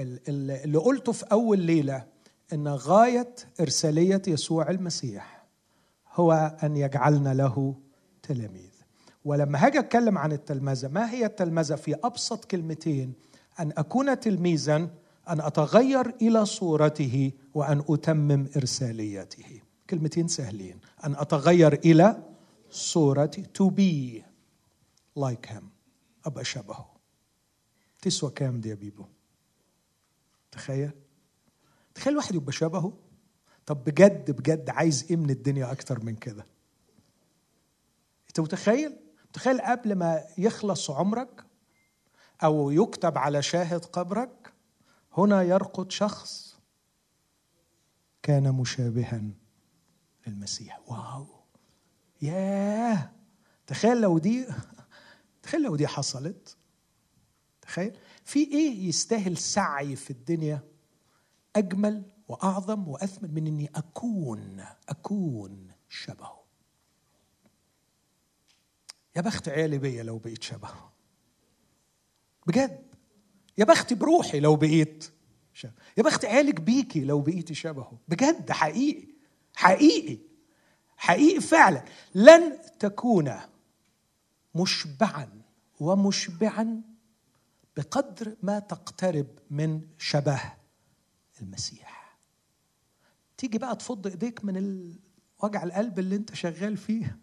اللي 0.00 0.78
قلته 0.78 1.12
في 1.12 1.24
أول 1.32 1.58
ليلة 1.58 2.04
إن 2.52 2.68
غاية 2.68 3.34
إرسالية 3.60 4.22
يسوع 4.26 4.70
المسيح 4.70 5.44
هو 6.14 6.56
أن 6.62 6.76
يجعلنا 6.76 7.34
له 7.34 7.74
تلاميذ 8.28 8.70
ولما 9.24 9.66
هاجي 9.66 9.78
أتكلم 9.78 10.18
عن 10.18 10.32
التلمذة 10.32 10.88
ما 10.88 11.10
هي 11.10 11.26
التلمذة؟ 11.26 11.74
في 11.74 11.94
أبسط 11.94 12.44
كلمتين 12.44 13.12
أن 13.60 13.72
أكون 13.76 14.20
تلميذا 14.20 14.76
أن 15.28 15.40
أتغير 15.40 16.14
إلى 16.22 16.46
صورته 16.46 17.32
وأن 17.54 17.84
أتمم 17.88 18.46
ارساليته 18.56 19.60
كلمتين 19.90 20.28
سهلين. 20.28 20.80
أن 21.04 21.14
أتغير 21.14 21.72
إلى 21.72 22.22
صورتي. 22.70 23.42
To 23.42 23.70
be 23.70 24.22
like 25.18 25.46
him. 25.46 25.64
أبقى 26.26 26.44
شبهه. 26.44 26.88
تسوى 28.02 28.30
كام 28.30 28.60
دي 28.60 28.68
يا 28.68 28.74
بيبو؟ 28.74 29.04
تخيل. 30.52 30.90
تخيل 31.94 32.16
واحد 32.16 32.34
يبقى 32.34 32.52
شبهه؟ 32.52 32.92
طب 33.66 33.84
بجد 33.84 34.30
بجد 34.30 34.70
عايز 34.70 35.06
إيه 35.10 35.16
من 35.16 35.30
الدنيا 35.30 35.72
أكتر 35.72 36.04
من 36.04 36.14
كده. 36.14 36.46
انت 38.28 38.40
متخيل؟ 38.40 38.96
تخيل 39.32 39.60
قبل 39.60 39.94
ما 39.94 40.24
يخلص 40.38 40.90
عمرك 40.90 41.44
أو 42.44 42.70
يكتب 42.70 43.18
على 43.18 43.42
شاهد 43.42 43.84
قبرك 43.84 44.52
هنا 45.16 45.42
يرقد 45.42 45.90
شخص 45.90 46.58
كان 48.22 48.52
مشابها 48.54 49.22
للمسيح. 50.26 50.80
واو! 50.86 51.26
ياه! 52.22 53.10
تخيل 53.66 54.00
لو 54.00 54.18
دي 54.18 54.46
تخيل 55.42 55.62
لو 55.62 55.76
دي 55.76 55.86
حصلت. 55.86 56.56
تخيل. 57.62 57.98
في 58.24 58.38
إيه 58.38 58.88
يستاهل 58.88 59.36
سعي 59.36 59.96
في 59.96 60.10
الدنيا؟ 60.10 60.60
أجمل 61.56 62.02
وأعظم 62.28 62.88
وأثمن 62.88 63.34
من 63.34 63.46
إني 63.46 63.70
أكون 63.74 64.64
أكون 64.88 65.72
شبهه. 65.88 66.37
يا 69.18 69.22
بخت 69.22 69.48
عيالي 69.48 69.78
بيا 69.78 70.02
لو 70.02 70.18
بقيت 70.18 70.42
شبهه 70.42 70.92
بجد. 72.46 72.86
يا 73.58 73.64
بختي 73.64 73.94
بروحي 73.94 74.40
لو 74.40 74.56
بقيت 74.56 75.10
شبه. 75.52 75.72
يا 75.96 76.02
بخت 76.02 76.24
عيالك 76.24 76.60
بيكي 76.60 77.04
لو 77.04 77.20
بقيتي 77.20 77.54
شبهه. 77.54 77.98
بجد 78.08 78.50
حقيقي. 78.50 79.08
حقيقي. 79.56 80.18
حقيقي 80.96 81.40
فعلا. 81.40 81.84
لن 82.14 82.58
تكون 82.78 83.32
مشبعا 84.54 85.42
ومشبعا 85.80 86.82
بقدر 87.76 88.36
ما 88.42 88.58
تقترب 88.58 89.26
من 89.50 89.80
شبه 89.98 90.40
المسيح. 91.40 92.18
تيجي 93.36 93.58
بقى 93.58 93.76
تفض 93.76 94.06
إيديك 94.06 94.44
من 94.44 94.94
وجع 95.42 95.62
القلب 95.62 95.98
اللي 95.98 96.16
أنت 96.16 96.34
شغال 96.34 96.76
فيه. 96.76 97.18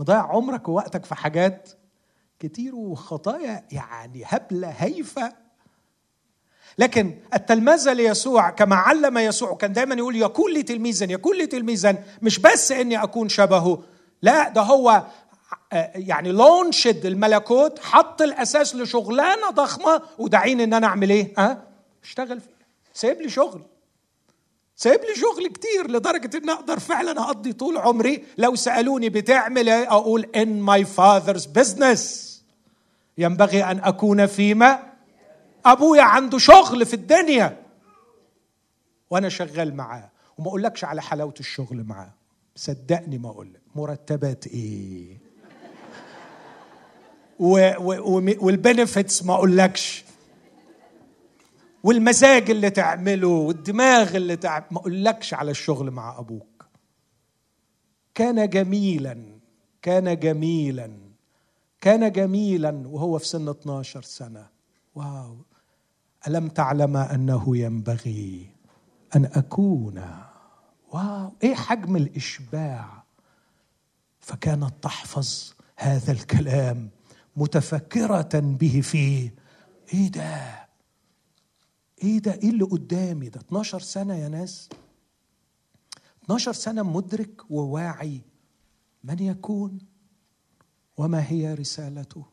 مضيع 0.00 0.26
عمرك 0.26 0.68
ووقتك 0.68 1.04
في 1.04 1.14
حاجات 1.14 1.68
كتير 2.38 2.74
وخطايا 2.74 3.64
يعني 3.72 4.22
هبلة 4.26 4.68
هيفه 4.68 5.32
لكن 6.78 7.18
التلمذة 7.34 7.92
ليسوع 7.92 8.50
كما 8.50 8.76
علم 8.76 9.18
يسوع 9.18 9.54
كان 9.54 9.72
دايما 9.72 9.94
يقول 9.94 10.16
يكون 10.16 10.52
لي 10.52 10.62
تلميذا 10.62 11.12
يكون 11.12 11.36
لي 11.36 11.46
تلميذا 11.46 12.04
مش 12.22 12.38
بس 12.38 12.72
إني 12.72 13.02
أكون 13.02 13.28
شبهه 13.28 13.82
لا 14.22 14.48
ده 14.48 14.60
هو 14.60 15.06
آه، 15.72 15.92
يعني 15.94 16.32
لونشد 16.32 17.06
الملكوت 17.06 17.78
حط 17.78 18.22
الأساس 18.22 18.74
لشغلانة 18.74 19.50
ضخمة 19.50 20.02
ودعيني 20.18 20.64
إن 20.64 20.74
أنا 20.74 20.86
أعمل 20.86 21.10
إيه؟ 21.10 21.34
ها؟ 21.38 21.62
اشتغل 22.04 22.40
فيها 22.40 22.54
سايب 22.94 23.20
لي 23.20 23.28
شغل 23.28 23.62
سايب 24.80 25.00
لي 25.00 25.14
شغل 25.14 25.46
كتير 25.46 25.90
لدرجة 25.90 26.36
إن 26.36 26.50
أقدر 26.50 26.78
فعلا 26.78 27.20
أقضي 27.20 27.52
طول 27.52 27.78
عمري 27.78 28.24
لو 28.38 28.54
سألوني 28.54 29.08
بتعمل 29.08 29.68
إيه 29.68 29.92
أقول 29.92 30.26
in 30.36 30.66
my 30.70 30.84
father's 30.96 31.46
business. 31.58 32.00
ينبغي 33.18 33.64
أن 33.64 33.78
أكون 33.78 34.26
فيما 34.26 34.82
أبويا 35.66 36.02
عنده 36.02 36.38
شغل 36.38 36.86
في 36.86 36.94
الدنيا. 36.94 37.62
وأنا 39.10 39.28
شغال 39.28 39.74
معاه. 39.76 40.10
وما 40.38 40.48
أقولكش 40.48 40.84
على 40.84 41.02
حلاوة 41.02 41.34
الشغل 41.40 41.84
معاه. 41.84 42.14
صدقني 42.56 43.18
ما 43.18 43.30
أقول 43.30 43.48
مرتبات 43.74 44.46
إيه؟ 44.46 45.18
والبنفيتس 48.40 49.24
ما 49.24 49.34
أقولكش. 49.34 50.04
والمزاج 51.82 52.50
اللي 52.50 52.70
تعمله 52.70 53.28
والدماغ 53.28 54.16
اللي 54.16 54.36
تعمله 54.36 54.66
ما 54.70 54.78
أقولكش 54.78 55.34
على 55.34 55.50
الشغل 55.50 55.90
مع 55.90 56.18
أبوك. 56.18 56.66
كان 58.14 58.48
جميلا 58.48 59.38
كان 59.82 60.18
جميلا 60.18 60.90
كان 61.80 62.12
جميلا 62.12 62.82
وهو 62.88 63.18
في 63.18 63.26
سن 63.26 63.48
12 63.48 64.02
سنة. 64.02 64.46
واو. 64.94 65.36
ألم 66.28 66.48
تعلم 66.48 66.96
أنه 66.96 67.56
ينبغي 67.56 68.50
أن 69.16 69.24
أكون؟ 69.24 70.04
واو. 70.92 71.32
إيه 71.42 71.54
حجم 71.54 71.96
الإشباع؟ 71.96 73.04
فكانت 74.20 74.72
تحفظ 74.82 75.52
هذا 75.76 76.12
الكلام 76.12 76.90
متفكرة 77.36 78.28
به 78.34 78.80
فيه 78.80 79.34
إيه 79.94 80.08
ده 80.08 80.59
إيه 82.02 82.18
ده؟ 82.18 82.32
إيه 82.34 82.50
اللي 82.50 82.64
قدامي 82.64 83.28
ده؟ 83.28 83.40
12 83.40 83.80
سنة 83.80 84.14
يا 84.14 84.28
ناس. 84.28 84.68
12 86.24 86.52
سنة 86.52 86.82
مدرك 86.82 87.50
وواعي. 87.50 88.20
من 89.04 89.18
يكون؟ 89.18 89.78
وما 90.96 91.30
هي 91.30 91.54
رسالته؟ 91.54 92.24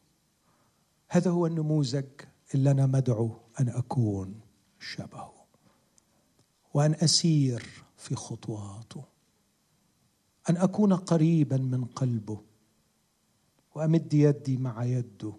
هذا 1.09 1.31
هو 1.31 1.45
النموذج 1.45 2.05
اللي 2.55 2.71
أنا 2.71 2.85
مدعو 2.85 3.37
أن 3.59 3.69
أكون 3.69 4.39
شبهه 4.79 5.33
وأن 6.73 6.93
أسير 6.93 7.83
في 7.97 8.15
خطواته. 8.15 9.03
أن 10.49 10.57
أكون 10.57 10.93
قريبا 10.93 11.57
من 11.57 11.85
قلبه 11.85 12.41
وأمد 13.75 14.13
يدي 14.13 14.57
مع 14.57 14.83
يده 14.83 15.33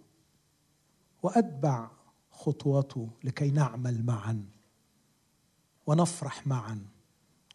وأتبع 1.23 1.91
خطوته 2.39 3.11
لكي 3.25 3.51
نعمل 3.51 4.05
معا 4.07 4.45
ونفرح 5.87 6.47
معا 6.47 6.87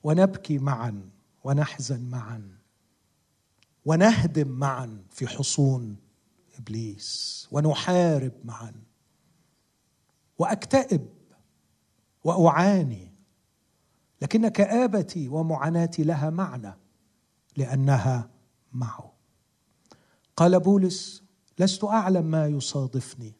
ونبكي 0.03 0.57
معا 0.57 1.09
ونحزن 1.43 2.01
معا 2.09 2.57
ونهدم 3.85 4.47
معا 4.47 5.03
في 5.09 5.27
حصون 5.27 5.95
إبليس 6.59 7.47
ونحارب 7.51 8.33
معا 8.45 8.73
وأكتئب 10.39 11.07
وأعاني 12.23 13.13
لكن 14.21 14.47
كآبتي 14.47 15.27
ومعاناتي 15.27 16.03
لها 16.03 16.29
معنى 16.29 16.73
لأنها 17.57 18.29
معه. 18.73 19.13
قال 20.37 20.59
بولس 20.59 21.23
لست 21.59 21.83
أعلم 21.83 22.25
ما 22.25 22.47
يصادفني. 22.47 23.33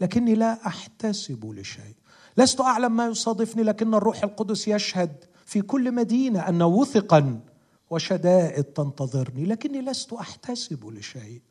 لكني 0.00 0.34
لا 0.34 0.66
أحتسب 0.66 1.46
لشيء. 1.46 1.94
لست 2.36 2.60
أعلم 2.60 2.96
ما 2.96 3.06
يصادفني 3.06 3.62
لكن 3.62 3.94
الروح 3.94 4.22
القدس 4.22 4.68
يشهد 4.68 5.24
في 5.46 5.62
كل 5.62 5.92
مدينة 5.92 6.48
أن 6.48 6.62
وثقا 6.62 7.40
وشدائد 7.90 8.64
تنتظرني 8.64 9.44
لكني 9.44 9.80
لست 9.80 10.12
أحتسب 10.12 10.86
لشيء. 10.86 11.42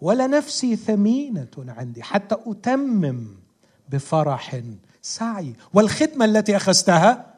ولا 0.00 0.26
نفسي 0.26 0.76
ثمينة 0.76 1.48
عندي 1.58 2.02
حتى 2.02 2.36
أتمم 2.46 3.26
بفرح 3.88 4.62
سعي. 5.02 5.54
والخدمة 5.74 6.24
التي 6.24 6.56
أخذتها 6.56 7.34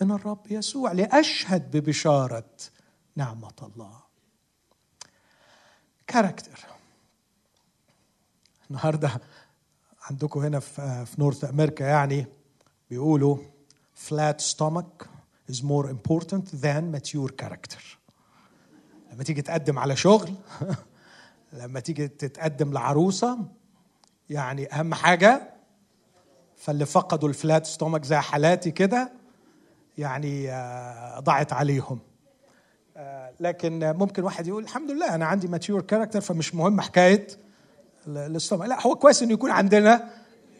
من 0.00 0.10
الرب 0.10 0.46
يسوع 0.50 0.92
لأشهد 0.92 1.76
ببشارة 1.76 2.50
نعمة 3.16 3.52
الله. 3.62 4.00
character. 6.06 6.66
النهارده 8.70 9.20
عندكم 10.10 10.40
هنا 10.40 10.60
في 10.60 11.14
North 11.18 11.44
America 11.44 11.84
يعني 11.84 12.26
بيقولوا 12.90 13.36
flat 14.08 14.40
stomach 14.40 15.06
is 15.50 15.62
more 15.62 15.88
important 15.88 16.44
than 16.62 16.92
mature 16.92 17.30
character. 17.42 17.80
لما 19.12 19.24
تيجي 19.24 19.42
تقدم 19.42 19.78
على 19.78 19.96
شغل 19.96 20.34
لما 21.60 21.80
تيجي 21.80 22.08
تتقدم 22.08 22.72
لعروسة 22.72 23.38
يعني 24.30 24.72
أهم 24.72 24.94
حاجة 24.94 25.54
فاللي 26.56 26.86
فقدوا 26.86 27.28
ال 27.28 27.36
flat 27.36 27.66
stomach 27.66 28.04
زي 28.04 28.16
حالاتي 28.16 28.70
كده 28.70 29.12
يعني 29.98 30.50
آه، 30.52 31.20
ضاعت 31.20 31.52
عليهم. 31.52 31.98
آه، 32.96 33.32
لكن 33.40 33.92
ممكن 33.96 34.24
واحد 34.24 34.46
يقول 34.46 34.62
الحمد 34.62 34.90
لله 34.90 35.14
أنا 35.14 35.26
عندي 35.26 35.48
mature 35.48 35.80
character 35.80 36.20
فمش 36.20 36.54
مهم 36.54 36.80
حكاية 36.80 37.26
ال 38.06 38.13
stomach 38.13 38.66
لا 38.68 38.86
هو 38.86 38.94
كويس 38.94 39.22
إنه 39.22 39.32
يكون 39.32 39.50
عندنا 39.50 40.10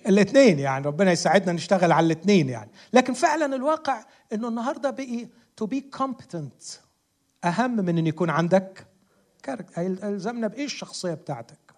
الاثنين 0.06 0.58
يعني 0.58 0.86
ربنا 0.86 1.12
يساعدنا 1.12 1.52
نشتغل 1.52 1.92
على 1.92 2.06
الاثنين 2.06 2.48
يعني. 2.48 2.70
لكن 2.92 3.12
فعلا 3.12 3.56
الواقع 3.56 4.04
إنه 4.32 4.48
النهارده 4.48 4.90
بقي 4.90 5.28
to 5.56 5.66
be 5.66 5.80
competent 5.80 6.62
أهم 7.44 7.76
من 7.76 7.98
ان 7.98 8.06
يكون 8.06 8.30
عندك 8.30 8.86
character 9.42 9.82
بايه 10.32 10.64
الشخصية 10.64 11.14
بتاعتك. 11.14 11.74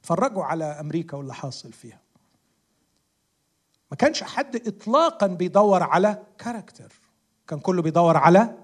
اتفرجوا 0.00 0.44
على 0.44 0.64
أمريكا 0.64 1.16
واللي 1.16 1.34
حاصل 1.34 1.72
فيها. 1.72 2.00
ما 3.90 3.96
كانش 3.96 4.22
حد 4.22 4.56
اطلاقا 4.56 5.26
بيدور 5.26 5.82
على 5.82 6.22
character 6.38 6.92
كان 7.48 7.58
كله 7.58 7.82
بيدور 7.82 8.16
على 8.16 8.54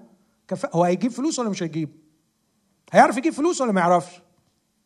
كفاءة. 0.47 0.75
هو 0.75 0.83
هيجيب 0.83 1.11
فلوس 1.11 1.39
ولا 1.39 1.49
مش 1.49 1.63
هيجيب؟ 1.63 1.89
هيعرف 2.91 3.17
يجيب 3.17 3.33
فلوس 3.33 3.61
ولا 3.61 3.71
ما 3.71 3.81
يعرفش؟ 3.81 4.21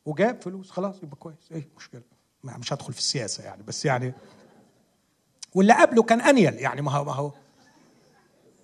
وجاب 0.09 0.41
فلوس 0.41 0.71
خلاص 0.71 1.03
يبقى 1.03 1.15
كويس. 1.15 1.51
إيه 1.51 1.67
مشكله 1.77 2.01
مش 2.43 2.73
هدخل 2.73 2.93
في 2.93 2.99
السياسة 2.99 3.43
يعني 3.43 3.63
بس 3.63 3.85
يعني 3.85 4.13
واللي 5.55 5.73
قبله 5.73 6.03
كان 6.03 6.21
أنيل 6.21 6.53
يعني 6.53 6.81
ما 6.81 6.91
هو 6.91 7.03
ما 7.03 7.13
هو 7.13 7.31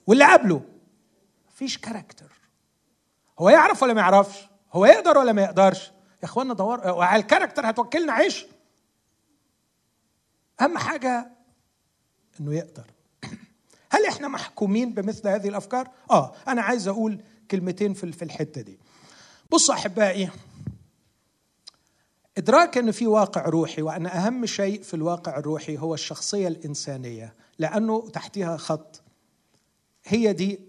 واللي 0.07 0.33
قبله 0.33 0.61
فيش 1.55 1.77
character 1.77 2.31
هو 3.39 3.49
يعرف 3.49 3.83
ولا 3.83 3.93
ما 3.93 4.01
يعرفش؟ 4.01 4.47
هو 4.73 4.85
يقدر 4.85 5.17
ولا 5.17 5.31
ما 5.31 5.41
يقدرش؟ 5.41 5.87
يا 5.87 6.23
إخوانا 6.23 6.53
دور 6.53 7.01
على 7.01 7.21
ال 7.21 7.26
character 7.26 7.69
هتوكلنا 7.69 8.13
عيش. 8.13 8.45
أهم 10.61 10.77
حاجة 10.77 11.31
إنه 12.39 12.53
يقدر. 12.53 12.85
هل 13.93 14.05
إحنا 14.05 14.27
محكومين 14.27 14.93
بمثل 14.93 15.27
هذه 15.27 15.49
الأفكار؟ 15.49 15.89
آه 16.11 16.33
أنا 16.47 16.61
عايز 16.61 16.87
أقول 16.87 17.21
كلمتين 17.51 17.93
في 17.93 18.23
الحتة 18.23 18.61
دي. 18.61 18.79
بصوا 19.51 19.75
أحبائي 19.75 20.29
إدراك 22.37 22.77
ان 22.77 22.91
في 22.91 23.07
واقع 23.07 23.49
روحي 23.49 23.81
وأن 23.81 24.05
أهم 24.05 24.45
شيء 24.45 24.81
في 24.81 24.93
الواقع 24.93 25.37
الروحي 25.37 25.77
هو 25.77 25.93
الشخصية 25.93 26.47
الإنسانية 26.47 27.33
لأنه 27.59 28.09
تحتها 28.09 28.57
خط 28.57 29.01
هي 30.05 30.33
دي 30.33 30.59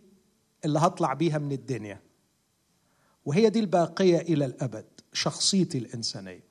اللي 0.64 0.78
هطلع 0.78 1.12
بيها 1.14 1.38
من 1.38 1.52
الدنيا 1.52 2.00
وهي 3.24 3.50
دي 3.50 3.60
الباقية 3.60 4.18
إلى 4.18 4.44
الأبد 4.44 4.84
شخصيتي 5.12 5.78
الإنسانية. 5.78 6.44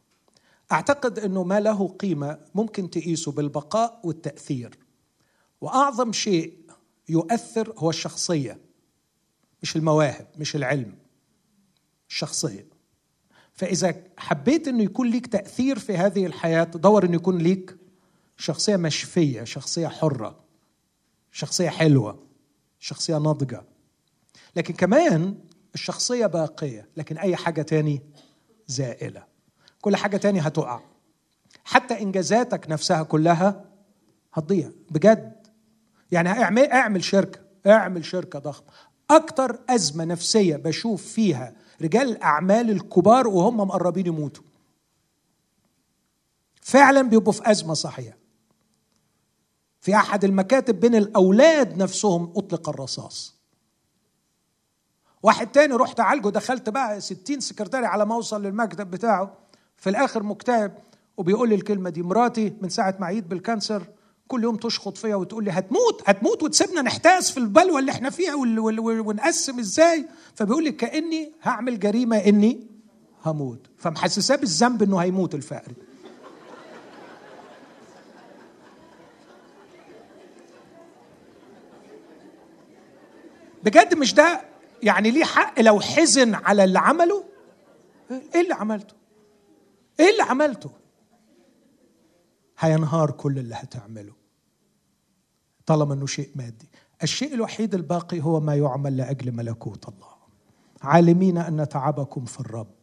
أعتقد 0.72 1.20
أنه 1.20 1.44
ما 1.44 1.60
له 1.60 1.88
قيمة 1.88 2.40
ممكن 2.56 2.90
تقيسه 2.90 3.32
بالبقاء 3.32 4.00
والتأثير 4.04 4.78
وأعظم 5.62 6.14
شيء 6.14 6.58
يؤثر 7.10 7.74
هو 7.78 7.90
الشخصية 7.90 8.60
مش 9.64 9.76
المواهب 9.76 10.28
مش 10.38 10.56
العلم 10.56 10.96
الشخصية. 12.10 12.75
فإذا 13.56 13.96
حبيت 14.18 14.68
إنه 14.68 14.84
يكون 14.84 15.10
ليك 15.10 15.28
تأثير 15.28 15.80
في 15.80 15.98
هذه 15.98 16.26
الحياة 16.26 16.64
دور 16.64 17.06
إنه 17.06 17.16
يكون 17.16 17.38
ليك 17.38 17.76
شخصية 18.38 18.76
مشفية 18.76 19.44
شخصية 19.44 19.88
حرة 19.88 20.40
شخصية 21.32 21.70
حلوة 21.70 22.20
شخصية 22.80 23.18
ناضجة. 23.18 23.64
لكن 24.56 24.74
كمان 24.74 25.36
الشخصية 25.74 26.26
باقية 26.26 26.88
لكن 26.98 27.18
أي 27.18 27.36
حاجة 27.36 27.62
تاني 27.62 28.02
زائلة. 28.68 29.24
كل 29.82 29.96
حاجة 29.96 30.18
تاني 30.18 30.40
هتقع. 30.40 30.82
حتى 31.64 32.02
إنجازاتك 32.02 32.70
نفسها 32.70 33.04
كلها 33.04 33.66
هتضيع. 34.34 34.70
بجد. 34.90 35.48
يعني 36.12 36.30
اعمل 36.30 36.72
اعمل 36.72 37.04
شركة. 37.04 37.40
اعمل 37.68 38.06
شركة 38.06 38.40
ضخمة. 38.40 38.68
أكتر 39.10 39.60
أزمة 39.70 40.06
نفسية 40.06 40.56
بشوف 40.56 41.04
فيها 41.04 41.54
رجال 41.82 42.10
الأعمال 42.10 42.70
الكبار 42.70 43.28
وهم 43.28 43.58
مقربين 43.58 44.06
يموتوا. 44.08 44.44
فعلا 46.62 47.02
بيبقوا 47.02 47.34
في 47.34 47.52
أزمة 47.52 47.74
صحيحه 47.74 48.18
في 49.82 49.96
أحد 49.96 50.24
المكاتب 50.24 50.80
بين 50.80 50.96
الأولاد 50.96 51.78
نفسهم 51.78 52.34
أطلق 52.36 52.70
الرصاص. 52.70 53.36
واحد 55.24 55.48
تاني 55.48 55.74
رحت 55.74 56.00
أعالجه 56.00 56.30
دخلت 56.30 56.70
بقى 56.70 57.02
ستين 57.02 57.40
secretary 57.40 57.86
على 57.86 58.06
ما 58.06 58.16
أوصل 58.16 58.44
للمكتب 58.44 58.92
بتاعه. 58.92 59.38
في 59.78 59.90
الآخر 59.90 60.24
مكتئب 60.24 60.72
وبيقول 61.18 61.50
لي 61.50 61.56
الكلمة 61.56 61.90
دي 61.90 62.02
مراتي 62.02 62.54
من 62.62 62.70
ساعة 62.70 62.96
ما 63.00 63.06
عييت 63.06 63.30
بال 63.30 63.44
cancer 63.44 63.88
كل 64.28 64.44
يوم 64.44 64.56
تشخط 64.56 64.98
فيا 64.98 65.16
وتقول 65.16 65.44
لي 65.44 65.52
هتموت 65.52 66.02
هتموت 66.06 66.44
وتسيبنا 66.44 66.82
نحتاس 66.82 67.32
في 67.32 67.38
البلوه 67.38 67.80
اللي 67.80 67.92
إحنا 67.92 68.10
فيها 68.10 68.36
ونقسم 68.36 69.60
إزاي؟ 69.60 70.06
فبيقول 70.36 70.64
لي 70.64 70.72
كأني 70.72 71.32
هعمل 71.44 71.80
جريمة 71.80 72.18
إني 72.18 72.68
هموت. 73.26 73.60
فمحسساه 73.78 74.36
بالذنب 74.36 74.84
إنه 74.84 74.98
هيموت 74.98 75.36
الفقري. 75.36 75.76
بجد 83.64 83.96
مش 83.96 84.14
ده 84.14 84.42
يعني 84.84 85.12
ليه 85.12 85.24
حق 85.24 85.62
لو 85.62 85.80
حزن 85.80 86.36
على 86.36 86.64
اللي 86.64 86.80
عمله؟ 86.80 87.24
إيه 88.36 88.42
اللي 88.42 88.54
عملته؟ 88.54 88.94
إيه 90.00 90.12
اللي 90.12 90.24
عملته؟ 90.24 90.70
هينهار 92.60 93.12
كل 93.12 93.40
اللي 93.40 93.56
هتعمله. 93.56 94.14
طالما 95.66 95.94
إنه 95.94 96.06
شيء 96.06 96.32
مادي. 96.36 96.70
الشيء 97.04 97.34
الوحيد 97.34 97.76
الباقي 97.76 98.22
هو 98.22 98.40
ما 98.40 98.56
يعمل 98.56 98.98
لأجل 98.98 99.32
ملكوت 99.32 99.88
الله. 99.88 100.16
عالمين 100.82 101.38
أن 101.38 101.70
تعبكم 101.70 102.26
في 102.26 102.40
الرب. 102.40 102.76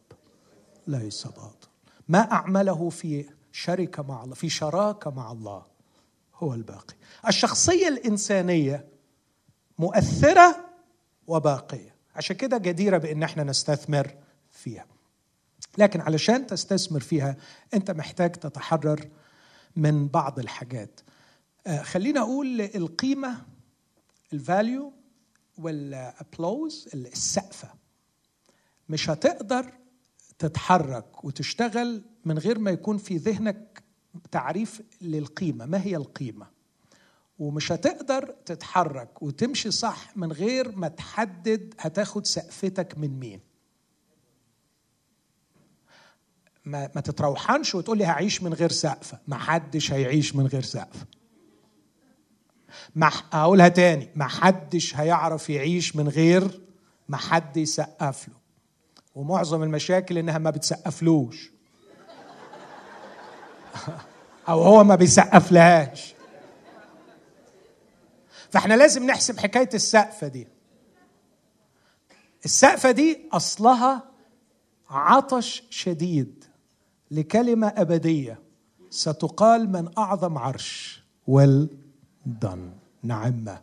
ليس 0.87 1.27
باطل. 1.27 1.67
ما 2.07 2.31
أعمله 2.31 2.89
في 2.89 3.25
شركه 3.51 4.03
مع 4.03 4.23
الله 4.23 4.35
في 4.35 4.49
شراكة 4.49 5.11
مع 5.11 5.31
الله 5.31 5.65
هو 6.35 6.53
الباقي. 6.53 6.95
الشخصية 7.27 7.87
الإنسانية 7.87 8.87
مؤثرة 9.79 10.55
وباقية. 11.27 11.95
عشان 12.15 12.35
كده 12.35 12.57
جديرة 12.57 12.97
بإن 12.97 13.23
إحنا 13.23 13.43
نستثمر 13.43 14.15
فيها. 14.51 14.85
لكن 15.77 16.01
علشان 16.01 16.47
تستثمر 16.47 16.99
فيها 16.99 17.37
أنت 17.73 17.91
محتاج 17.91 18.31
تتحرر 18.31 19.09
من 19.75 20.07
بعض 20.07 20.39
الحاجات. 20.39 20.99
آه، 21.67 21.81
خلينا 21.81 22.19
أقول 22.19 22.61
القيمة 22.61 23.45
ال 24.33 24.43
value 24.43 24.93
وال 25.57 25.83
applause 25.83 26.89
السقفة. 26.93 27.69
مش 28.89 29.09
هتقدر 29.09 29.73
تتحرك 30.39 31.23
وتشتغل 31.23 32.03
من 32.25 32.37
غير 32.37 32.59
ما 32.59 32.71
يكون 32.71 32.97
في 32.97 33.17
ذهنك 33.17 33.83
تعريف 34.31 34.81
للقيمة. 35.01 35.65
ما 35.65 35.83
هي 35.83 35.95
القيمة؟ 35.95 36.47
ومش 37.39 37.71
هتقدر 37.71 38.35
تتحرك 38.45 39.23
وتمشي 39.23 39.71
صح 39.71 40.17
من 40.17 40.31
غير 40.31 40.75
ما 40.75 40.87
تحدد 40.87 41.73
هتاخد 41.79 42.25
سقفتك 42.25 42.97
من 42.97 43.19
مين. 43.19 43.39
ما, 46.65 46.89
ما 46.95 47.01
تتروحنش 47.01 47.75
وتقول 47.75 47.97
لي 47.97 48.05
هعيش 48.05 48.43
من 48.43 48.53
غير 48.53 48.71
سقف. 48.71 49.15
ما 49.27 49.37
حدش 49.37 49.91
هيعيش 49.91 50.35
من 50.35 50.47
غير 50.47 50.61
سقف. 50.61 51.05
ما 52.95 53.11
اقولها 53.33 53.67
تاني. 53.67 54.09
ما 54.15 54.27
حدش 54.27 54.95
هيعرف 54.95 55.49
يعيش 55.49 55.95
من 55.95 56.09
غير 56.09 56.61
ما 57.09 57.17
حد 57.17 57.57
يسقف 57.57 58.27
له. 58.27 58.35
ومعظم 59.15 59.63
المشاكل 59.63 60.17
إنها 60.17 60.37
ما 60.37 60.49
بتسقفلوش. 60.49 61.51
أو 64.49 64.61
هو 64.61 64.83
ما 64.83 64.95
بيسقف 64.95 65.51
لهاش 65.51 66.13
فإحنا 68.53 68.73
لازم 68.73 69.05
نحسب 69.05 69.39
حكاية 69.39 69.69
السقفه 69.73 70.27
دي. 70.27 70.47
السقفه 72.45 72.91
دي 72.91 73.29
أصلها 73.31 74.03
عطش 74.89 75.63
شديد. 75.69 76.45
لكلمة 77.13 77.67
أبدية 77.67 78.39
ستقال 78.89 79.71
من 79.71 79.97
أعظم 79.97 80.37
عرش 80.37 81.03
done 82.27 82.57
نعمة. 83.03 83.61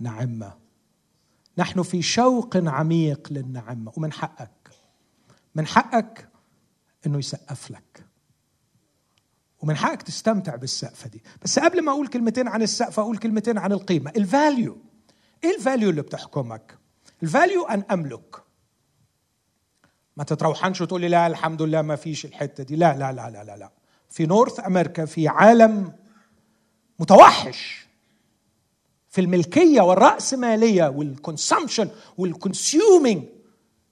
نعمة. 0.00 0.52
نحن 1.58 1.82
في 1.82 2.02
شوق 2.02 2.56
عميق 2.56 3.28
للنعمة. 3.32 3.92
ومن 3.96 4.12
حقك. 4.12 4.70
من 5.54 5.66
حقك 5.66 6.28
إنه 7.06 7.18
يسقف 7.18 7.70
لك. 7.70 8.06
ومن 9.62 9.76
حقك 9.76 10.02
تستمتع 10.02 10.56
بالسقفة 10.56 11.08
دي. 11.08 11.22
بس 11.42 11.58
قبل 11.58 11.84
ما 11.84 11.92
أقول 11.92 12.08
كلمتين 12.08 12.48
عن 12.48 12.62
السقف 12.62 13.00
أقول 13.00 13.18
كلمتين 13.18 13.58
عن 13.58 13.72
القيمة. 13.72 14.12
ال 14.16 14.25
value. 14.25 14.78
إيه 15.44 15.56
ال 15.56 15.62
value 15.62 15.90
اللي 15.90 16.02
بتحكمك؟ 16.02 16.78
ال 17.22 17.29
value 17.29 17.66
أن 17.66 17.84
أملك. 17.90 18.47
ما 20.18 20.24
تتروحنش 20.24 20.80
وتقول 20.80 21.00
لي 21.00 21.08
لا 21.08 21.26
الحمد 21.26 21.62
لله 21.62 21.82
ما 21.82 21.96
فيش 21.96 22.24
الحتة 22.24 22.64
دي. 22.64 22.76
لا 22.76 22.96
لا 22.96 23.12
لا 23.12 23.30
لا 23.30 23.44
لا, 23.44 23.56
لا. 23.56 23.70
في 24.08 24.26
North 24.26 24.60
أمريكا 24.66 25.04
في 25.04 25.28
عالم 25.28 25.92
متوحش 26.98 27.88
في 29.08 29.20
الملكية 29.20 29.80
والرأسمالية 29.80 30.88
وال 30.88 31.03
consumption 31.03 31.88
والكونسيومينج 32.18 33.24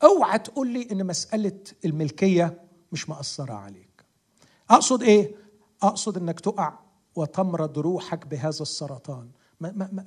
اوعى 0.04 0.38
تقول 0.38 0.68
لي 0.68 0.88
إن 0.92 1.06
مسألة 1.06 1.60
الملكية 1.84 2.60
مش 2.92 3.08
مأثرة 3.08 3.54
عليك. 3.54 4.04
أقصد 4.70 5.02
إيه؟ 5.02 5.34
أقصد 5.82 6.16
إنك 6.16 6.40
تقع 6.40 6.78
وتمرض 7.16 7.78
روحك 7.78 8.26
بهذا 8.26 8.62
السرطان. 8.62 9.28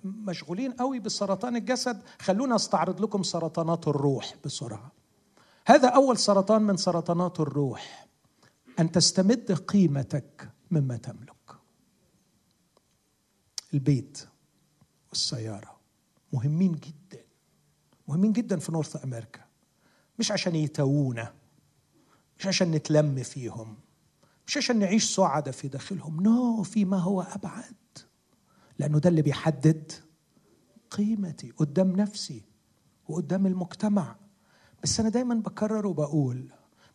مشغولين 0.03 0.71
قوي 0.71 0.99
بسرطان 0.99 1.55
الجسد. 1.55 2.01
خلونا 2.19 2.55
أستعرض 2.55 3.01
لكم 3.01 3.23
سرطانات 3.23 3.87
الروح 3.87 4.33
بسرعة. 4.45 4.98
هذا 5.69 5.87
أول 5.87 6.17
سرطان 6.17 6.61
من 6.61 6.77
سرطانات 6.77 7.39
الروح. 7.39 8.07
أن 8.79 8.91
تستمد 8.91 9.51
قيمتك 9.51 10.49
مما 10.71 10.97
تملك. 10.97 11.55
البيت 13.73 14.27
والسيارة 15.09 15.79
مهمين 16.33 16.71
جدا. 16.71 17.23
مهمين 18.07 18.33
جدا 18.33 18.59
في 18.59 18.71
نورث 18.71 19.03
أمريكا 19.03 19.45
مش 20.19 20.31
عشان 20.31 20.55
يتوونا 20.55 21.33
مش 22.39 22.47
عشان 22.47 22.71
نتلم 22.71 23.23
فيهم. 23.23 23.77
مش 24.47 24.57
عشان 24.57 24.79
نعيش 24.79 25.15
سعدة 25.15 25.51
في 25.51 25.67
داخلهم. 25.67 26.23
نو 26.23 26.63
no, 26.63 26.67
في 26.67 26.85
ما 26.85 26.97
هو 26.97 27.21
أبعد. 27.21 27.75
لأنه 28.79 28.99
ده 28.99 29.09
اللي 29.09 29.21
بيحدد 29.21 29.91
قيمتي 30.91 31.51
قدام 31.51 31.91
نفسي 31.95 32.43
وقدام 33.07 33.45
المجتمع. 33.45 34.15
بس 34.83 34.99
أنا 34.99 35.09
دايما 35.09 35.35
بكرر 35.35 35.87
وبقول 35.87 36.49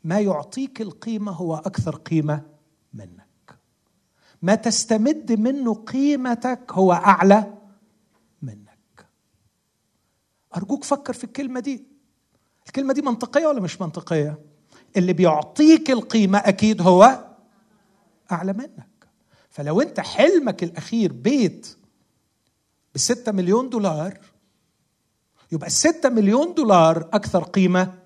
ما 0.05 0.21
يعطيك 0.21 0.81
القيمة 0.81 1.33
هو 1.33 1.57
أكثر 1.57 1.97
قيمة 1.97 2.43
منك. 2.95 3.59
ما 4.43 4.55
تستمد 4.55 5.33
منه 5.33 5.75
قيمتك 5.75 6.73
هو 6.73 6.93
أعلى 6.93 7.55
منك. 8.43 9.07
أرجوك 10.57 10.85
فكر 10.85 11.13
في 11.13 11.25
الكلمة 11.25 11.61
دي. 11.61 11.85
الكلمة 12.67 12.93
دي 12.93 13.03
منطقية 13.03 13.47
ولا 13.47 13.61
مش 13.61 13.81
منطقية؟ 13.81 14.39
اللي 14.97 15.13
بيعطيك 15.13 15.91
القيمة 15.91 16.39
أكيد 16.39 16.83
هو 16.83 17.25
أعلى 18.33 18.53
منك. 18.53 19.09
فلو 19.51 19.81
أنت 19.81 20.01
حلمك 20.01 20.63
الأخير 20.63 21.13
بيت 21.13 21.77
بستة 22.95 23.33
مليون 23.33 23.69
دولار 23.69 24.19
يبقى 25.55 25.67
الستة 25.67 26.09
مليون 26.09 26.55
دولار 26.55 27.11
أكثر 27.13 27.45
قيمة 27.45 28.03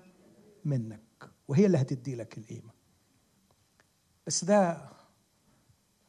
منك 0.65 1.29
وهي 1.47 1.65
اللي 1.65 1.77
هتدي 1.77 2.15
لك 2.15 2.37
القيمة. 2.37 2.71
بس 4.27 4.45
ده 4.45 4.89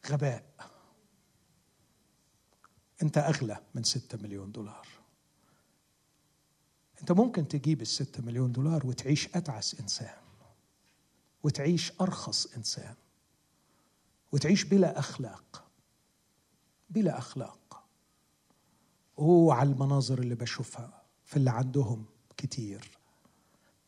غباء. 0.09 0.43
أنت 3.03 3.17
أغلى 3.17 3.57
من 3.75 3.83
ستة 3.83 4.17
مليون 4.23 4.51
دولار. 4.51 4.87
أنت 7.01 7.11
ممكن 7.11 7.47
تجيب 7.47 7.81
الستة 7.81 8.23
مليون 8.23 8.51
دولار 8.51 8.87
وتعيش 8.87 9.35
أتعس 9.35 9.79
إنسان 9.79 10.17
وتعيش 11.43 11.93
أرخص 12.01 12.45
إنسان 12.57 12.95
وتعيش 14.31 14.63
بلا 14.63 14.99
أخلاق 14.99 15.63
بلا 16.89 17.17
أخلاق. 17.17 17.83
على 19.51 19.69
المناظر 19.71 20.19
اللي 20.19 20.35
بشوفها. 20.35 21.00
في 21.31 21.37
اللي 21.37 21.51
عندهم 21.51 22.05
كتير. 22.37 22.97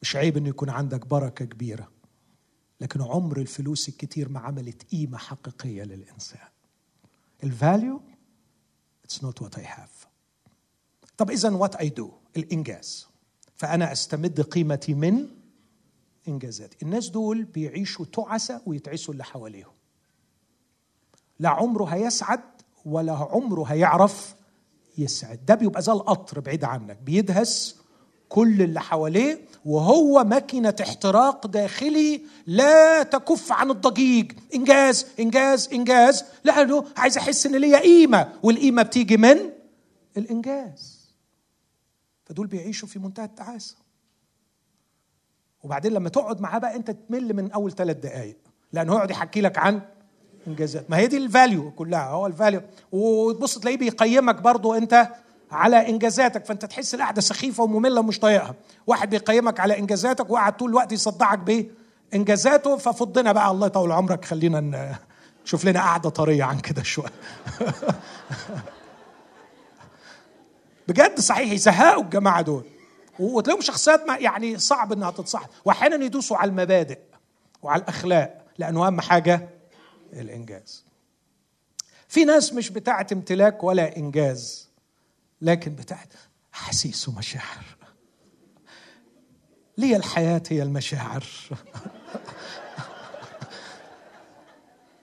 مش 0.01 0.15
عيب 0.15 0.37
إنه 0.37 0.49
يكون 0.49 0.69
عندك 0.69 1.07
بركة 1.07 1.45
كبيرة 1.45 1.91
لكن 2.81 3.01
عمر 3.01 3.37
الفلوس 3.37 3.89
الكتير 3.89 4.29
ما 4.29 4.39
عملت 4.39 4.83
قيمة 4.91 5.17
حقيقية 5.17 5.83
للإنسان. 5.83 6.47
ال 7.43 7.53
value 7.53 8.01
it's 9.05 9.23
not 9.23 9.41
what 9.41 9.57
I 9.57 9.65
have 9.65 10.07
طب 11.17 11.31
اذا 11.31 11.49
what 11.49 11.75
I 11.75 11.89
do 11.89 12.11
الإنجاز. 12.37 13.07
فأنا 13.55 13.91
أستمد 13.91 14.41
قيمتي 14.41 14.93
من 14.93 15.27
انجازاتي 16.27 16.77
الناس 16.83 17.09
دول 17.09 17.43
بيعيشوا 17.43 18.05
تعسة 18.05 18.61
ويتعسوا 18.65 19.13
اللي 19.13 19.23
حواليهم. 19.23 19.73
لا 21.39 21.49
عمره 21.49 21.85
هيسعد 21.85 22.43
ولا 22.85 23.13
عمره 23.13 23.63
هيعرف 23.63 24.35
يسعد. 24.97 25.45
ده 25.45 25.55
بيبقى 25.55 25.81
زي 25.81 25.91
القطر 25.91 26.39
بعيد 26.39 26.63
عنك 26.63 26.97
بيدهس 26.97 27.75
كل 28.29 28.61
اللي 28.61 28.81
حواليه 28.81 29.41
وهو 29.65 30.23
ماكينة 30.23 30.75
احتراق 30.81 31.47
داخلي 31.47 32.21
لا 32.47 33.03
تكف 33.03 33.51
عن 33.51 33.71
الضجيج. 33.71 34.31
إنجاز 34.55 35.05
إنجاز 35.19 35.69
إنجاز. 35.73 36.23
لأنه 36.43 36.85
عايز 36.97 37.17
أحس 37.17 37.45
إن 37.45 37.55
ليا 37.55 37.79
قيمة 37.79 38.33
والقيمة 38.43 38.81
بتيجي 38.81 39.17
من 39.17 39.37
الإنجاز. 40.17 41.09
فدول 42.25 42.47
بيعيشوا 42.47 42.87
في 42.87 42.99
منتهى 42.99 43.25
التعاسة. 43.25 43.75
وبعدين 45.63 45.91
لما 45.93 46.09
تقعد 46.09 46.41
معاه 46.41 46.59
بقى 46.59 46.75
أنت 46.75 46.91
تمل 46.91 47.33
من 47.33 47.51
أول 47.51 47.71
ثلاث 47.71 47.97
دقايق 47.97 48.37
لأنه 48.73 48.93
يقعد 48.93 49.11
يحكي 49.11 49.41
لك 49.41 49.57
عن 49.57 49.81
انجازات. 50.47 50.91
ما 50.91 50.97
هي 50.97 51.07
دي 51.07 51.17
ال 51.17 51.26
value 51.26 51.71
كلها. 51.71 52.07
هو 52.07 52.27
ال 52.27 52.33
value 52.33 52.61
وتبص 52.91 53.57
تلاقيه 53.57 53.77
بيقيمك 53.77 54.35
برضو 54.35 54.73
انت 54.73 55.07
على 55.51 55.89
انجازاتك 55.89 56.45
فانت 56.45 56.65
تحس 56.65 56.95
القعدة 56.95 57.21
سخيفة 57.21 57.63
ومملة 57.63 57.99
ومش 57.99 58.19
طايقها. 58.19 58.55
واحد 58.87 59.09
بيقيمك 59.09 59.59
على 59.59 59.79
انجازاتك 59.79 60.29
وقعد 60.29 60.57
طول 60.57 60.69
الوقت 60.69 60.91
يصدعك 60.91 61.39
بانجازاته 62.11 62.77
ففضنا 62.77 63.31
بقى 63.31 63.51
الله 63.51 63.67
يطول 63.67 63.91
عمرك. 63.91 64.25
خلينا 64.25 64.95
نشوف 65.45 65.65
لنا 65.65 65.79
قعدة 65.79 66.09
طرية 66.09 66.43
عن 66.43 66.59
كده 66.59 66.83
شوية. 66.83 67.11
بجد 70.87 71.19
صحيح 71.19 71.51
يزهقوا 71.51 72.03
الجماعة 72.03 72.41
دول. 72.41 72.63
وتلاقيهم 73.19 73.61
شخصيات 73.61 74.07
ما 74.07 74.17
يعني 74.17 74.57
صعب 74.57 74.93
إنها 74.93 75.11
تتصح 75.11 75.45
واحيانا 75.65 76.05
يدوسوا 76.05 76.37
على 76.37 76.49
المبادئ 76.49 76.99
وعلى 77.63 77.81
الأخلاق 77.81 78.45
لأنه 78.57 78.87
أهم 78.87 79.01
حاجة 79.01 79.49
الإنجاز. 80.21 80.85
في 82.07 82.25
ناس 82.25 82.53
مش 82.53 82.69
بتاعه 82.69 83.07
امتلاك 83.11 83.63
ولا 83.63 83.97
إنجاز 83.97 84.69
لكن 85.41 85.75
بتاعه 85.75 86.07
احاسيس 86.53 87.09
ومشاعر. 87.09 87.65
لي 89.77 89.95
الحياة 89.95 90.43
هي 90.49 90.63
المشاعر. 90.63 91.25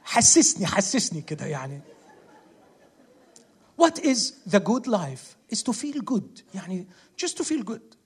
حسسني 0.02 0.66
حسسني 0.66 1.22
كده 1.22 1.46
يعني. 1.46 1.80
What 3.82 3.98
is 3.98 4.32
the 4.50 4.60
good 4.60 4.86
life? 4.86 5.36
Is 5.54 5.62
to 5.62 5.72
feel 5.72 6.00
good. 6.12 6.42
يعني 6.54 6.86
just 7.24 7.36
to 7.36 7.44
feel 7.44 7.64
good. 7.70 7.96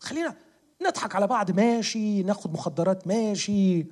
خلينا 0.00 0.36
نضحك 0.82 1.16
على 1.16 1.26
بعض 1.26 1.50
ماشي 1.50 2.22
ناخد 2.22 2.52
مخدرات 2.52 3.06
ماشي. 3.06 3.86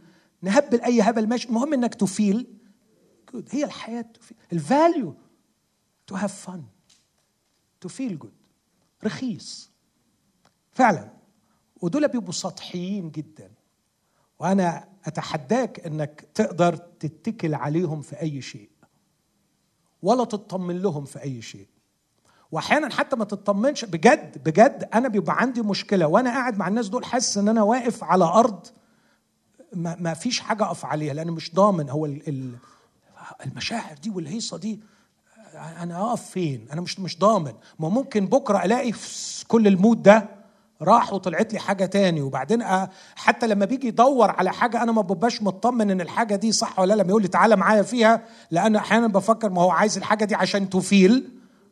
نهبل 0.45 0.81
أي 0.81 1.01
هبل 1.01 1.29
ماشي. 1.29 1.49
المهم 1.49 1.73
إنك 1.73 1.95
ت 1.95 2.05
feel 2.05 2.47
good 3.33 3.49
هي 3.53 3.65
الحياة 3.65 4.07
ال 4.53 4.63
value 4.63 5.15
to 6.07 6.15
have 6.15 6.41
fun 6.47 6.63
to 7.81 7.89
feel 7.89 8.19
good 8.19 8.33
رخيص. 9.05 9.71
فعلا. 10.73 11.11
ودول 11.83 12.09
بيبقوا 12.09 12.33
سطحيين 12.33 13.11
جدا. 13.11 13.51
وأنا 14.39 14.89
أتحداك 15.05 15.81
إنك 15.87 16.29
تقدر 16.35 16.77
تتكل 16.77 17.55
عليهم 17.55 18.01
في 18.01 18.21
أي 18.21 18.43
شيء. 18.43 18.71
ولا 20.03 20.25
تطمن 20.25 20.79
لهم 20.83 21.05
في 21.05 21.23
أي 21.23 21.43
شيء. 21.43 21.69
واحيانا 22.53 22.95
حتى 22.95 23.17
ما 23.17 23.25
تطمنش. 23.25 23.85
بجد 23.85 24.45
بجد 24.45 24.89
أنا 24.95 25.09
بيبقى 25.09 25.41
عندي 25.41 25.63
مشكلة. 25.63 26.07
وأنا 26.07 26.31
قاعد 26.31 26.59
مع 26.59 26.69
الناس 26.69 26.89
دول 26.89 27.05
حاسس 27.05 27.39
إن 27.39 27.49
أنا 27.49 27.63
واقف 27.63 28.05
على 28.05 28.25
أرض 28.25 28.67
ما, 29.75 29.97
ما 30.01 30.15
فيش 30.15 30.41
حاجة 30.41 30.65
أقف 30.65 30.85
عليها 30.85 31.15
لأن 31.15 31.31
مش 31.31 31.55
ضامن 31.55 31.91
هو 31.91 32.09
المشاعر 33.47 33.95
دي 34.03 34.11
والهيصة 34.11 34.59
دي 34.59 34.81
أنا 35.55 36.01
أقف 36.09 36.31
فين؟ 36.31 36.67
أنا 36.73 36.81
مش 36.81 37.01
مش 37.01 37.19
ضامن. 37.19 37.53
ما 37.79 37.89
ممكن 37.89 38.27
بكرة 38.27 38.65
ألاقي 38.65 38.93
كل 39.49 39.67
المود 39.67 40.03
ده 40.03 40.29
راح 40.83 41.13
وطلعت 41.13 41.53
لي 41.53 41.59
حاجة 41.59 41.85
تاني 41.87 42.21
وبعدين 42.21 42.65
حتى 43.17 43.47
لما 43.47 43.65
بيجي 43.65 43.89
يدور 43.89 44.31
على 44.31 44.53
حاجة 44.53 44.83
أنا 44.83 44.93
ما 44.93 45.03
ببقاش 45.03 45.43
مطمن 45.43 45.91
إن 45.91 46.01
الحاجة 46.01 46.37
دي 46.37 46.53
صح 46.53 46.79
ولا 46.79 46.95
لما 46.95 47.09
يقول 47.09 47.23
لي 47.23 47.29
تعالى 47.29 47.57
معايا 47.57 47.83
فيها 47.83 48.23
لأن 48.51 48.77
أحيانا 48.77 49.07
بفكر 49.07 49.51
ما 49.51 49.63
هو 49.63 49.71
عايز 49.71 49.97
الحاجة 49.97 50.25
دي 50.25 50.35
عشان 50.35 50.71
ت 50.71 50.82
feel 50.82 51.29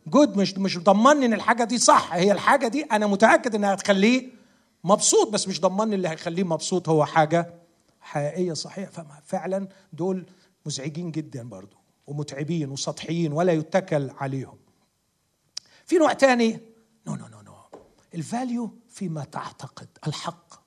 good 0.07 0.37
مش 0.37 0.55
مش 0.59 0.79
ضمني 0.79 1.27
إن 1.27 1.33
الحاجة 1.33 1.65
دي 1.65 1.79
صح. 1.79 2.09
هي 2.13 2.33
الحاجة 2.33 2.69
دي 2.69 2.83
أنا 2.83 3.07
متأكد 3.07 3.55
إنها 3.55 3.75
هتخليه 3.75 4.29
مبسوط 4.85 5.31
بس 5.33 5.49
مش 5.49 5.61
ضمني 5.61 5.95
اللي 5.95 6.09
هيخليه 6.09 6.45
مبسوط 6.45 6.89
هو 6.89 7.05
حاجة 7.05 7.55
حقيقية 8.03 8.53
صحيحة. 8.53 9.21
فعلا 9.25 9.69
دول 9.93 10.27
مزعجين 10.67 11.11
جدا 11.11 11.49
برضو 11.49 11.77
ومتعبين 12.07 12.71
وسطحيين 12.71 13.33
ولا 13.33 13.53
يتكل 13.53 14.11
عليهم. 14.11 14.59
في 15.87 15.97
نوع 15.97 16.13
تاني 16.13 16.61
no 17.07 17.15
no 17.15 17.29
no 17.29 17.41
no 17.41 17.55
ال 18.15 18.25
value 18.25 18.79
فيما 18.89 19.25
تعتقد 19.25 19.89
الحق 20.07 20.63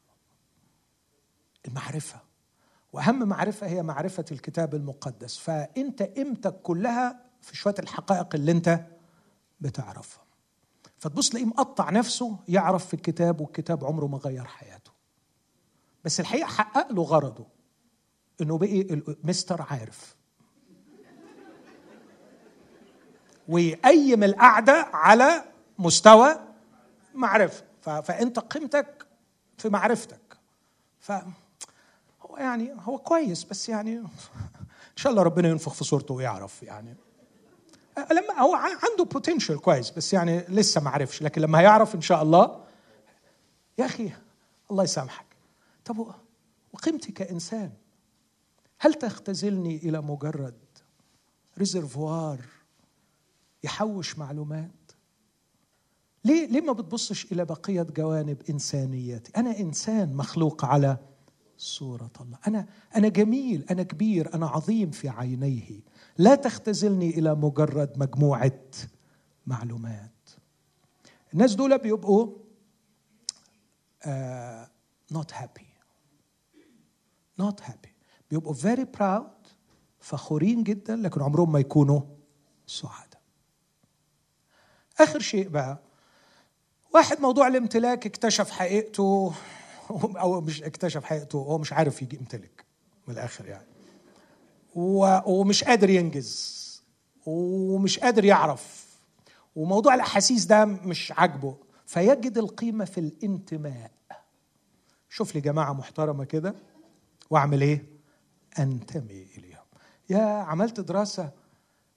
المعرفة. 1.67 2.19
وأهم 2.93 3.27
معرفة 3.27 3.67
هي 3.67 3.83
معرفة 3.83 4.25
الكتاب 4.31 4.75
المقدس. 4.75 5.37
فأنت 5.37 6.03
قيمتك 6.03 6.61
كلها 6.61 7.21
في 7.41 7.55
شوية 7.57 7.75
الحقائق 7.79 8.35
اللي 8.35 8.51
أنت 8.51 8.85
بتعرفها. 9.59 10.25
فتبص 10.97 11.29
تلاقيه 11.29 11.45
مقطع 11.45 11.89
نفسه 11.89 12.39
يعرف 12.47 12.85
في 12.85 12.93
الكتاب 12.93 13.41
والكتاب 13.41 13.85
عمره 13.85 14.05
ما 14.05 14.17
غير 14.17 14.43
حياته. 14.43 14.94
بس 16.05 16.19
الحقيقة 16.19 16.47
حقق 16.47 16.91
له 16.91 17.03
غرضه 17.03 17.45
إنه 18.41 18.57
بقي 18.57 19.01
مستر 19.23 19.61
عارف. 19.61 20.15
ويقيم 23.47 24.23
القعدة 24.23 24.87
على 24.93 25.43
مستوى 25.79 26.35
معرفة. 27.13 27.63
فأنت 27.81 28.39
قيمتك 28.39 29.05
في 29.57 29.69
معرفتك. 29.69 30.37
ف 30.99 31.11
هو 32.21 32.37
يعني 32.37 32.75
هو 32.79 32.97
كويس 32.97 33.43
بس 33.43 33.69
يعني 33.69 33.97
إن 33.97 34.07
شاء 34.95 35.11
الله 35.11 35.23
ربنا 35.23 35.49
ينفخ 35.49 35.73
في 35.73 35.83
صورته 35.83 36.13
ويعرف 36.13 36.63
يعني. 36.63 36.95
لما 38.11 38.39
هو 38.39 38.55
عنده 38.55 39.03
potential 39.03 39.61
كويس 39.61 39.89
بس 39.91 40.13
يعني 40.13 40.45
لسه 40.49 40.81
ما 40.81 40.89
عرفش 40.89 41.21
لكن 41.21 41.41
لما 41.41 41.59
هيعرف 41.59 41.95
إن 41.95 42.01
شاء 42.01 42.21
الله 42.23 42.63
يا 43.77 43.85
أخي 43.85 44.11
الله 44.71 44.83
يسامحك. 44.83 45.24
طب 45.85 46.15
وقيمتي 46.73 47.11
كإنسان؟ 47.11 47.71
هل 48.79 48.93
تختزلني 48.93 49.75
إلى 49.77 50.01
مجرد 50.01 50.59
reservoir 51.57 52.39
يحوش 53.63 54.17
معلومات؟ 54.17 54.71
ليه 56.25 56.47
ليه 56.47 56.61
ما 56.61 56.73
بتبصش 56.73 57.31
إلى 57.31 57.45
بقية 57.45 57.81
جوانب 57.81 58.41
إنسانيتي؟ 58.49 59.31
أنا 59.37 59.59
إنسان 59.59 60.13
مخلوق 60.15 60.65
على 60.65 60.97
صورة 61.57 62.11
الله. 62.21 62.37
أنا 62.47 62.67
أنا 62.95 63.07
جميل 63.07 63.65
أنا 63.71 63.83
كبير 63.83 64.33
أنا 64.33 64.47
عظيم 64.47 64.91
في 64.91 65.09
عينيه. 65.09 65.79
لا 66.17 66.35
تختزلني 66.35 67.09
إلى 67.09 67.35
مجرد 67.35 67.99
مجموعة 67.99 68.61
معلومات. 69.47 70.29
الناس 71.33 71.55
دول 71.55 71.77
بيبقوا 71.77 72.37
uh, 74.03 74.07
not 75.13 75.31
happy. 75.31 75.64
Not 77.41 77.61
happy. 77.63 77.89
بيبقوا 78.31 78.53
very 78.53 78.85
proud 78.99 79.49
فخورين 79.99 80.63
جدا 80.63 80.95
لكن 80.95 81.21
عمرهم 81.21 81.51
ما 81.51 81.59
يكونوا 81.59 82.01
سعداء. 82.67 83.21
آخر 84.99 85.19
شيء 85.19 85.47
بقى 85.47 85.79
واحد 86.93 87.21
موضوع 87.21 87.47
الامتلاك 87.47 88.05
اكتشف 88.05 88.49
حقيقته 88.51 89.33
أو 89.91 90.41
مش 90.41 90.63
اكتشف 90.63 91.03
حقيقته 91.03 91.37
هو 91.37 91.57
مش 91.57 91.73
عارف 91.73 92.01
يجي 92.01 92.15
يمتلك 92.15 92.65
من 93.07 93.13
الآخر 93.13 93.45
يعني. 93.45 93.67
ومش 94.75 95.63
قادر 95.63 95.89
ينجز 95.89 96.65
ومش 97.25 97.99
قادر 97.99 98.25
يعرف. 98.25 98.85
وموضوع 99.55 99.95
الأحاسيس 99.95 100.45
ده 100.45 100.65
مش 100.65 101.11
عاجبه. 101.11 101.57
فيجد 101.85 102.37
القيمة 102.37 102.85
في 102.85 102.99
الانتماء. 102.99 103.91
شوف 105.09 105.35
لي 105.35 105.41
جماعة 105.41 105.73
محترمة 105.73 106.23
كده. 106.23 106.55
واعمل 107.29 107.61
إيه؟ 107.61 107.89
أنتمي 108.59 109.27
إليهم. 109.37 109.65
يا 110.09 110.21
عملت 110.21 110.79
دراسة 110.79 111.31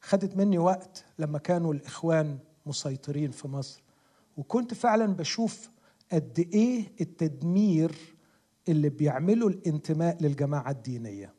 خدت 0.00 0.36
مني 0.36 0.58
وقت 0.58 1.04
لما 1.18 1.38
كانوا 1.38 1.74
الإخوان 1.74 2.38
مسيطرين 2.66 3.30
في 3.30 3.48
مصر 3.48 3.82
وكنت 4.36 4.74
فعلا 4.74 5.06
بشوف 5.06 5.70
قد 6.12 6.48
إيه 6.54 6.92
التدمير 7.00 7.92
اللي 8.68 8.88
بيعمله 8.88 9.46
الانتماء 9.46 10.16
للجماعة 10.20 10.70
الدينية. 10.70 11.34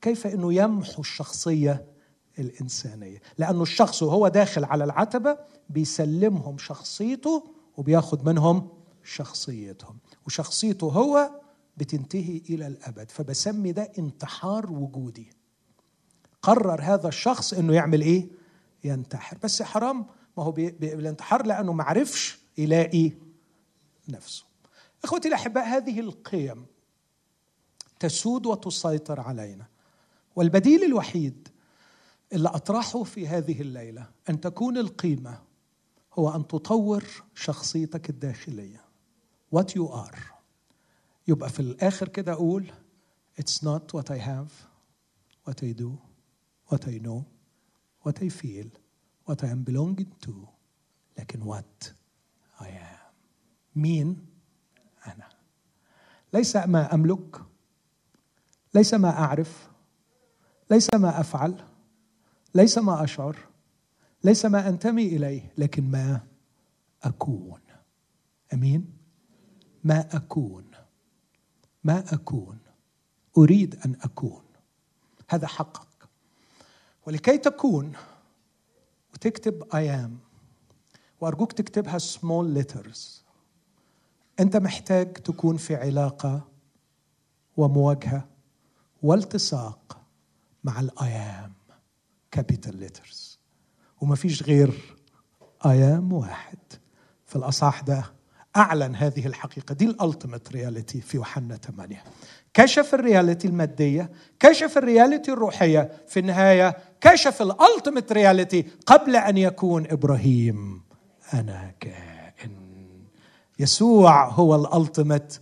كيف 0.00 0.26
إنه 0.26 0.54
يمحو 0.54 1.00
الشخصية 1.00 1.86
الإنسانية. 2.38 3.18
لأنه 3.38 3.62
الشخص 3.62 4.02
وهو 4.02 4.28
داخل 4.28 4.64
على 4.64 4.84
العتبة 4.84 5.38
بيسلمهم 5.70 6.58
شخصيته 6.58 7.44
وبياخد 7.76 8.28
منهم 8.28 8.68
شخصيتهم. 9.04 9.98
وشخصيته 10.26 10.86
هو 10.86 11.30
بتنتهي 11.76 12.42
إلى 12.50 12.66
الأبد. 12.66 13.10
فبسمي 13.10 13.72
ده 13.72 13.92
انتحار 13.98 14.72
وجودي. 14.72 15.30
قرر 16.42 16.82
هذا 16.82 17.08
الشخص 17.08 17.54
إنه 17.54 17.74
يعمل 17.74 18.00
إيه؟ 18.00 18.28
ينتحر. 18.84 19.38
بس 19.42 19.62
حرام 19.62 20.06
ما 20.36 20.44
هو 20.44 20.52
بالانتحار 20.52 21.46
لأنه 21.46 21.72
ما 21.72 21.84
عرفش 21.84 22.38
يلاقي 22.58 23.12
نفسه. 24.08 24.44
إخوتي 25.04 25.28
الأحباء 25.28 25.64
هذه 25.64 26.00
القيم 26.00 26.66
تسود 28.00 28.46
وتسيطر 28.46 29.20
علينا. 29.20 29.66
والبديل 30.36 30.84
الوحيد 30.84 31.48
اللي 32.32 32.48
أطرحه 32.48 33.02
في 33.02 33.28
هذه 33.28 33.60
الليلة 33.60 34.06
أن 34.30 34.40
تكون 34.40 34.78
القيمة 34.78 35.38
هو 36.14 36.30
أن 36.30 36.46
تطور 36.46 37.04
شخصيتك 37.34 38.10
الداخلية. 38.10 38.84
What 39.56 39.68
you 39.76 39.88
are. 39.88 40.33
يبقى 41.28 41.48
في 41.50 41.60
الآخر 41.60 42.08
كده 42.08 42.32
أقول 42.32 42.72
it's 43.40 43.62
not 43.62 43.92
what 43.98 44.10
I 44.10 44.18
have 44.18 44.50
what 45.48 45.62
I 45.62 45.72
do 45.72 45.90
what 46.72 46.84
I 46.86 46.98
know 47.06 47.24
what 48.02 48.22
I 48.22 48.28
feel 48.28 48.68
what 49.26 49.42
I 49.44 49.46
am 49.46 49.64
belonging 49.64 50.12
to 50.26 50.32
لكن 51.18 51.42
what 51.42 51.92
I 52.60 52.64
am. 52.66 53.04
مين؟ 53.76 54.26
أنا. 55.06 55.28
ليس 56.32 56.56
ما 56.56 56.94
أملك 56.94 57.40
ليس 58.74 58.94
ما 58.94 59.10
أعرف 59.10 59.70
ليس 60.70 60.94
ما 60.94 61.20
أفعل 61.20 61.64
ليس 62.54 62.78
ما 62.78 63.04
أشعر 63.04 63.38
ليس 64.24 64.46
ما 64.46 64.68
أنتمي 64.68 65.06
إليه 65.06 65.52
لكن 65.58 65.90
ما 65.90 66.20
أكون. 67.02 67.60
أمين؟ 68.52 68.92
ما 69.84 70.16
أكون. 70.16 70.64
ما 71.84 72.04
أكون؟ 72.14 72.58
أريد 73.38 73.80
أن 73.86 73.96
أكون. 74.02 74.42
هذا 75.28 75.46
حقك. 75.46 76.08
ولكي 77.06 77.38
تكون 77.38 77.92
وتكتب 79.14 79.64
I 79.64 80.06
am. 80.06 80.10
وأرجوك 81.20 81.52
تكتبها 81.52 81.98
small 81.98 82.58
letters. 82.62 82.98
أنت 84.40 84.56
محتاج 84.56 85.12
تكون 85.12 85.56
في 85.56 85.76
علاقة 85.76 86.48
ومواجهة 87.56 88.28
والتصاق 89.02 90.00
مع 90.64 90.80
الأيام 90.80 91.52
capital 92.36 92.72
letters. 92.72 93.38
وما 94.00 94.16
فيش 94.16 94.42
غير 94.42 94.96
أيام 95.66 96.12
واحد. 96.12 96.58
في 97.26 97.36
الأصح 97.36 97.80
ده 97.80 98.13
أعلن 98.56 98.94
هذه 98.96 99.26
الحقيقة. 99.26 99.74
دي 99.74 99.84
ال 99.84 99.92
ultimate 99.92 100.52
reality 100.52 101.00
في 101.00 101.16
يوحنا 101.16 101.56
8 101.56 102.04
كشف 102.54 102.94
ال 102.94 103.01
reality 103.01 103.48
المادية 103.48 104.10
كشف 104.40 104.78
ال 104.78 104.85
reality 104.85 105.32
الروحية 105.32 105.90
في 106.08 106.20
النهاية 106.20 106.76
كشف 107.00 107.42
ال 107.42 107.50
ultimate 107.50 108.12
reality 108.12 108.66
قبل 108.86 109.16
أن 109.16 109.38
يكون 109.38 109.86
إبراهيم 109.90 110.82
أنا 111.34 111.72
كائن. 111.80 112.56
يسوع 113.58 114.28
هو 114.28 114.54
الألتيميت 114.54 115.38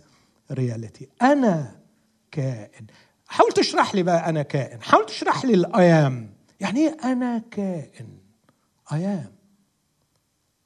رياليتي. 0.51 1.09
أنا 1.21 1.75
كائن. 2.31 2.87
حاول 3.27 3.51
تشرح 3.51 3.95
لي 3.95 4.03
بقى 4.03 4.29
أنا 4.29 4.41
كائن. 4.41 4.81
حاول 4.81 5.05
تشرح 5.05 5.45
لي 5.45 5.53
الأيام 5.53 6.33
يعني 6.59 6.79
إيه 6.79 6.97
أنا 7.03 7.41
كائن؟ 7.51 8.07
أيام 8.93 9.31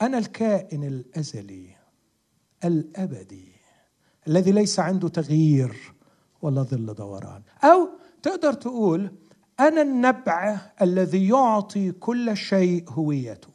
أنا 0.01 0.17
الكائن 0.17 0.83
الأزلي. 0.83 1.76
الأبدي 2.65 3.47
الذي 4.27 4.51
ليس 4.51 4.79
عنده 4.79 5.07
تغيير 5.07 5.93
ولا 6.41 6.63
ظل 6.63 6.93
دوران. 6.93 7.41
أو 7.63 7.89
تقدر 8.23 8.53
تقول 8.53 9.11
أنا 9.59 9.81
النبع 9.81 10.59
الذي 10.81 11.27
يعطي 11.27 11.91
كل 11.91 12.37
شيء 12.37 12.89
هويته. 12.89 13.49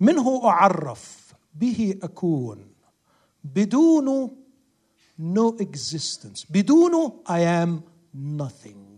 منه 0.00 0.44
أعرف 0.44 1.34
به 1.54 1.98
أكون؟ 2.02 2.66
بدونه 3.44 4.30
no 5.18 5.56
existence 5.62 6.46
بدونه 6.50 7.12
I 7.28 7.66
am 7.66 7.80
nothing. 8.40 8.92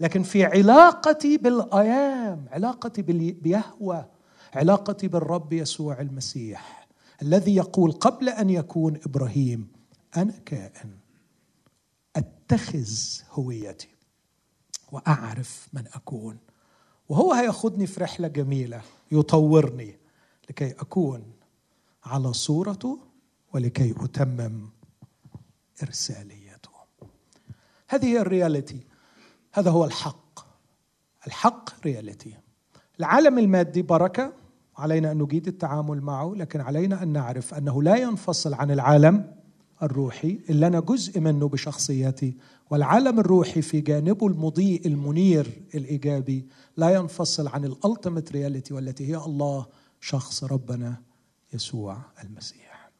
لكن 0.00 0.22
في 0.22 0.44
علاقتي 0.44 1.36
بالآيام 1.36 2.44
علاقتي 2.50 3.02
بيهوى 3.32 4.04
علاقتي 4.54 5.08
بالرب 5.08 5.52
يسوع 5.52 6.00
المسيح 6.00 6.79
الذي 7.22 7.56
يقول 7.56 7.92
قبل 7.92 8.28
أن 8.28 8.50
يكون 8.50 8.96
إبراهيم 9.06 9.68
أنا 10.16 10.32
كائن. 10.46 10.98
أتخذ 12.16 12.88
هويتي 13.30 13.88
وأعرف 14.92 15.68
من 15.72 15.86
أكون. 15.86 16.38
وهو 17.08 17.32
هيأخذني 17.32 17.86
في 17.86 18.00
رحلة 18.00 18.28
جميلة 18.28 18.82
يطورني 19.12 19.98
لكي 20.50 20.70
أكون 20.70 21.32
على 22.04 22.32
صورته 22.32 22.98
ولكي 23.52 23.94
أتمم 24.00 24.68
إرساليته. 25.82 26.70
هذه 27.88 28.06
هي 28.06 28.20
الرياليتي. 28.20 28.86
هذا 29.52 29.70
هو 29.70 29.84
الحق. 29.84 30.40
الحق 31.26 31.86
رياليتي. 31.86 32.36
العالم 33.00 33.38
المادي 33.38 33.82
بركة 33.82 34.39
علينا 34.80 35.12
أن 35.12 35.18
نجيد 35.18 35.46
التعامل 35.48 36.00
معه 36.00 36.34
لكن 36.36 36.60
علينا 36.60 37.02
أن 37.02 37.08
نعرف 37.08 37.54
أنه 37.54 37.82
لا 37.82 37.96
ينفصل 37.96 38.54
عن 38.54 38.70
العالم 38.70 39.34
الروحي 39.82 40.38
اللي 40.50 40.66
أنا 40.66 40.80
جزء 40.80 41.20
منه 41.20 41.48
بشخصيتي 41.48 42.36
والعالم 42.70 43.20
الروحي 43.20 43.62
في 43.62 43.80
جانبه 43.80 44.26
المضيء 44.26 44.86
المنير 44.86 45.62
الإيجابي 45.74 46.46
لا 46.76 46.90
ينفصل 46.90 47.48
عن 47.48 47.64
ال 47.64 47.72
ultimate 47.72 48.32
reality 48.32 48.74
والتي 48.74 49.08
هي 49.08 49.16
الله 49.16 49.66
شخص 50.00 50.44
ربنا 50.44 50.96
يسوع 51.52 51.98
المسيح. 52.24 52.90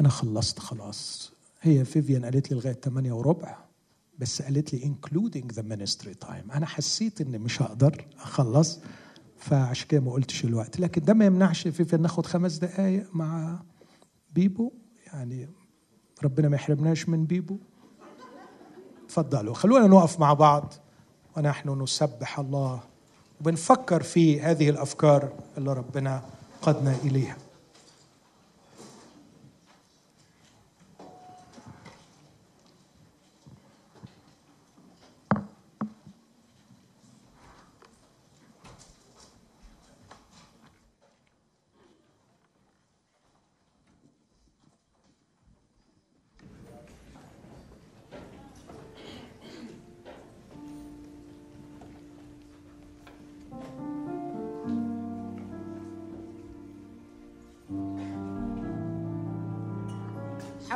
أنا 0.00 0.08
خلصت 0.08 0.58
خلاص. 0.58 1.32
هي 1.60 1.84
فيفيان 1.84 2.24
قالت 2.24 2.50
لي 2.50 2.56
لغاية 2.56 2.72
8 2.72 3.12
وربع 3.12 3.56
بس 4.18 4.42
قالت 4.42 4.74
لي 4.74 4.80
including 4.94 5.54
the 5.54 5.62
ministry 5.62 6.26
time. 6.28 6.54
أنا 6.54 6.66
حسيت 6.66 7.20
إني 7.20 7.38
مش 7.38 7.62
هقدر 7.62 8.04
أخلص. 8.20 8.78
فعشان 9.42 9.88
كده 9.88 10.00
ما 10.00 10.12
قلتش 10.12 10.44
الوقت. 10.44 10.80
لكن 10.80 11.04
ده 11.04 11.14
ما 11.14 11.24
يمنعش 11.24 11.68
فيفيان 11.68 12.02
ناخد 12.02 12.26
خمس 12.26 12.56
دقائق 12.56 13.06
مع 13.12 13.60
بيبو. 14.32 14.72
يعني 15.06 15.48
ربنا 16.24 16.48
ما 16.48 16.56
يحرمناش 16.56 17.08
من 17.08 17.24
بيبو. 17.24 17.56
تفضلوا 19.08 19.54
خلونا 19.54 19.86
نقف 19.86 20.20
مع 20.20 20.32
بعض. 20.32 20.74
ونحن 21.36 21.82
نسبح 21.82 22.38
الله. 22.38 22.80
وبنفكر 23.40 24.02
في 24.02 24.40
هذه 24.40 24.70
الأفكار 24.70 25.32
اللي 25.58 25.72
ربنا 25.72 26.22
قدنا 26.62 26.96
إليها. 27.04 27.36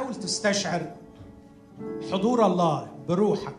تستشعر 0.05 0.83
حضور 2.13 2.47
الله 2.47 2.89
بروحك 3.09 3.55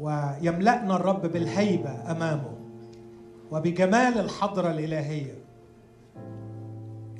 ويملأنا 0.00 0.96
الرب 0.96 1.22
بالهيبة 1.26 2.10
أمامه 2.10 2.54
وبجمال 3.50 4.18
الحضرة 4.18 4.70
الإلهية. 4.70 5.34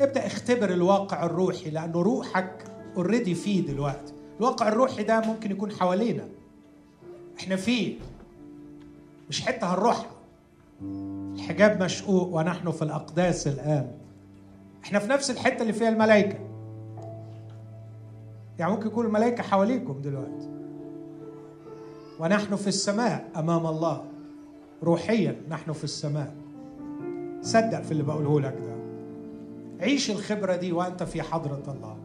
ابدأ 0.01 0.27
اختبر 0.27 0.71
الواقع 0.71 1.25
الروحي 1.27 1.71
لأنه 1.71 2.03
روحك 2.03 2.65
اوريدي 2.97 3.35
فيه 3.35 3.67
دلوقتي. 3.67 4.13
الواقع 4.41 4.69
الروحي 4.69 5.03
ده 5.03 5.21
ممكن 5.21 5.51
يكون 5.51 5.73
حوالينا. 5.73 6.25
إحنا 7.41 7.57
فيه. 7.57 7.99
مش 9.29 9.43
حتة 9.43 9.75
هنروحها. 9.75 10.11
الحجاب 11.35 11.83
مشقوق 11.83 12.29
ونحن 12.35 12.71
في 12.71 12.83
الأقداس 12.83 13.47
الآن. 13.47 13.91
إحنا 14.85 14.99
في 14.99 15.09
نفس 15.09 15.31
الحتة 15.31 15.63
اللي 15.63 15.73
فيها 15.73 15.89
الملائكة. 15.89 16.50
يعني 18.61 18.73
ممكن 18.73 18.87
يكون 18.87 19.07
الملائكة 19.07 19.43
حواليكم 19.43 20.01
دلوقتي. 20.03 20.49
ونحن 22.19 22.57
في 22.57 22.66
السماء 22.66 23.31
أمام 23.37 23.66
الله. 23.66 24.05
روحيا 24.82 25.37
نحن 25.49 25.73
في 25.73 25.85
السماء. 25.85 26.35
صدق 27.43 27.82
في 27.82 27.93
اللي 27.93 28.03
بقوله 28.03 28.41
لك 28.41 28.59
ده. 28.59 28.77
عيش 29.85 30.11
الخبرة 30.11 30.57
دي 30.57 30.73
وأنت 30.73 31.03
في 31.03 31.23
حضرة 31.23 31.62
الله. 31.69 31.97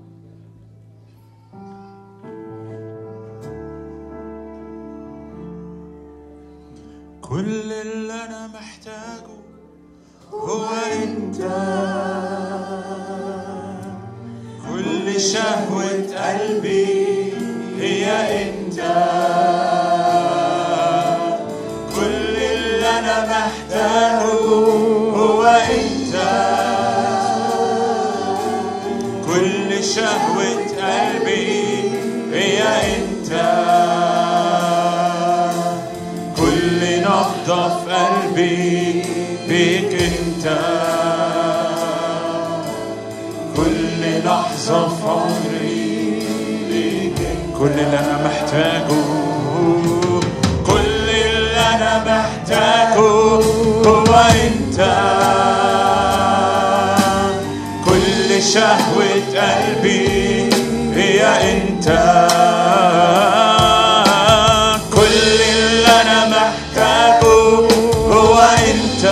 كل 7.22 7.72
اللي 7.72 8.14
أنا 8.14 8.48
محتاجه 8.48 9.36
هو 10.32 10.65
أنت. 11.03 11.41
كل 14.76 15.22
شهوة 15.22 15.89
قلبي 16.15 17.34
هي 17.80 18.06
أنت. 18.43 18.80
كل 21.95 22.35
اللي 22.35 22.89
أنا 22.99 23.18
محتاجه 23.26 24.23
هو 25.15 25.43
أنت. 25.45 26.15
كل 29.27 29.84
شهوة 29.84 30.56
قلبي 30.81 31.91
هي 32.34 32.64
أنت. 32.95 33.31
كل 36.38 37.02
نبضة 37.02 37.69
في 37.69 37.91
قلبي 37.93 39.03
بيك 39.47 40.02
أنت. 40.02 40.74
كل 47.60 47.70
اللي 47.80 48.00
أنا 48.00 48.18
محتاجه 48.26 49.02
كل 50.68 51.10
اللي 51.10 51.60
أنا 51.76 52.04
محتاجه 52.08 53.00
هو 53.86 54.16
أنت. 54.46 54.80
كل 57.86 58.44
شهوة 58.44 59.22
قلبي 59.36 60.50
هي 60.96 61.22
أنت. 61.52 61.88
كل 64.94 65.42
اللي 65.56 65.88
أنا 66.02 66.20
محتاجه 66.30 67.28
هو 68.14 68.40
أنت. 68.40 69.06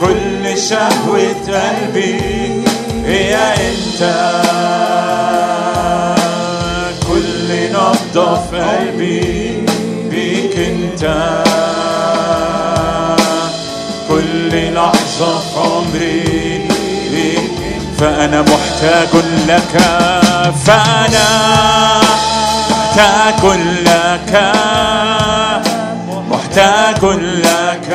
كل 0.00 0.58
شهوة 0.58 1.34
قلبي 1.48 2.27
كل 7.08 7.72
نبضة 7.72 8.34
في 8.50 8.56
قلبي 8.60 9.64
بيك 10.10 10.58
انت؟ 10.58 11.04
كل 14.08 14.74
لحظة 14.74 15.38
في 15.38 15.58
عمري 15.58 16.68
بيك 17.10 17.50
فأنا 17.98 18.42
محتاج 18.42 19.08
لك 19.48 19.82
فأنا 20.66 21.28
محتاج 22.96 23.44
لك 23.84 24.52
محتاج 26.30 27.04
لك. 27.44 27.88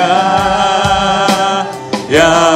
يا 2.09 2.52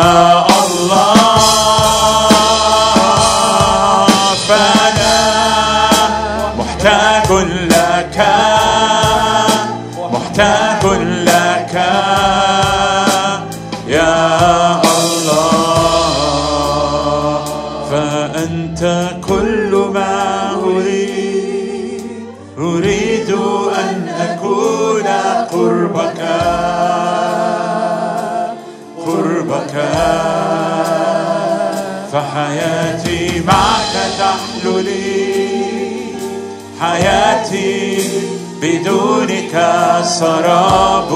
حياتي 36.97 37.97
بدونك 38.61 39.53
سراب. 40.03 41.09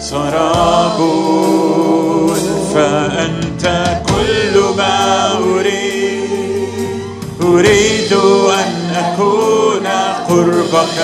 سراب. 0.00 0.98
فأنت 2.74 3.64
كل 4.06 4.60
ما 4.76 5.32
أريد 5.32 7.00
أريد 7.42 8.12
أن 8.50 8.94
أكون 8.96 9.86
قربك. 10.28 10.98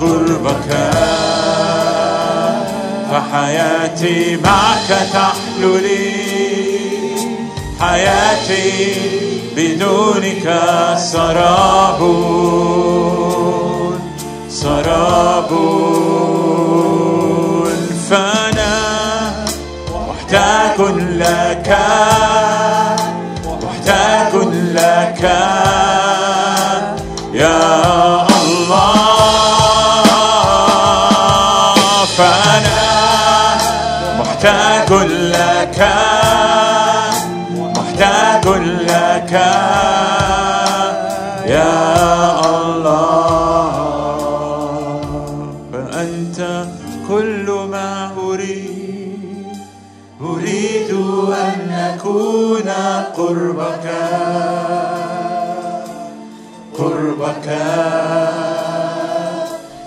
قربك. 0.00 0.70
فحياتي 3.10 4.36
معك 4.44 5.08
تحلو 5.12 5.76
لي. 5.76 6.29
حياتي 7.80 8.94
بدونك 9.56 10.46
سراب. 10.98 12.00
سراب. 14.48 15.50
فأنا 18.10 18.74
محتاج 20.08 20.80
لك. 21.20 21.78
محتاج 23.64 24.34
لك. 24.76 25.22
يا 27.34 28.26
الله. 28.42 28.94
فأنا 32.18 32.80
محتاج 34.18 34.92
لك. 35.02 36.09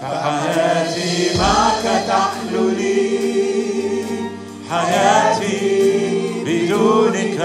فحياتي 0.01 1.37
معك 1.39 1.85
لي 2.77 3.03
حياتي 4.69 6.43
بدونك 6.45 7.39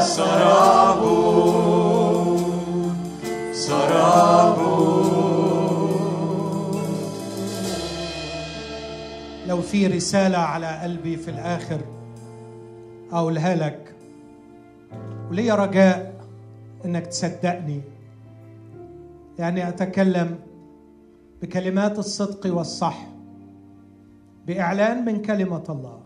سراب 0.00 1.02
سراب. 3.52 4.58
لو 9.48 9.62
في 9.62 9.86
رسالة 9.86 10.38
على 10.38 10.80
قلبي 10.82 11.16
في 11.16 11.30
الآخر 11.30 11.80
أقولها 13.12 13.54
لك 13.54 13.94
ولي 15.30 15.50
رجاء 15.50 16.14
إنك 16.84 17.06
تصدقني. 17.06 17.93
يعني 19.38 19.68
أتكلم 19.68 20.38
بكلمات 21.42 21.98
الصدق 21.98 22.54
والصح 22.56 23.06
بإعلان 24.46 25.04
من 25.04 25.22
كلمة 25.22 25.64
الله. 25.68 26.00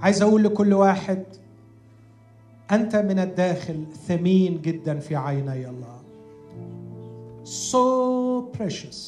عايز 0.00 0.22
أقول 0.22 0.44
لكل 0.44 0.72
واحد 0.72 1.24
أنت 2.70 2.96
من 2.96 3.18
الداخل 3.18 3.84
ثمين 4.08 4.62
جدا 4.62 4.98
في 4.98 5.16
عيني 5.16 5.68
الله. 5.68 5.98
So 7.44 8.56
precious 8.58 9.00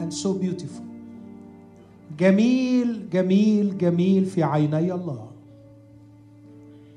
and 0.00 0.12
so 0.12 0.32
beautiful. 0.32 0.88
جميل 2.18 3.10
جميل 3.10 3.78
جميل 3.78 4.24
في 4.24 4.42
عيني 4.42 4.92
الله. 4.92 5.30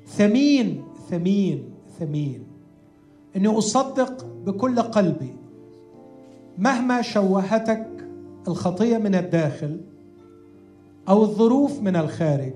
ثمين 0.06 0.82
ثمين 1.10 1.64
ثمين. 1.98 2.45
إني 3.36 3.48
أصدق 3.48 4.26
بكل 4.46 4.82
قلبي 4.82 5.36
مهما 6.58 7.02
شوهتك 7.02 7.86
الخطية 8.48 8.98
من 8.98 9.14
الداخل 9.14 9.80
أو 11.08 11.22
الظروف 11.22 11.82
من 11.82 11.96
الخارج. 11.96 12.52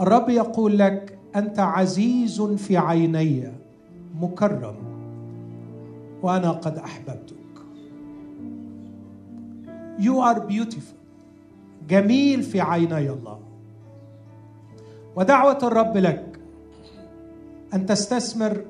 الرب 0.00 0.28
يقول 0.28 0.78
لك 0.78 1.18
أنت 1.36 1.58
عزيز 1.58 2.42
في 2.42 2.76
عيني 2.76 3.52
مكرم 4.20 4.74
وأنا 6.22 6.50
قد 6.50 6.78
أحببتك. 6.78 7.34
You 9.98 10.20
are 10.20 10.40
beautiful 10.50 10.96
جميل 11.88 12.42
في 12.42 12.60
عيني 12.60 13.10
الله. 13.10 13.40
ودعوة 15.16 15.58
الرب 15.62 15.96
لك 15.96 16.40
أن 17.74 17.86
تستثمر 17.86 18.64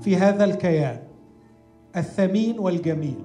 في 0.00 0.16
هذا 0.16 0.44
الكيان 0.44 1.02
الثمين 1.96 2.58
والجميل. 2.58 3.24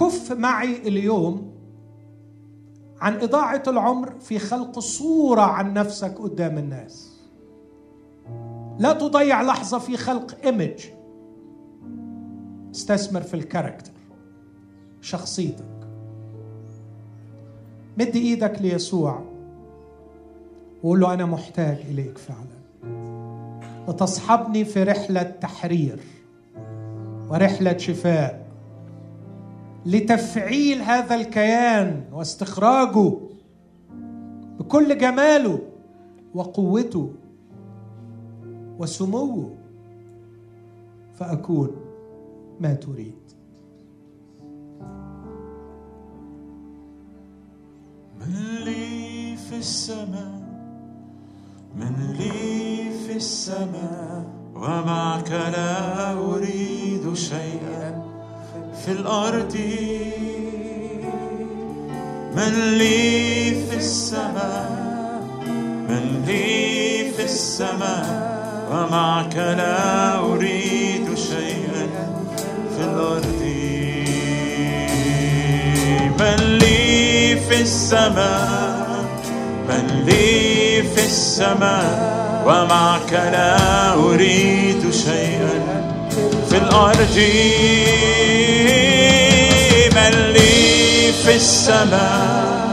كف 0.00 0.32
معي 0.32 0.76
اليوم 0.88 1.52
عن 3.00 3.14
إضاعة 3.14 3.62
العمر 3.66 4.18
في 4.20 4.38
خلق 4.38 4.78
صورة 4.78 5.42
عن 5.42 5.72
نفسك 5.72 6.18
قدام 6.18 6.58
الناس. 6.58 7.20
لا 8.78 8.92
تضيع 8.92 9.42
لحظة 9.42 9.78
في 9.78 9.96
خلق 9.96 10.36
إيمج 10.44 10.86
استثمر 12.74 13.20
في 13.20 13.34
الكاركتر 13.34 13.92
شخصيتك. 15.00 15.88
مد 17.98 18.16
إيدك 18.16 18.62
ليسوع. 18.62 19.22
وقول 20.82 21.00
له 21.00 21.14
أنا 21.14 21.26
محتاج 21.26 21.76
إليك 21.90 22.18
فعلا. 22.18 22.61
لتصحبني 23.88 24.64
في 24.64 24.82
رحلة 24.82 25.22
تحرير 25.22 26.00
ورحلة 27.30 27.76
شفاء 27.76 28.46
لتفعيل 29.86 30.82
هذا 30.82 31.14
الكيان 31.14 32.04
واستخراجه 32.12 33.12
بكل 34.58 34.98
جماله 34.98 35.58
وقوته 36.34 37.12
وسموه. 38.78 39.54
فأكون 41.14 41.70
ما 42.60 42.74
تريد. 42.74 43.14
من 48.20 48.34
لي 48.64 49.36
في 49.36 49.56
السماء 49.56 50.41
من 51.76 52.16
لي 52.18 52.90
في 53.06 53.16
السماء 53.16 54.24
ومعك 54.54 55.30
لا 55.30 56.12
أريد 56.12 57.14
شيئا 57.14 58.02
في 58.84 58.92
الأرض. 58.92 59.56
من 62.36 62.54
لي 62.78 63.54
في 63.70 63.76
السماء 63.76 65.22
من 65.88 66.24
لي 66.26 67.10
في 67.16 67.24
السماء 67.24 68.32
ومعك 68.70 69.36
لا 69.36 70.18
أريد 70.18 71.14
شيئا 71.14 71.86
في 72.76 72.84
الأرض. 72.84 73.42
من 76.20 76.58
لي 76.58 77.36
في 77.48 77.60
السماء 77.60 78.71
من 79.72 80.04
لي 80.06 80.82
في 80.82 81.04
السماء 81.06 82.12
ومعك 82.46 83.12
لا 83.12 83.94
أريد 83.94 84.90
شيئا. 84.90 85.56
في 86.50 86.56
الأرض 86.58 87.16
من 89.96 90.32
لي 90.32 91.12
في 91.24 91.36
السماء 91.36 92.68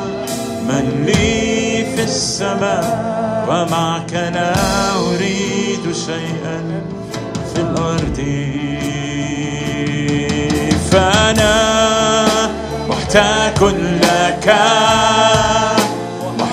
من 0.69 1.03
لي 1.05 1.85
في 1.95 2.03
السماء 2.03 2.85
ومعك 3.49 4.13
لا 4.13 4.53
أريد 4.95 5.95
شيئا. 6.05 6.81
في 7.53 7.61
الأرض 7.61 8.19
فأنا 10.91 11.55
محتاج 12.89 13.63
لك. 14.03 14.47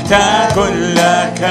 محتاج 0.07 0.59
لك 0.70 1.43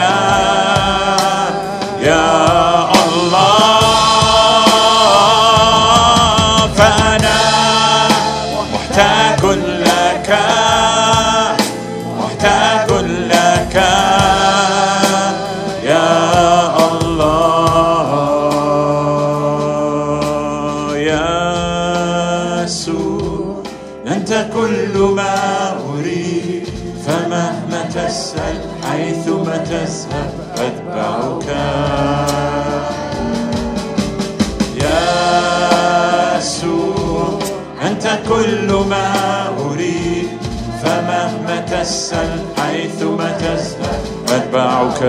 تسأل 28.26 28.58
حيثما 28.90 29.58
تذهب 29.58 30.30
أتبعك. 30.58 31.48
يا 34.82 36.38
يسوع 36.38 37.40
أنت 37.82 38.20
كل 38.30 38.70
ما 38.90 39.08
أريد 39.66 40.30
فمهما 40.84 41.66
تسأل 41.72 42.40
حيثما 42.58 43.32
تذهب 43.40 44.02
أتبعك. 44.30 45.00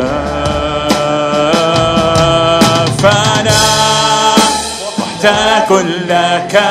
فأنا 2.99 3.63
محتاج 4.99 5.73
لك 6.09 6.63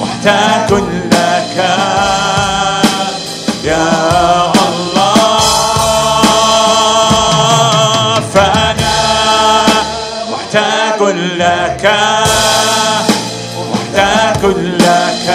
محتاج 0.00 0.70
لك 11.16 11.84
محتاج 13.72 14.44
لك 14.56 15.28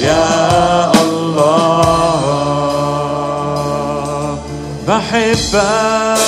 يا 0.00 0.92
الله. 1.02 1.84
بحبك. 4.88 6.18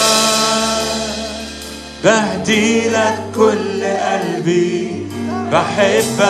بهدي 2.05 2.89
لك 2.89 3.19
كل 3.37 3.85
قلبي. 3.85 5.07
بحبك. 5.53 6.27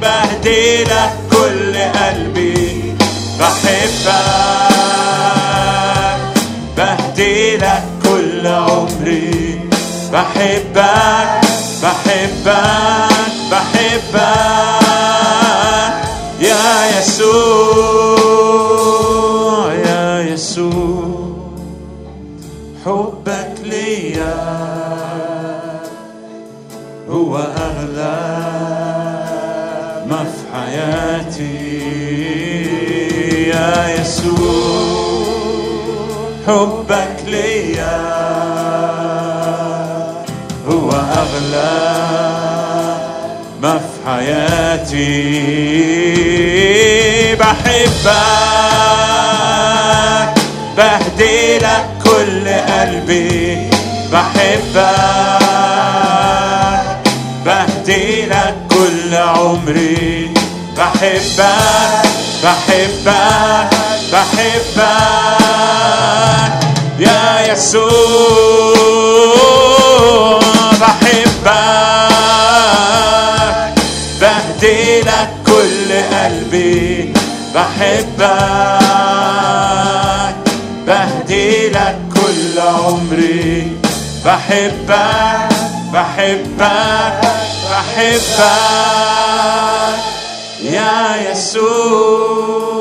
بهدي 0.02 0.84
لك 0.84 1.14
كل 1.32 1.78
قلبي. 1.78 2.96
بحبك 3.40 4.12
بهدي 6.78 7.58
لك 7.58 7.84
كل 8.04 8.48
عمري. 8.48 9.60
بحبك 10.14 11.42
بحبك 11.84 13.32
بحبك. 13.52 14.22
يا 16.40 17.00
يسوع. 17.00 18.31
حبك 36.48 37.16
ليا 37.28 37.98
هو 40.70 40.90
أغلى 40.92 41.92
ما 43.62 43.78
في 43.78 44.10
حياتي. 44.10 45.12
بحبك 47.36 48.12
بهدي 50.78 51.58
لك 51.58 51.86
كل 52.04 52.50
قلبي. 52.50 53.70
بحبك 54.14 54.82
بهدي 57.46 58.26
لك 58.26 58.56
كل 58.70 59.16
عمري. 59.16 60.34
بحبك 60.78 62.06
بحبك. 62.44 63.81
بحبك 64.12 64.82
يا 67.00 67.52
يسوع 67.52 67.92
بحبك. 70.82 71.52
بهدي 74.22 75.02
لك 75.02 75.30
كل 75.46 75.90
قلبي 76.16 77.14
بحبك. 77.56 78.22
بهدي 80.88 81.70
لك 81.70 81.98
كل 82.14 82.60
عمري 82.60 83.78
بحبك 84.26 85.50
بحبك 85.94 87.22
بحبك. 87.72 88.42
يا 90.64 91.32
يسوع. 91.32 92.81